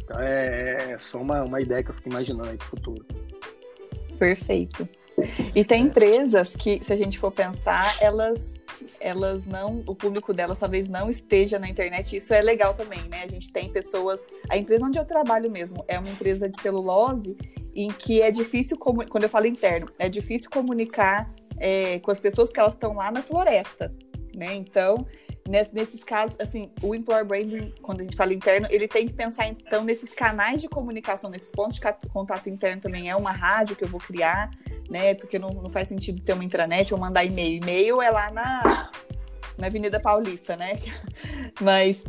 Então 0.02 0.20
é, 0.20 0.92
é 0.92 0.98
só 0.98 1.20
uma, 1.20 1.42
uma 1.42 1.60
ideia 1.60 1.82
que 1.82 1.90
eu 1.90 1.94
fico 1.94 2.08
imaginando 2.08 2.48
aí 2.48 2.56
pro 2.56 2.68
futuro. 2.68 3.04
Perfeito. 4.18 4.88
E 5.54 5.64
tem 5.64 5.84
empresas 5.84 6.56
que, 6.56 6.82
se 6.82 6.92
a 6.92 6.96
gente 6.96 7.18
for 7.18 7.30
pensar, 7.30 7.96
elas 8.00 8.52
elas 9.00 9.46
não, 9.46 9.82
o 9.86 9.94
público 9.94 10.32
delas 10.32 10.58
talvez 10.58 10.88
não 10.88 11.08
esteja 11.08 11.58
na 11.58 11.68
internet. 11.68 12.16
Isso 12.16 12.34
é 12.34 12.42
legal 12.42 12.74
também, 12.74 13.00
né? 13.08 13.22
A 13.22 13.26
gente 13.26 13.52
tem 13.52 13.70
pessoas, 13.70 14.24
a 14.48 14.56
empresa 14.56 14.84
onde 14.84 14.98
eu 14.98 15.04
trabalho 15.04 15.50
mesmo 15.50 15.84
é 15.86 15.98
uma 15.98 16.08
empresa 16.08 16.48
de 16.48 16.60
celulose 16.60 17.36
em 17.74 17.88
que 17.88 18.22
é 18.22 18.30
difícil, 18.30 18.76
quando 18.76 19.22
eu 19.22 19.28
falo 19.28 19.46
interno, 19.46 19.88
é 19.98 20.08
difícil 20.08 20.50
comunicar 20.50 21.32
é, 21.58 21.98
com 22.00 22.10
as 22.10 22.20
pessoas 22.20 22.48
porque 22.48 22.60
elas 22.60 22.74
estão 22.74 22.94
lá 22.94 23.10
na 23.10 23.22
floresta, 23.22 23.90
né? 24.34 24.54
Então 24.54 25.06
nesses 25.48 26.02
casos, 26.02 26.36
assim, 26.40 26.70
o 26.82 26.94
employer 26.94 27.24
branding, 27.24 27.72
quando 27.82 28.00
a 28.00 28.04
gente 28.04 28.16
fala 28.16 28.32
interno, 28.32 28.66
ele 28.70 28.88
tem 28.88 29.06
que 29.06 29.12
pensar 29.12 29.46
então 29.46 29.84
nesses 29.84 30.12
canais 30.14 30.62
de 30.62 30.68
comunicação, 30.68 31.28
nesses 31.28 31.50
pontos 31.50 31.78
de 31.78 32.08
contato 32.08 32.48
interno 32.48 32.80
também 32.80 33.10
é 33.10 33.16
uma 33.16 33.32
rádio 33.32 33.76
que 33.76 33.84
eu 33.84 33.88
vou 33.88 34.00
criar, 34.00 34.50
né? 34.88 35.14
Porque 35.14 35.38
não, 35.38 35.50
não 35.50 35.68
faz 35.68 35.88
sentido 35.88 36.22
ter 36.22 36.32
uma 36.32 36.44
intranet 36.44 36.94
ou 36.94 37.00
mandar 37.00 37.24
e-mail. 37.24 37.62
E-mail 37.62 38.00
é 38.00 38.10
lá 38.10 38.30
na, 38.30 38.90
na 39.58 39.66
Avenida 39.66 40.00
Paulista, 40.00 40.56
né? 40.56 40.76
Mas 41.60 42.02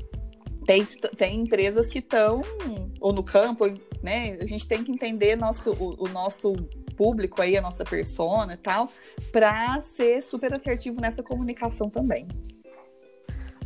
tem, 0.66 0.86
tem 1.18 1.42
empresas 1.42 1.90
que 1.90 2.00
estão, 2.00 2.42
ou 3.02 3.12
no 3.12 3.24
campo, 3.24 3.66
né? 4.02 4.38
A 4.40 4.46
gente 4.46 4.66
tem 4.66 4.82
que 4.82 4.92
entender 4.92 5.36
nosso, 5.36 5.72
o, 5.74 6.06
o 6.06 6.08
nosso 6.08 6.54
público 6.96 7.42
aí, 7.42 7.58
a 7.58 7.62
nossa 7.62 7.84
persona 7.84 8.54
e 8.54 8.58
tal, 8.58 8.90
para 9.32 9.80
ser 9.82 10.22
super 10.24 10.54
assertivo 10.54 11.02
nessa 11.02 11.22
comunicação 11.22 11.90
também. 11.90 12.28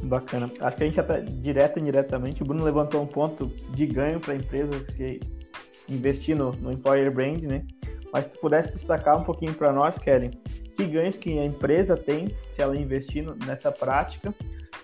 Bacana. 0.03 0.49
Acho 0.61 0.77
que 0.77 0.83
a 0.83 0.85
gente 0.85 0.99
até 0.99 1.21
direto 1.21 1.77
e 1.77 1.81
indiretamente, 1.81 2.41
o 2.41 2.45
Bruno 2.45 2.63
levantou 2.63 3.01
um 3.01 3.07
ponto 3.07 3.47
de 3.71 3.85
ganho 3.85 4.19
para 4.19 4.33
a 4.33 4.37
empresa 4.37 4.85
se 4.85 5.19
investir 5.87 6.35
no, 6.35 6.51
no 6.53 6.71
employer 6.71 7.11
brand, 7.11 7.41
né? 7.41 7.65
Mas 8.11 8.27
se 8.27 8.39
pudesse 8.39 8.71
destacar 8.71 9.17
um 9.17 9.23
pouquinho 9.23 9.53
para 9.53 9.71
nós, 9.71 9.97
Kellen, 9.97 10.31
que 10.75 10.85
ganhos 10.85 11.17
que 11.17 11.37
a 11.37 11.45
empresa 11.45 11.95
tem 11.95 12.29
se 12.53 12.61
ela 12.61 12.75
investir 12.75 13.25
nessa 13.45 13.71
prática 13.71 14.33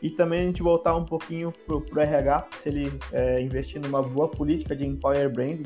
e 0.02 0.10
também 0.10 0.42
a 0.42 0.44
gente 0.44 0.62
voltar 0.62 0.96
um 0.96 1.06
pouquinho 1.06 1.52
para 1.66 1.76
o 1.76 2.00
RH, 2.00 2.48
se 2.62 2.70
ele 2.70 3.00
é, 3.12 3.42
investir 3.42 3.82
numa 3.82 4.02
boa 4.02 4.28
política 4.28 4.76
de 4.76 4.86
employer 4.86 5.32
branding, 5.32 5.66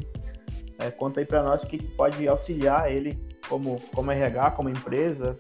é, 0.78 0.90
conta 0.92 1.20
aí 1.20 1.26
para 1.26 1.44
nós 1.44 1.62
o 1.64 1.68
que, 1.68 1.78
que 1.78 1.88
pode 1.88 2.26
auxiliar 2.28 2.92
ele 2.92 3.20
como, 3.50 3.82
como 3.94 4.12
RH, 4.12 4.52
como 4.52 4.70
empresa, 4.70 5.38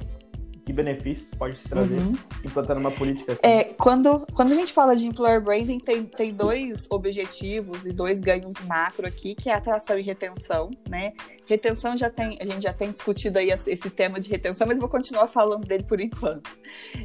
que 0.69 0.73
benefícios 0.73 1.34
pode 1.34 1.58
se 1.58 1.67
trazer 1.67 1.97
uhum. 1.97 2.13
implantando 2.45 2.79
uma 2.79 2.91
política 2.91 3.34
assim? 3.34 3.41
É, 3.41 3.63
quando, 3.73 4.23
quando 4.36 4.51
a 4.51 4.55
gente 4.55 4.71
fala 4.71 4.95
de 4.95 5.08
employer 5.08 5.41
branding, 5.41 5.79
tem, 5.79 6.05
tem 6.05 6.32
dois 6.32 6.86
objetivos 6.91 7.88
e 7.88 7.91
dois 7.91 8.21
ganhos 8.21 8.53
macro 8.67 9.08
aqui, 9.08 9.34
que 9.34 9.49
é 9.49 9.53
atração 9.53 9.97
e 9.97 10.03
retenção, 10.03 10.69
né? 10.88 11.13
Retenção 11.47 11.97
já 11.97 12.08
tem, 12.08 12.38
a 12.39 12.45
gente 12.45 12.62
já 12.62 12.71
tem 12.71 12.91
discutido 12.91 13.39
aí 13.39 13.49
esse 13.49 13.89
tema 13.89 14.19
de 14.19 14.29
retenção, 14.29 14.67
mas 14.67 14.79
vou 14.79 14.88
continuar 14.88 15.27
falando 15.27 15.65
dele 15.65 15.84
por 15.84 15.99
enquanto. 15.99 16.55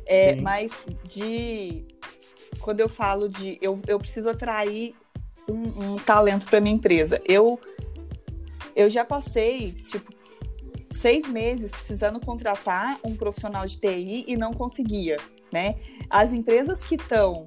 É, 0.07 0.37
mas 0.37 0.85
de 1.03 1.87
quando 2.61 2.81
eu 2.81 2.88
falo 2.88 3.31
de 3.31 3.59
eu, 3.62 3.81
eu 3.87 3.98
preciso 3.98 4.29
atrair 4.29 4.94
um, 5.48 5.94
um 5.94 5.96
talento 5.96 6.44
para 6.44 6.61
minha 6.61 6.77
empresa, 6.77 7.18
eu 7.24 7.59
eu 8.77 8.90
já 8.90 9.07
passei, 9.07 9.72
tipo, 9.87 10.12
seis 11.05 11.29
meses 11.29 11.71
precisando 11.71 12.19
contratar 12.19 12.99
um 13.05 13.14
profissional 13.14 13.67
de 13.67 13.79
TI 13.79 14.25
e 14.27 14.38
não 14.38 14.55
conseguia, 14.55 15.19
né? 15.53 15.77
As 16.09 16.33
empresas 16.33 16.83
que 16.83 16.95
estão, 16.95 17.45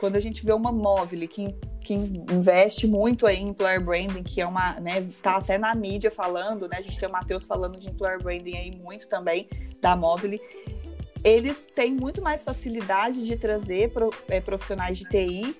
quando 0.00 0.16
a 0.16 0.20
gente 0.20 0.42
vê 0.42 0.54
uma 0.54 0.72
móvel 0.72 1.28
que, 1.28 1.54
que 1.84 1.92
investe 1.92 2.86
muito 2.86 3.26
aí 3.26 3.40
em 3.40 3.48
employer 3.48 3.84
branding, 3.84 4.22
que 4.22 4.40
é 4.40 4.46
uma, 4.46 4.80
né, 4.80 5.06
tá 5.22 5.36
até 5.36 5.58
na 5.58 5.74
mídia 5.74 6.10
falando, 6.10 6.66
né? 6.66 6.78
A 6.78 6.80
gente 6.80 6.98
tem 6.98 7.06
o 7.06 7.12
Matheus 7.12 7.44
falando 7.44 7.78
de 7.78 7.90
employer 7.90 8.22
branding 8.22 8.56
aí 8.56 8.74
muito 8.74 9.06
também 9.06 9.46
da 9.82 9.94
móvel. 9.94 10.40
Eles 11.22 11.66
têm 11.74 11.92
muito 11.92 12.22
mais 12.22 12.42
facilidade 12.42 13.22
de 13.22 13.36
trazer 13.36 13.92
é, 14.30 14.40
profissionais 14.40 14.96
de 14.96 15.04
TI 15.10 15.54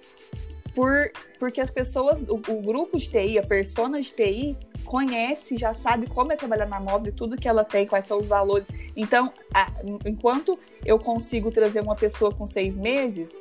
por, 0.78 1.10
porque 1.40 1.60
as 1.60 1.72
pessoas, 1.72 2.22
o, 2.28 2.36
o, 2.36 2.62
grupo 2.62 2.96
de 2.96 3.10
TI, 3.10 3.36
a 3.36 3.42
persona 3.42 4.00
de 4.00 4.12
TI, 4.12 4.56
conhece, 4.84 5.56
já 5.56 5.74
sabe 5.74 6.06
como 6.06 6.32
é 6.32 6.36
trabalhar 6.36 6.66
na 6.66 6.78
móvel, 6.78 7.12
tudo 7.12 7.36
que 7.36 7.48
ela 7.48 7.64
tem, 7.64 7.84
quais 7.84 8.04
são 8.04 8.16
os 8.16 8.28
valores. 8.28 8.68
Então, 8.96 9.32
a, 9.52 9.72
enquanto 10.06 10.56
eu 10.86 10.96
consigo 10.96 11.50
trazer 11.50 11.80
uma 11.80 11.96
pessoa 11.96 12.32
com 12.32 12.46
seis 12.46 12.78
meses, 12.78 13.36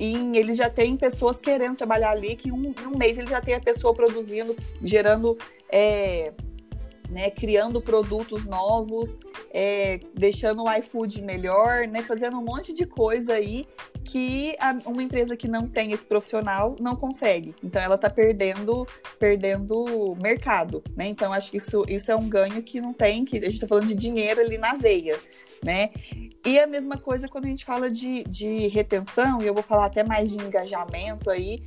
em, 0.00 0.38
ele 0.38 0.54
já 0.54 0.70
tem 0.70 0.96
pessoas 0.96 1.38
querendo 1.38 1.76
trabalhar 1.76 2.12
ali, 2.12 2.34
que 2.34 2.48
em 2.48 2.52
um, 2.52 2.74
um, 2.86 2.96
mês 2.96 3.18
ele 3.18 3.28
já 3.28 3.42
tem 3.42 3.54
a 3.54 3.60
pessoa 3.60 3.92
produzindo, 3.92 4.56
gerando 4.82 5.36
é, 5.70 6.32
né, 7.08 7.30
criando 7.30 7.80
produtos 7.80 8.44
novos, 8.44 9.18
é, 9.52 10.00
deixando 10.14 10.64
o 10.64 10.72
iFood 10.78 11.22
melhor, 11.22 11.86
né, 11.86 12.02
fazendo 12.02 12.38
um 12.38 12.44
monte 12.44 12.72
de 12.72 12.86
coisa 12.86 13.34
aí 13.34 13.66
que 14.04 14.54
a, 14.60 14.76
uma 14.86 15.02
empresa 15.02 15.36
que 15.36 15.48
não 15.48 15.66
tem 15.66 15.92
esse 15.92 16.04
profissional 16.04 16.76
não 16.78 16.94
consegue. 16.94 17.54
Então 17.62 17.80
ela 17.80 17.94
está 17.94 18.10
perdendo, 18.10 18.86
perdendo 19.18 20.14
mercado, 20.20 20.82
né? 20.94 21.06
Então 21.06 21.32
acho 21.32 21.50
que 21.50 21.56
isso, 21.56 21.84
isso 21.88 22.12
é 22.12 22.16
um 22.16 22.28
ganho 22.28 22.62
que 22.62 22.80
não 22.80 22.92
tem, 22.92 23.24
que 23.24 23.38
a 23.38 23.42
gente 23.42 23.54
está 23.54 23.66
falando 23.66 23.86
de 23.86 23.94
dinheiro 23.94 24.40
ali 24.40 24.58
na 24.58 24.74
veia, 24.74 25.18
né? 25.64 25.90
E 26.44 26.58
a 26.58 26.66
mesma 26.66 26.98
coisa 26.98 27.26
quando 27.26 27.46
a 27.46 27.48
gente 27.48 27.64
fala 27.64 27.90
de, 27.90 28.22
de 28.24 28.68
retenção, 28.68 29.40
e 29.40 29.46
eu 29.46 29.54
vou 29.54 29.62
falar 29.62 29.86
até 29.86 30.04
mais 30.04 30.30
de 30.30 30.44
engajamento 30.44 31.30
aí, 31.30 31.62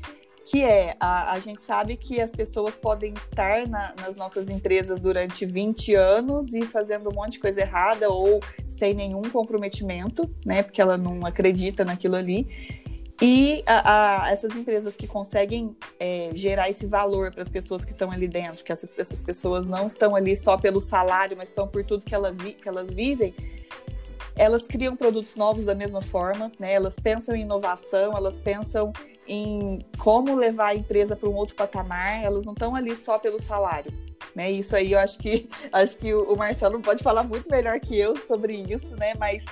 que 0.50 0.64
é 0.64 0.96
a, 0.98 1.34
a 1.34 1.40
gente 1.42 1.62
sabe 1.62 1.98
que 1.98 2.22
as 2.22 2.32
pessoas 2.32 2.78
podem 2.78 3.14
estar 3.14 3.68
na, 3.68 3.94
nas 4.02 4.16
nossas 4.16 4.50
empresas 4.50 4.98
durante 4.98 5.46
20 5.46 5.94
anos 5.94 6.54
e 6.54 6.66
fazendo 6.66 7.10
um 7.10 7.14
monte 7.14 7.34
de 7.34 7.40
coisa 7.40 7.60
errada 7.60 8.10
ou 8.10 8.40
sem 8.70 8.94
nenhum 8.94 9.24
comprometimento, 9.24 10.30
né? 10.46 10.64
Porque 10.64 10.82
ela 10.82 10.98
não 10.98 11.26
acredita 11.26 11.84
naquilo 11.84 12.16
ali. 12.16 12.48
E 13.22 13.62
a, 13.66 14.28
a, 14.28 14.32
essas 14.32 14.56
empresas 14.56 14.96
que 14.96 15.06
conseguem 15.06 15.76
é, 16.00 16.30
gerar 16.34 16.70
esse 16.70 16.86
valor 16.86 17.34
para 17.34 17.44
as 17.44 17.50
pessoas 17.50 17.84
que 17.84 17.92
estão 17.92 18.10
ali 18.10 18.28
dentro, 18.28 18.64
que 18.64 18.72
essas, 18.72 18.90
essas, 18.98 19.22
pessoas 19.22 19.68
não 19.68 19.88
estão 19.88 20.16
ali 20.16 20.38
só 20.38 20.56
pelo 20.56 20.80
salário, 20.80 21.36
mas 21.36 21.50
estão 21.50 21.68
por 21.68 21.84
tudo 21.84 22.06
que, 22.06 22.16
ela 22.16 22.32
vi, 22.32 22.54
que 22.54 22.70
elas 22.70 22.94
vivem, 22.94 23.34
elas 24.38 24.68
criam 24.68 24.96
produtos 24.96 25.36
novos 25.36 25.66
da 25.66 25.74
mesma 25.74 26.02
forma, 26.02 26.52
né? 26.60 26.74
Elas 26.74 26.96
pensam 26.96 27.36
em 27.36 27.42
inovação, 27.42 28.16
elas 28.16 28.40
pensam 28.40 28.94
em 29.28 29.80
como 29.98 30.36
levar 30.36 30.68
a 30.68 30.76
empresa 30.76 31.16
para 31.16 31.28
um 31.28 31.36
outro 31.36 31.56
patamar, 31.56 32.24
elas 32.24 32.46
não 32.46 32.54
estão 32.54 32.76
ali 32.76 32.96
só 32.96 33.20
pelo 33.20 33.42
salário. 33.42 33.92
Né? 34.36 34.52
Isso 34.52 34.76
aí 34.76 34.94
eu 34.94 35.00
acho 35.00 35.18
que 35.18 35.50
acho 35.74 35.98
que 35.98 36.14
o 36.14 36.36
Marcelo 36.36 36.80
pode 36.80 37.04
falar 37.04 37.24
muito 37.24 37.50
melhor 37.50 37.80
que 37.80 37.98
eu 37.98 38.16
sobre 38.16 38.54
isso, 38.54 38.96
né? 38.96 39.14
Mas 39.20 39.46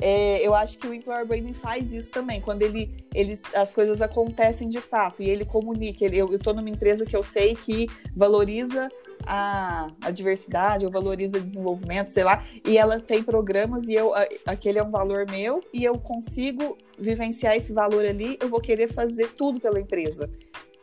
é, 0.00 0.44
eu 0.46 0.54
acho 0.54 0.78
que 0.78 0.88
o 0.88 0.94
employer 0.94 1.26
branding 1.26 1.52
faz 1.52 1.92
isso 1.92 2.10
também, 2.10 2.40
quando 2.40 2.62
ele, 2.62 2.90
ele 3.14 3.38
as 3.54 3.70
coisas 3.70 4.00
acontecem 4.00 4.68
de 4.68 4.80
fato 4.80 5.22
e 5.22 5.28
ele 5.28 5.44
comunica. 5.44 6.04
Ele, 6.04 6.16
eu 6.16 6.34
estou 6.34 6.54
numa 6.54 6.70
empresa 6.70 7.04
que 7.04 7.14
eu 7.14 7.22
sei 7.22 7.54
que 7.54 7.86
valoriza 8.16 8.88
a, 9.26 9.90
a 10.00 10.10
diversidade, 10.10 10.84
ou 10.84 10.90
valoriza 10.90 11.40
desenvolvimento, 11.40 12.08
sei 12.08 12.24
lá, 12.24 12.44
e 12.64 12.76
ela 12.76 13.00
tem 13.00 13.22
programas 13.22 13.88
e 13.88 13.94
eu 13.94 14.12
aquele 14.46 14.78
é 14.78 14.82
um 14.82 14.90
valor 14.90 15.26
meu 15.30 15.62
e 15.72 15.84
eu 15.84 15.98
consigo 15.98 16.76
vivenciar 16.98 17.56
esse 17.56 17.72
valor 17.72 18.04
ali, 18.04 18.38
eu 18.40 18.48
vou 18.48 18.60
querer 18.60 18.88
fazer 18.88 19.28
tudo 19.32 19.60
pela 19.60 19.80
empresa. 19.80 20.30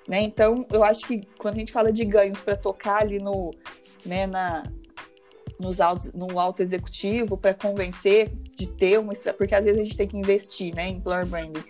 Né? 0.07 0.21
Então, 0.21 0.65
eu 0.71 0.83
acho 0.83 1.05
que 1.05 1.21
quando 1.37 1.55
a 1.55 1.57
gente 1.59 1.71
fala 1.71 1.91
de 1.91 2.05
ganhos 2.05 2.39
para 2.39 2.55
tocar 2.55 3.01
ali 3.01 3.19
no, 3.19 3.51
né, 4.05 4.25
na, 4.25 4.63
nos 5.59 5.81
autos, 5.81 6.11
no 6.13 6.39
alto 6.39 6.61
executivo, 6.61 7.37
para 7.37 7.53
convencer 7.53 8.31
de 8.55 8.67
ter 8.67 8.99
uma 8.99 9.13
porque 9.37 9.53
às 9.53 9.65
vezes 9.65 9.79
a 9.79 9.83
gente 9.83 9.97
tem 9.97 10.07
que 10.07 10.17
investir 10.17 10.73
né, 10.73 10.87
em 10.87 10.95
employer 10.95 11.27
branding 11.27 11.63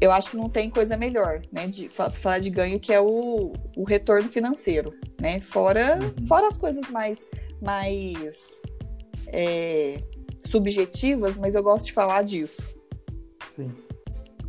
eu 0.00 0.12
acho 0.12 0.30
que 0.30 0.36
não 0.36 0.48
tem 0.48 0.68
coisa 0.68 0.96
melhor, 0.96 1.40
né, 1.50 1.66
de 1.66 1.88
falar 1.88 2.38
de 2.38 2.50
ganho 2.50 2.78
que 2.78 2.92
é 2.92 3.00
o, 3.00 3.52
o 3.76 3.84
retorno 3.84 4.28
financeiro, 4.28 4.94
né, 5.20 5.40
fora, 5.40 5.98
uhum. 6.00 6.26
fora 6.26 6.48
as 6.48 6.56
coisas 6.56 6.88
mais, 6.90 7.26
mais 7.62 8.60
é, 9.28 10.02
subjetivas, 10.44 11.36
mas 11.38 11.54
eu 11.54 11.62
gosto 11.62 11.86
de 11.86 11.92
falar 11.92 12.22
disso. 12.22 12.62
Sim. 13.54 13.70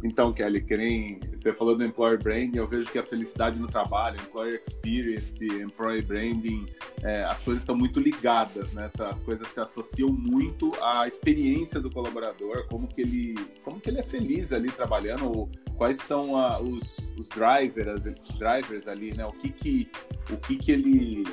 Então, 0.04 0.32
Kelly, 0.32 0.62
que 0.62 0.78
nem 0.78 1.20
você 1.36 1.54
falou 1.54 1.76
do 1.76 1.84
employer 1.84 2.22
branding, 2.22 2.58
eu 2.58 2.68
vejo 2.68 2.91
que 2.91 3.00
a 3.00 3.04
felicidade 3.04 3.60
no 3.60 3.68
trabalho, 3.68 4.20
employer 4.20 4.62
experience, 4.66 5.43
employer 5.45 6.06
branding, 6.06 6.66
é, 7.08 7.24
as 7.24 7.41
coisas 7.41 7.64
estão 7.64 7.76
muito 7.76 8.01
ligadas, 8.01 8.74
né? 8.74 8.89
Tá, 8.89 9.10
as 9.10 9.22
coisas 9.22 9.47
se 9.47 9.62
associam 9.62 10.10
muito 10.10 10.74
à 10.82 11.08
experiência 11.08 11.80
do 11.80 11.89
colaborador, 11.89 12.68
como 12.68 12.86
que 12.86 12.99
ele, 12.99 13.36
como 13.64 13.80
que 13.80 13.89
ele 13.89 13.99
é 13.99 14.03
feliz 14.03 14.51
ali 14.51 14.70
trabalhando, 14.70 15.49
quais 15.78 15.97
são 15.97 16.36
a, 16.36 16.60
os, 16.60 16.97
os 17.18 17.30
drivers, 17.30 18.03
drivers 18.38 18.89
ali, 18.89 19.14
né? 19.16 19.26
O 19.26 19.32
que 19.32 19.49
que, 19.49 19.89
o 20.30 20.36
que 20.36 20.58
que 20.58 20.72
ele 20.72 21.24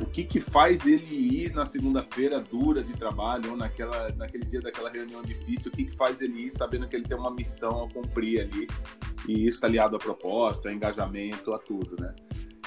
o 0.00 0.06
que, 0.06 0.24
que 0.24 0.40
faz 0.40 0.86
ele 0.86 1.14
ir 1.14 1.52
na 1.52 1.66
segunda-feira 1.66 2.40
dura 2.40 2.82
de 2.82 2.92
trabalho 2.94 3.50
ou 3.50 3.56
naquela, 3.56 4.08
naquele 4.12 4.46
dia 4.46 4.60
daquela 4.60 4.90
reunião 4.90 5.22
difícil, 5.22 5.70
o 5.70 5.76
que, 5.76 5.84
que 5.84 5.94
faz 5.94 6.20
ele 6.20 6.46
ir 6.46 6.50
sabendo 6.50 6.88
que 6.88 6.96
ele 6.96 7.04
tem 7.04 7.18
uma 7.18 7.30
missão 7.30 7.84
a 7.84 7.88
cumprir 7.88 8.40
ali 8.40 8.66
e 9.28 9.46
isso 9.46 9.58
está 9.58 9.66
aliado 9.66 9.96
à 9.96 9.98
proposta, 9.98 10.70
a 10.70 10.72
engajamento, 10.72 11.52
a 11.52 11.58
tudo, 11.58 11.96
né? 12.00 12.14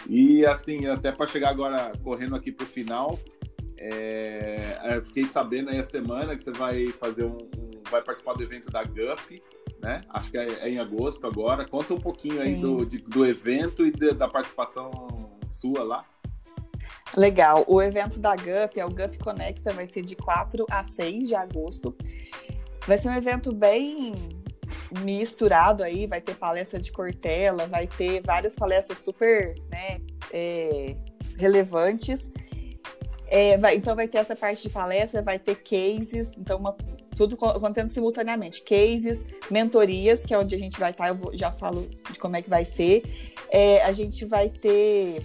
E 0.08 0.46
assim, 0.46 0.86
até 0.86 1.12
para 1.12 1.28
chegar 1.28 1.50
agora 1.50 1.92
correndo 2.04 2.36
aqui 2.36 2.52
para 2.52 2.64
o 2.64 2.68
final, 2.68 3.20
é, 3.78 4.78
eu 4.96 5.04
fiquei 5.04 5.26
sabendo 5.26 5.70
aí 5.70 5.80
a 5.80 5.84
semana 5.84 6.36
que 6.36 6.44
você 6.44 6.52
vai 6.52 6.88
fazer 6.88 7.26
um, 7.26 7.38
um 7.58 7.74
vai 7.90 8.02
participar 8.02 8.34
do 8.34 8.44
evento 8.44 8.70
da 8.70 8.84
GUP, 8.84 9.42
né? 9.82 10.02
Acho 10.10 10.32
que 10.32 10.38
é, 10.38 10.46
é 10.46 10.70
em 10.70 10.80
agosto 10.80 11.28
agora. 11.28 11.66
Conta 11.68 11.94
um 11.94 12.00
pouquinho 12.00 12.36
Sim. 12.36 12.42
aí 12.42 12.56
do, 12.56 12.86
de, 12.86 12.98
do 12.98 13.26
evento 13.26 13.86
e 13.86 13.92
de, 13.92 14.14
da 14.14 14.28
participação 14.28 14.92
sua 15.48 15.84
lá. 15.84 16.06
Legal. 17.16 17.64
O 17.68 17.82
evento 17.82 18.20
da 18.20 18.36
GUP 18.36 18.80
é 18.80 18.86
o 18.86 18.90
GUP 18.90 19.18
Conecta, 19.20 19.72
vai 19.72 19.86
ser 19.86 20.02
de 20.02 20.16
4 20.16 20.66
a 20.70 20.84
6 20.84 21.28
de 21.28 21.36
agosto. 21.36 21.96
Vai 22.88 22.98
ser 22.98 23.10
um 23.10 23.16
evento 23.16 23.54
bem 23.54 24.14
misturado 25.02 25.84
aí, 25.84 26.06
vai 26.08 26.22
ter 26.22 26.36
palestra 26.36 26.80
de 26.80 26.92
Cortella, 26.92 27.68
vai 27.68 27.88
ter 27.88 28.22
várias 28.22 28.56
palestras 28.56 29.00
super 29.00 29.56
né, 29.70 30.02
é, 30.32 30.96
relevantes. 31.38 32.32
É, 33.28 33.58
vai, 33.58 33.76
então 33.76 33.96
vai 33.96 34.08
ter 34.08 34.20
essa 34.20 34.36
parte 34.36 34.64
de 34.64 34.70
palestra, 34.70 35.22
vai 35.22 35.40
ter 35.40 35.56
cases, 35.56 36.32
então 36.38 36.60
uma, 36.60 36.76
tudo 37.16 37.36
acontecendo 37.46 37.92
simultaneamente. 37.92 38.62
Cases, 38.64 39.26
mentorias, 39.50 40.26
que 40.26 40.34
é 40.34 40.38
onde 40.38 40.54
a 40.54 40.60
gente 40.60 40.80
vai 40.80 40.92
estar, 40.92 41.08
eu 41.08 41.16
vou, 41.16 41.36
já 41.36 41.52
falo 41.52 41.90
de 42.12 42.20
como 42.20 42.36
é 42.36 42.42
que 42.42 42.50
vai 42.50 42.66
ser. 42.66 43.04
É, 43.50 43.82
a 43.84 43.92
gente 43.92 44.26
vai 44.26 44.50
ter 44.50 45.22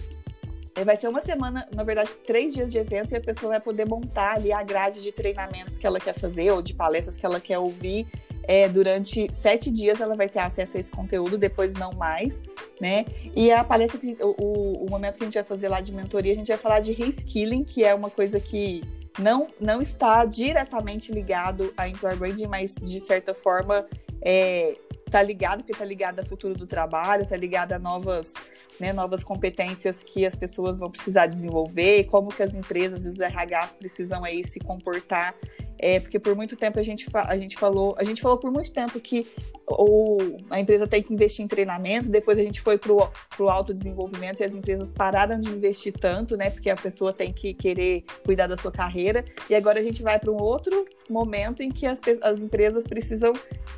é, 0.79 0.85
vai 0.85 0.95
ser 0.95 1.09
uma 1.09 1.19
semana, 1.19 1.67
na 1.75 1.83
verdade, 1.83 2.13
três 2.25 2.53
dias 2.53 2.71
de 2.71 2.77
evento 2.77 3.11
e 3.13 3.17
a 3.17 3.21
pessoa 3.21 3.51
vai 3.51 3.59
poder 3.59 3.85
montar 3.85 4.35
ali 4.35 4.53
a 4.53 4.63
grade 4.63 5.01
de 5.01 5.11
treinamentos 5.11 5.77
que 5.77 5.85
ela 5.85 5.99
quer 5.99 6.13
fazer 6.13 6.51
ou 6.51 6.61
de 6.61 6.73
palestras 6.73 7.17
que 7.17 7.25
ela 7.25 7.39
quer 7.39 7.59
ouvir. 7.59 8.07
É, 8.51 8.67
durante 8.67 9.29
sete 9.31 9.69
dias 9.69 10.01
ela 10.01 10.15
vai 10.15 10.27
ter 10.27 10.39
acesso 10.39 10.75
a 10.75 10.79
esse 10.79 10.91
conteúdo, 10.91 11.37
depois 11.37 11.75
não 11.75 11.91
mais, 11.91 12.41
né? 12.81 13.05
E 13.35 13.51
a 13.51 13.63
palestra, 13.63 13.99
que, 13.99 14.17
o, 14.19 14.85
o 14.85 14.89
momento 14.89 15.17
que 15.17 15.23
a 15.23 15.27
gente 15.27 15.35
vai 15.35 15.43
fazer 15.43 15.67
lá 15.67 15.79
de 15.81 15.93
mentoria, 15.93 16.31
a 16.31 16.35
gente 16.35 16.47
vai 16.47 16.57
falar 16.57 16.79
de 16.79 16.91
reskilling, 16.91 17.63
que 17.63 17.83
é 17.83 17.93
uma 17.93 18.09
coisa 18.09 18.39
que 18.39 18.83
não, 19.19 19.49
não 19.61 19.83
está 19.83 20.25
diretamente 20.25 21.11
ligado 21.11 21.71
a 21.77 21.87
employer 21.87 22.17
branding, 22.17 22.47
mas 22.47 22.73
de 22.73 22.99
certa 22.99 23.35
forma 23.35 23.85
é, 24.19 24.75
tá 25.11 25.21
ligado, 25.21 25.59
porque 25.59 25.73
tá 25.73 25.85
ligado 25.85 26.19
ao 26.19 26.25
futuro 26.25 26.55
do 26.55 26.65
trabalho, 26.65 27.27
tá 27.27 27.37
ligado 27.37 27.73
a 27.73 27.77
novas, 27.77 28.33
né, 28.79 28.91
novas 28.91 29.23
competências 29.23 30.01
que 30.01 30.25
as 30.25 30.35
pessoas 30.35 30.79
vão 30.79 30.89
precisar 30.89 31.27
desenvolver, 31.27 32.05
como 32.05 32.29
que 32.29 32.41
as 32.41 32.55
empresas 32.55 33.05
e 33.05 33.09
os 33.09 33.19
RHs 33.19 33.75
precisam 33.77 34.23
aí 34.23 34.43
se 34.43 34.59
comportar 34.59 35.35
é, 35.79 35.99
porque 35.99 36.19
por 36.19 36.35
muito 36.35 36.57
tempo 36.57 36.77
a 36.77 36.83
gente, 36.83 37.07
a 37.13 37.37
gente 37.37 37.57
falou, 37.57 37.95
a 37.97 38.03
gente 38.03 38.21
falou 38.21 38.37
por 38.37 38.51
muito 38.51 38.71
tempo 38.71 38.99
que 38.99 39.25
ou 39.65 40.17
a 40.49 40.59
empresa 40.59 40.85
tem 40.85 41.01
que 41.01 41.13
investir 41.13 41.45
em 41.45 41.47
treinamento, 41.47 42.09
depois 42.09 42.37
a 42.37 42.41
gente 42.41 42.59
foi 42.59 42.77
para 42.77 42.91
o 42.91 43.49
autodesenvolvimento 43.49 44.41
e 44.41 44.45
as 44.45 44.53
empresas 44.53 44.91
pararam 44.91 45.39
de 45.39 45.49
investir 45.49 45.93
tanto, 45.93 46.35
né? 46.35 46.49
Porque 46.49 46.69
a 46.69 46.75
pessoa 46.75 47.13
tem 47.13 47.31
que 47.31 47.53
querer 47.53 48.03
cuidar 48.25 48.47
da 48.47 48.57
sua 48.57 48.71
carreira. 48.71 49.23
E 49.49 49.55
agora 49.55 49.79
a 49.79 49.83
gente 49.83 50.03
vai 50.03 50.19
para 50.19 50.31
um 50.31 50.37
outro 50.37 50.85
momento 51.09 51.63
em 51.63 51.71
que 51.71 51.85
as, 51.85 52.01
as 52.21 52.41
empresas 52.41 52.85
precisam, 52.85 53.31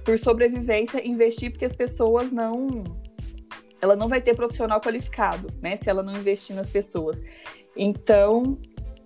por 0.04 0.18
sobrevivência, 0.18 1.06
investir 1.08 1.52
porque 1.52 1.66
as 1.66 1.76
pessoas 1.76 2.32
não 2.32 2.84
ela 3.82 3.96
não 3.96 4.08
vai 4.08 4.22
ter 4.22 4.36
profissional 4.36 4.80
qualificado, 4.80 5.48
né? 5.62 5.76
Se 5.76 5.90
ela 5.90 6.04
não 6.04 6.16
investir 6.16 6.56
nas 6.56 6.70
pessoas. 6.70 7.22
Então, 7.76 8.60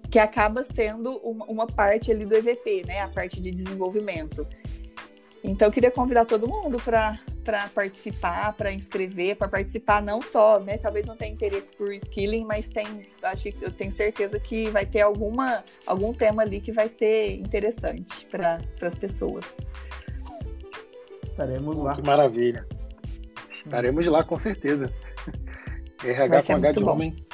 que 0.10 0.20
acaba 0.20 0.64
sendo 0.64 1.18
uma, 1.18 1.46
uma, 1.46 1.68
parte 1.68 2.12
ali 2.12 2.26
do 2.26 2.36
EVP, 2.36 2.84
né? 2.86 3.02
A 3.02 3.08
parte 3.08 3.42
de 3.42 3.52
desenvolvimento. 3.52 4.46
Então, 5.44 5.68
eu 5.68 5.72
queria 5.72 5.92
convidar 5.92 6.26
todo 6.26 6.48
mundo 6.48 6.78
para 6.82 7.20
participar, 7.74 8.54
para 8.54 8.72
inscrever, 8.72 9.36
para 9.36 9.48
participar 9.48 10.02
não 10.02 10.22
só, 10.22 10.60
né? 10.60 10.78
Talvez 10.78 11.06
não 11.06 11.16
tenha 11.16 11.32
interesse 11.32 11.74
por 11.76 11.94
skilling, 11.94 12.46
mas 12.46 12.68
tem, 12.68 13.08
acho 13.22 13.50
eu 13.62 13.72
tenho 13.72 13.92
certeza 13.92 14.40
que 14.40 14.70
vai 14.70 14.86
ter 14.86 15.02
alguma, 15.02 15.64
algum 15.86 16.14
tema 16.14 16.42
ali 16.42 16.60
que 16.60 16.72
vai 16.72 16.90
ser 16.90 17.36
interessante 17.36 18.26
para 18.26 18.60
as 18.82 18.96
pessoas. 18.96 19.56
Estaremos 21.24 21.78
lá. 21.78 21.96
Que 21.96 22.02
maravilha. 22.02 22.66
Estaremos 23.64 24.06
lá 24.08 24.24
com 24.24 24.38
certeza. 24.38 24.92
RH 26.04 26.44
com 26.44 26.54
H 26.54 26.72
de 26.72 26.80
bom. 26.80 26.92
homem 26.92 27.25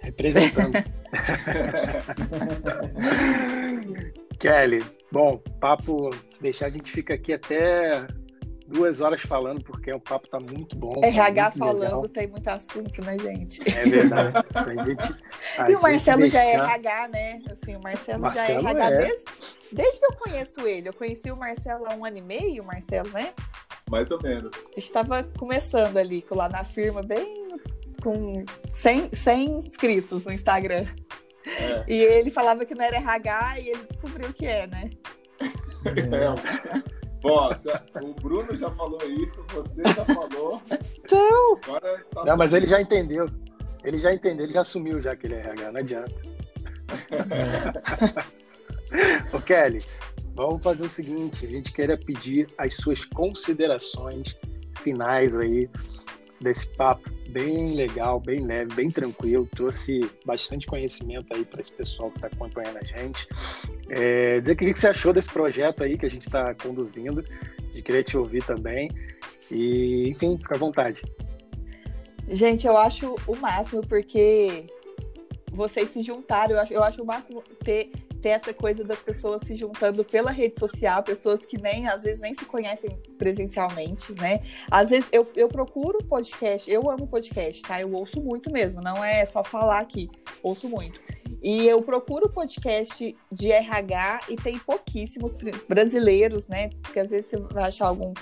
representando. 0.00 0.74
Kelly, 4.38 4.84
bom, 5.10 5.38
papo, 5.60 6.10
se 6.28 6.40
deixar 6.40 6.66
a 6.66 6.70
gente 6.70 6.92
fica 6.92 7.14
aqui 7.14 7.32
até 7.32 8.06
duas 8.68 9.00
horas 9.00 9.20
falando, 9.22 9.62
porque 9.64 9.92
o 9.92 9.98
papo 9.98 10.28
tá 10.28 10.38
muito 10.38 10.76
bom. 10.76 10.92
RH 11.02 11.44
tá 11.44 11.50
falando 11.50 11.80
legal. 11.80 12.08
tem 12.08 12.28
muito 12.28 12.48
assunto, 12.48 13.02
né, 13.02 13.18
gente? 13.18 13.60
É 13.68 13.84
verdade. 13.84 14.36
A 14.54 14.84
gente, 14.84 15.16
a 15.58 15.70
e 15.70 15.74
o 15.74 15.82
Marcelo 15.82 16.22
gente 16.22 16.32
já 16.32 16.42
é 16.42 16.56
deixar- 16.56 16.74
RH, 16.74 17.08
né? 17.08 17.42
Assim, 17.50 17.76
o 17.76 17.82
Marcelo, 17.82 18.20
Marcelo 18.20 18.62
já 18.62 18.70
é 18.70 18.72
RH 18.72 18.90
é. 18.90 18.98
desde, 18.98 19.24
desde 19.72 19.98
que 19.98 20.06
eu 20.06 20.12
conheço 20.12 20.60
ele. 20.66 20.88
Eu 20.88 20.92
conheci 20.92 21.30
o 21.30 21.36
Marcelo 21.36 21.86
há 21.86 21.94
um 21.94 22.04
ano 22.04 22.18
e 22.18 22.22
meio, 22.22 22.62
o 22.62 22.66
Marcelo, 22.66 23.08
né? 23.10 23.32
Mais 23.90 24.10
ou 24.10 24.22
menos. 24.22 24.50
Estava 24.76 25.22
começando 25.38 25.96
ali, 25.96 26.24
lá 26.30 26.48
na 26.48 26.64
firma, 26.64 27.02
bem 27.02 27.42
com 28.02 28.44
100, 28.72 29.10
100 29.12 29.50
inscritos 29.50 30.24
no 30.24 30.32
Instagram. 30.32 30.86
É. 31.46 31.84
E 31.86 32.02
ele 32.02 32.30
falava 32.30 32.64
que 32.64 32.74
não 32.74 32.84
era 32.84 32.96
RH 32.96 33.60
e 33.60 33.68
ele 33.70 33.86
descobriu 33.88 34.32
que 34.32 34.46
é, 34.46 34.66
né? 34.66 34.90
É. 35.84 36.88
Bom, 37.20 37.50
o 38.00 38.14
Bruno 38.14 38.56
já 38.56 38.70
falou 38.70 39.00
isso, 39.10 39.44
você 39.48 39.82
já 39.82 40.04
falou. 40.04 40.62
Então, 41.04 41.54
Agora 41.64 42.04
tá 42.14 42.24
Não, 42.24 42.36
mas 42.36 42.52
ele 42.52 42.66
já 42.66 42.80
entendeu. 42.80 43.28
Ele 43.82 43.98
já 43.98 44.12
entendeu, 44.12 44.44
ele 44.44 44.52
já 44.52 44.60
assumiu 44.60 45.02
já 45.02 45.16
que 45.16 45.26
ele 45.26 45.34
é 45.34 45.40
RH, 45.40 45.72
não 45.72 45.80
adianta. 45.80 46.14
Ô 49.32 49.40
Kelly, 49.40 49.84
vamos 50.34 50.62
fazer 50.62 50.84
o 50.84 50.88
seguinte, 50.88 51.44
a 51.44 51.50
gente 51.50 51.72
queria 51.72 51.98
pedir 51.98 52.46
as 52.56 52.74
suas 52.74 53.04
considerações 53.04 54.36
finais 54.80 55.36
aí 55.36 55.68
desse 56.40 56.66
papo 56.76 57.10
bem 57.30 57.74
legal, 57.74 58.20
bem 58.20 58.44
leve, 58.44 58.74
bem 58.74 58.90
tranquilo, 58.90 59.48
trouxe 59.54 60.00
bastante 60.24 60.66
conhecimento 60.66 61.26
aí 61.34 61.44
para 61.44 61.60
esse 61.60 61.72
pessoal 61.72 62.10
que 62.10 62.18
está 62.18 62.28
acompanhando 62.28 62.78
a 62.78 62.84
gente. 62.84 63.28
É, 63.88 64.40
dizer 64.40 64.56
que 64.56 64.70
o 64.70 64.74
que 64.74 64.80
você 64.80 64.88
achou 64.88 65.12
desse 65.12 65.28
projeto 65.28 65.84
aí 65.84 65.98
que 65.98 66.06
a 66.06 66.10
gente 66.10 66.26
está 66.26 66.54
conduzindo, 66.54 67.22
de 67.70 67.82
querer 67.82 68.04
te 68.04 68.16
ouvir 68.16 68.44
também. 68.44 68.90
E, 69.50 70.08
enfim, 70.10 70.36
fica 70.38 70.54
à 70.54 70.58
vontade. 70.58 71.02
gente, 72.28 72.66
eu 72.66 72.76
acho 72.76 73.14
o 73.26 73.36
máximo, 73.36 73.86
porque 73.86 74.66
vocês 75.52 75.90
se 75.90 76.02
juntaram. 76.02 76.54
Eu 76.54 76.60
acho, 76.60 76.72
eu 76.72 76.82
acho 76.82 77.02
o 77.02 77.06
máximo 77.06 77.42
ter, 77.64 77.90
ter 78.20 78.30
essa 78.30 78.52
coisa 78.52 78.84
das 78.84 79.00
pessoas 79.00 79.42
se 79.46 79.54
juntando 79.54 80.04
pela 80.04 80.30
rede 80.30 80.58
social, 80.58 81.02
pessoas 81.02 81.44
que 81.46 81.60
nem, 81.60 81.86
às 81.86 82.02
vezes, 82.02 82.20
nem 82.20 82.34
se 82.34 82.44
conhecem 82.44 82.90
presencialmente, 83.16 84.12
né? 84.12 84.40
Às 84.70 84.90
vezes 84.90 85.08
eu, 85.12 85.26
eu 85.34 85.48
procuro 85.48 85.98
podcast, 86.04 86.70
eu 86.70 86.90
amo 86.90 87.06
podcast, 87.06 87.62
tá? 87.62 87.80
Eu 87.80 87.92
ouço 87.92 88.20
muito 88.20 88.50
mesmo, 88.50 88.80
não 88.80 89.04
é 89.04 89.24
só 89.24 89.42
falar 89.44 89.80
aqui, 89.80 90.10
ouço 90.42 90.68
muito. 90.68 91.00
E 91.42 91.68
eu 91.68 91.80
procuro 91.82 92.28
podcast 92.28 93.16
de 93.32 93.52
RH 93.52 94.20
e 94.30 94.36
tem 94.36 94.58
pouquíssimos 94.58 95.36
brasileiros, 95.68 96.48
né? 96.48 96.70
Porque 96.82 96.98
às 96.98 97.10
vezes 97.10 97.30
você 97.30 97.36
vai 97.36 97.64
achar 97.64 97.86
algum 97.86 98.12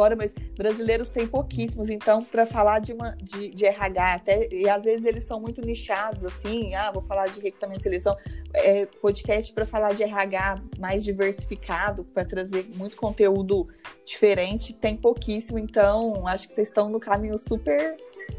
fora, 0.00 0.16
mas 0.16 0.32
brasileiros 0.56 1.10
tem 1.10 1.26
pouquíssimos. 1.26 1.90
Então, 1.90 2.24
para 2.24 2.46
falar 2.46 2.78
de 2.78 2.94
uma 2.94 3.10
de, 3.22 3.50
de 3.50 3.66
RH, 3.66 4.14
até 4.14 4.48
e 4.50 4.66
às 4.66 4.84
vezes 4.84 5.04
eles 5.04 5.24
são 5.24 5.38
muito 5.38 5.60
nichados, 5.60 6.24
assim. 6.24 6.74
Ah, 6.74 6.90
vou 6.90 7.02
falar 7.02 7.26
de 7.26 7.38
recrutamento 7.38 7.80
e 7.80 7.82
seleção. 7.82 8.16
É, 8.54 8.86
podcast 8.86 9.52
para 9.52 9.66
falar 9.66 9.92
de 9.92 10.02
RH 10.02 10.62
mais 10.78 11.04
diversificado, 11.04 12.02
para 12.02 12.24
trazer 12.24 12.66
muito 12.74 12.96
conteúdo 12.96 13.68
diferente, 14.04 14.72
tem 14.72 14.96
pouquíssimo. 14.96 15.58
Então, 15.58 16.26
acho 16.26 16.48
que 16.48 16.54
vocês 16.54 16.68
estão 16.68 16.88
no 16.88 16.98
caminho 16.98 17.36
super 17.36 17.94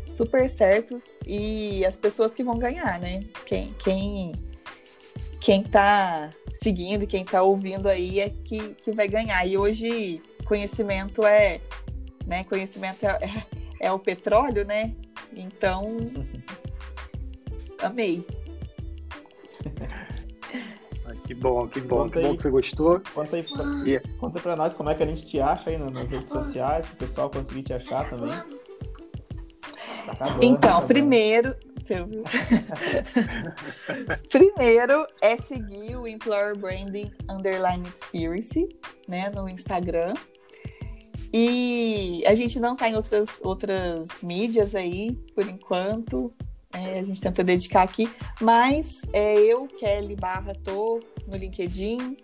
super 0.07 0.49
certo 0.49 1.01
e 1.28 1.86
as 1.86 1.95
pessoas 1.95 2.34
que 2.34 2.43
vão 2.43 2.57
ganhar, 2.57 2.99
né? 2.99 3.24
Quem 3.45 3.72
quem 3.74 4.32
quem 5.39 5.64
tá 5.64 6.32
seguindo, 6.53 7.07
quem 7.07 7.24
tá 7.24 7.41
ouvindo 7.41 7.88
aí 7.88 8.20
é 8.20 8.30
que, 8.30 8.76
que 8.76 8.91
vai 8.91 9.07
ganhar. 9.07 9.45
E 9.45 9.57
hoje 9.57 10.22
conhecimento 10.56 11.26
é, 11.26 11.62
né? 12.28 12.43
Conhecimento 12.43 13.06
é, 13.06 13.18
é, 13.22 13.45
é 13.88 13.91
o 13.93 13.97
petróleo, 13.97 14.66
né? 14.66 14.93
Então, 15.34 15.97
amei. 17.82 18.26
Ah, 21.04 21.16
Que 21.26 21.34
bom, 21.34 21.68
que 21.68 21.80
bom, 21.82 22.04
Conta 22.04 22.20
que 22.20 22.22
bom 22.22 22.30
aí. 22.32 22.36
que 22.36 22.41
você 22.43 22.49
gostou. 22.52 23.02
Conta 23.14 23.36
aí 23.38 23.43
pra, 23.43 23.64
E- 23.88 23.99
conta 24.20 24.39
pra 24.39 24.56
nós 24.56 24.76
como 24.76 24.89
é 24.89 24.95
que 24.95 25.02
a 25.02 25.06
gente 25.08 25.26
te 25.26 25.39
acha 25.41 25.70
aí 25.72 25.78
nas 25.78 26.10
redes 26.10 26.30
sociais, 26.32 26.86
se 26.86 26.93
o 26.93 26.97
pessoal 26.97 27.30
conseguir 27.30 27.64
te 27.64 27.74
achar 27.74 28.08
também. 28.10 28.30
Tá 28.30 28.45
acabando, 30.12 30.39
tá 30.39 30.45
Então, 30.45 30.70
acabando. 30.70 30.88
primeiro, 30.88 31.56
você 31.82 31.99
ouviu? 32.02 32.24
primeiro 34.30 35.08
é 35.22 35.38
seguir 35.38 35.95
o 35.95 36.08
Employer 36.08 36.56
Branding 36.58 37.12
Underline 37.30 37.88
Experience, 37.88 38.70
né, 39.08 39.30
no 39.32 39.47
Instagram. 39.49 40.14
E 41.34 42.23
a 42.27 42.36
gente 42.36 42.59
não 42.59 42.75
tá 42.75 42.89
em 42.89 42.95
outras, 42.95 43.39
outras 43.41 44.21
mídias 44.21 44.75
aí, 44.75 45.15
por 45.34 45.47
enquanto. 45.47 46.34
É, 46.73 46.99
a 46.99 47.03
gente 47.03 47.19
tenta 47.19 47.43
dedicar 47.43 47.84
aqui, 47.84 48.09
mas 48.39 49.01
é, 49.11 49.38
eu, 49.38 49.67
Kelly 49.67 50.15
Barra, 50.15 50.53
tô 50.63 51.01
no 51.27 51.36
LinkedIn, 51.36 52.15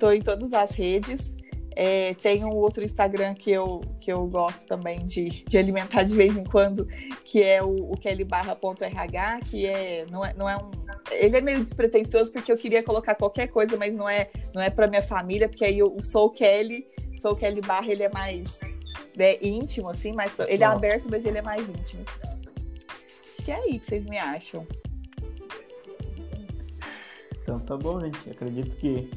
tô 0.00 0.10
em 0.10 0.20
todas 0.20 0.52
as 0.52 0.72
redes. 0.72 1.32
É, 1.76 2.14
tem 2.14 2.44
um 2.44 2.54
outro 2.54 2.84
Instagram 2.84 3.34
que 3.34 3.50
eu, 3.50 3.80
que 4.00 4.12
eu 4.12 4.24
gosto 4.26 4.66
também 4.66 5.04
de, 5.04 5.44
de 5.44 5.58
alimentar 5.58 6.04
de 6.04 6.14
vez 6.14 6.36
em 6.36 6.44
quando, 6.44 6.86
que 7.24 7.42
é 7.42 7.62
o, 7.62 7.92
o 7.92 7.96
kellybarra.rh, 7.96 9.40
que 9.50 9.66
é 9.66 10.06
não, 10.08 10.24
é 10.24 10.34
não 10.34 10.48
é 10.48 10.56
um. 10.56 10.70
Ele 11.10 11.36
é 11.36 11.40
meio 11.40 11.62
despretensioso 11.62 12.30
porque 12.32 12.50
eu 12.50 12.56
queria 12.56 12.82
colocar 12.82 13.14
qualquer 13.14 13.48
coisa, 13.48 13.76
mas 13.76 13.94
não 13.94 14.08
é, 14.08 14.30
não 14.54 14.62
é 14.62 14.70
para 14.70 14.86
minha 14.86 15.02
família, 15.02 15.48
porque 15.48 15.64
aí 15.64 15.82
o 15.82 16.00
Sou 16.00 16.30
Kelly, 16.30 16.86
Sou 17.24 17.34
Kelly 17.34 17.62
Barra, 17.62 17.90
ele 17.90 18.02
é 18.02 18.10
mais 18.10 18.60
né, 19.16 19.38
íntimo, 19.40 19.88
assim, 19.88 20.12
mais, 20.12 20.34
pra- 20.34 20.44
ele 20.46 20.62
é 20.62 20.66
aberto, 20.66 21.08
mas 21.10 21.24
ele 21.24 21.38
é 21.38 21.42
mais 21.42 21.66
íntimo. 21.70 22.04
Acho 22.22 23.42
que 23.42 23.50
é 23.50 23.54
aí 23.54 23.78
que 23.78 23.86
vocês 23.86 24.04
me 24.04 24.18
acham. 24.18 24.66
Então 27.42 27.58
tá 27.60 27.78
bom, 27.78 27.98
gente. 27.98 28.18
Acredito 28.30 28.76
que 28.76 29.10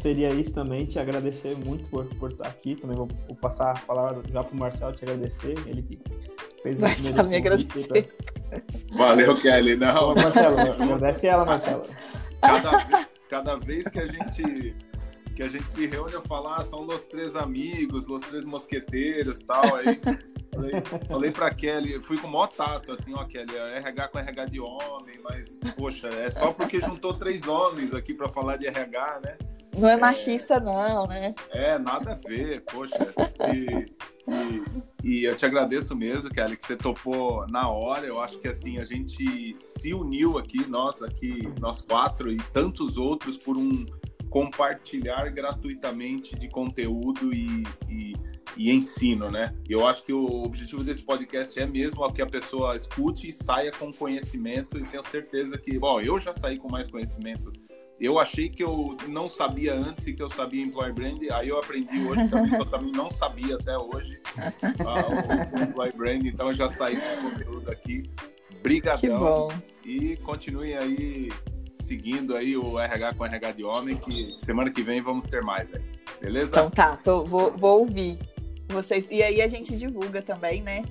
seria 0.00 0.30
isso 0.30 0.54
também. 0.54 0.86
Te 0.86 0.98
agradecer 0.98 1.54
muito 1.58 1.84
por, 1.90 2.06
por 2.16 2.32
estar 2.32 2.48
aqui. 2.48 2.76
Também 2.76 2.96
vou, 2.96 3.08
vou 3.28 3.36
passar 3.36 3.72
a 3.72 3.80
palavra 3.80 4.22
já 4.32 4.42
pro 4.42 4.56
Marcelo 4.56 4.94
te 4.94 5.04
agradecer. 5.04 5.54
Ele 5.66 5.82
que 5.82 5.98
fez 6.62 6.76
o 6.76 6.80
só 6.80 6.86
me 6.86 6.94
convite 6.94 7.18
aí 7.34 7.36
agradecer. 7.36 8.14
Valeu, 8.92 9.36
Kelly. 9.38 9.76
pra- 9.76 9.92
Não, 9.92 10.12
Ô, 10.12 10.14
Marcelo, 10.14 10.58
agradece 10.60 11.26
ela, 11.26 11.44
Marcelo. 11.44 11.82
cada, 12.40 13.08
cada 13.28 13.56
vez 13.56 13.86
que 13.86 13.98
a 13.98 14.06
gente 14.06 14.74
que 15.40 15.44
a 15.44 15.48
gente 15.48 15.70
se 15.70 15.86
reúne, 15.86 16.12
eu 16.12 16.20
falo, 16.20 16.48
ah, 16.48 16.62
são 16.62 16.86
os 16.86 17.06
três 17.06 17.34
amigos, 17.34 18.06
os 18.06 18.20
três 18.20 18.44
mosqueteiros 18.44 19.40
tal. 19.40 19.74
Aí 19.74 19.98
falei, 20.52 20.82
falei 21.08 21.30
pra 21.30 21.54
Kelly, 21.54 21.98
fui 22.02 22.18
com 22.18 22.26
o 22.26 22.30
maior 22.30 22.48
tato, 22.48 22.92
assim, 22.92 23.14
ó, 23.14 23.24
Kelly, 23.24 23.56
é 23.56 23.78
RH 23.78 24.08
com 24.08 24.18
RH 24.18 24.44
de 24.44 24.60
homem, 24.60 25.18
mas, 25.24 25.58
poxa, 25.78 26.08
é 26.08 26.28
só 26.28 26.52
porque 26.52 26.78
juntou 26.78 27.14
três 27.14 27.48
homens 27.48 27.94
aqui 27.94 28.12
pra 28.12 28.28
falar 28.28 28.58
de 28.58 28.66
RH, 28.66 29.20
né? 29.24 29.38
Não 29.78 29.88
é 29.88 29.96
machista, 29.96 30.60
não, 30.60 31.06
né? 31.06 31.32
É, 31.52 31.78
nada 31.78 32.12
a 32.12 32.16
ver, 32.16 32.60
poxa. 32.70 32.98
E, 33.50 33.86
e, 34.30 35.20
e 35.20 35.24
eu 35.24 35.34
te 35.34 35.46
agradeço 35.46 35.96
mesmo, 35.96 36.28
Kelly, 36.28 36.54
que 36.54 36.66
você 36.66 36.76
topou 36.76 37.46
na 37.48 37.70
hora. 37.70 38.04
Eu 38.04 38.20
acho 38.20 38.38
que 38.40 38.48
assim, 38.48 38.78
a 38.78 38.84
gente 38.84 39.54
se 39.56 39.94
uniu 39.94 40.36
aqui, 40.36 40.68
nós 40.68 41.02
aqui, 41.02 41.50
nós 41.58 41.80
quatro 41.80 42.30
e 42.30 42.36
tantos 42.52 42.98
outros, 42.98 43.38
por 43.38 43.56
um 43.56 43.86
compartilhar 44.30 45.28
gratuitamente 45.30 46.34
de 46.36 46.48
conteúdo 46.48 47.34
e, 47.34 47.64
e, 47.88 48.14
e 48.56 48.70
ensino, 48.70 49.30
né? 49.30 49.54
Eu 49.68 49.86
acho 49.86 50.04
que 50.04 50.12
o 50.12 50.44
objetivo 50.44 50.82
desse 50.82 51.02
podcast 51.02 51.58
é 51.60 51.66
mesmo 51.66 52.10
que 52.12 52.22
a 52.22 52.26
pessoa 52.26 52.74
escute 52.76 53.28
e 53.28 53.32
saia 53.32 53.70
com 53.72 53.92
conhecimento 53.92 54.78
e 54.78 54.84
tenho 54.86 55.02
certeza 55.02 55.58
que, 55.58 55.78
bom, 55.78 56.00
eu 56.00 56.18
já 56.18 56.32
saí 56.32 56.56
com 56.56 56.70
mais 56.70 56.90
conhecimento 56.90 57.52
eu 58.00 58.18
achei 58.18 58.48
que 58.48 58.64
eu 58.64 58.96
não 59.08 59.28
sabia 59.28 59.74
antes 59.74 60.06
e 60.06 60.14
que 60.14 60.22
eu 60.22 60.30
sabia 60.30 60.64
Employer 60.64 60.94
Brand, 60.94 61.20
aí 61.32 61.50
eu 61.50 61.58
aprendi 61.58 62.02
hoje 62.06 62.28
também, 62.28 62.50
que 62.50 62.56
eu 62.56 62.66
também 62.66 62.92
não 62.92 63.10
sabia 63.10 63.56
até 63.56 63.76
hoje 63.76 64.18
ah, 64.86 65.54
o, 65.54 65.58
o 65.58 65.62
Employer 65.62 65.94
Brand, 65.94 66.24
então 66.24 66.46
eu 66.46 66.54
já 66.54 66.70
saí 66.70 66.96
com 66.96 67.30
conteúdo 67.30 67.70
aqui. 67.70 68.04
Brigadão. 68.62 69.48
E 69.84 70.16
continuem 70.18 70.76
aí 70.76 71.28
seguindo 71.94 72.36
aí 72.36 72.56
o 72.56 72.78
RH 72.78 73.14
com 73.14 73.24
RH 73.26 73.50
de 73.52 73.64
Homem, 73.64 73.96
que 73.96 74.36
semana 74.36 74.70
que 74.70 74.80
vem 74.80 75.02
vamos 75.02 75.24
ter 75.24 75.42
mais, 75.42 75.68
velho. 75.68 75.82
Beleza? 76.20 76.50
Então 76.50 76.70
tá, 76.70 76.96
tô- 76.96 77.24
vou, 77.24 77.50
vou 77.56 77.80
ouvir 77.80 78.16
vocês. 78.68 79.08
E 79.10 79.20
aí 79.24 79.42
a 79.42 79.48
gente 79.48 79.76
divulga 79.76 80.22
também, 80.22 80.62
né? 80.62 80.84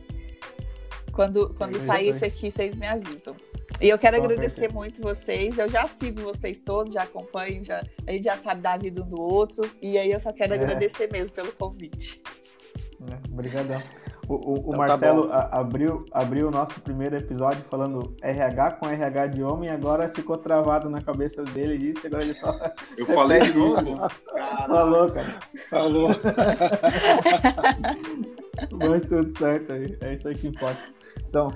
Quando, 1.14 1.54
quando 1.58 1.78
É, 1.78 1.80
sair 1.80 2.10
isso 2.10 2.26
aqui, 2.26 2.52
vocês 2.52 2.78
me 2.78 2.86
avisam. 2.86 3.34
E 3.82 3.88
eu 3.88 3.98
quero 3.98 4.18
Com 4.18 4.24
agradecer 4.26 4.56
certeza. 4.56 4.74
muito 4.74 5.02
muito 5.02 5.16
vocês. 5.16 5.58
Eu 5.58 5.70
já 5.70 5.88
sigo 5.88 6.22
vocês 6.22 6.60
todos, 6.60 6.94
já 6.94 7.04
acompanho, 7.04 7.64
já, 7.64 7.82
a 8.06 8.12
gente 8.12 8.24
já 8.26 8.36
sabe 8.38 8.62
da 8.62 8.76
vida 8.76 9.02
um 9.02 9.08
do 9.10 9.22
outro. 9.22 9.70
E 9.82 9.98
aí 9.98 10.12
eu 10.12 10.20
só 10.20 10.34
quero 10.34 10.54
É. 10.54 10.58
agradecer 10.58 11.10
mesmo 11.12 11.34
pelo 11.34 11.52
convite. 11.54 12.22
É, 13.10 13.16
Obrigadão. 13.32 13.82
O, 14.30 14.36
o, 14.36 14.54
o 14.54 14.58
Então 14.60 14.72
tá 14.72 14.78
Marcelo 14.78 15.30
a- 15.34 15.50
abriu, 15.60 16.06
abriu 16.12 16.48
o 16.50 16.52
nosso 16.52 16.80
primeiro 16.82 17.18
episódio 17.18 17.64
falando 17.70 18.16
RH 18.22 18.72
com 18.74 18.88
RH 18.88 19.28
de 19.28 19.44
homem, 19.44 19.70
agora 19.72 20.08
ficou 20.16 20.38
travado 20.38 20.88
na 20.88 21.02
cabeça 21.02 21.44
dele 21.44 21.78
disso, 21.80 22.06
agora 22.06 22.24
ele 22.24 22.36
só 22.36 22.54
Eu 22.96 23.08
falei 23.08 23.40
de 23.42 23.58
novo? 23.58 23.98
Falou, 24.68 25.10
cara. 25.12 25.40
Falou. 25.70 26.10
Mas 28.72 29.06
tudo 29.08 29.38
certo 29.38 29.74
aí. 29.74 29.98
É 30.02 30.14
isso 30.14 30.28
aí 30.28 30.36
que 30.36 30.48
importa. 30.48 30.80
Então, 31.28 31.52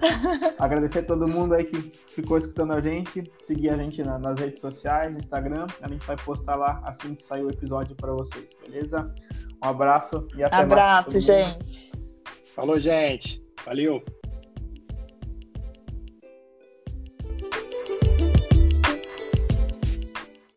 agradecer 0.59 0.99
a 0.99 1.03
todo 1.03 1.27
mundo 1.27 1.53
aí 1.55 1.63
que 1.65 1.77
ficou 2.09 2.37
escutando 2.37 2.73
a 2.73 2.81
gente. 2.81 3.23
Seguir 3.41 3.69
a 3.69 3.77
gente 3.77 4.03
na- 4.03 4.19
nas 4.19 4.39
redes 4.39 4.61
sociais, 4.61 5.11
no 5.11 5.17
Instagram. 5.19 5.65
A 5.81 5.87
gente 5.87 6.05
vai 6.05 6.15
postar 6.15 6.55
lá 6.55 6.81
assim 6.85 7.15
que 7.15 7.25
sair 7.25 7.43
o 7.43 7.49
episódio 7.49 7.95
para 7.95 8.11
vocês, 8.13 8.45
beleza? 8.65 9.13
Um 9.63 9.67
abraço 9.67 10.27
e 10.35 10.43
até 10.43 10.57
mais. 10.57 10.71
Abraço, 10.71 11.05
todo 11.05 11.13
mundo. 11.13 11.21
gente. 11.23 11.92
Falou, 12.55 12.79
gente. 12.79 13.41
Valeu. 13.65 14.03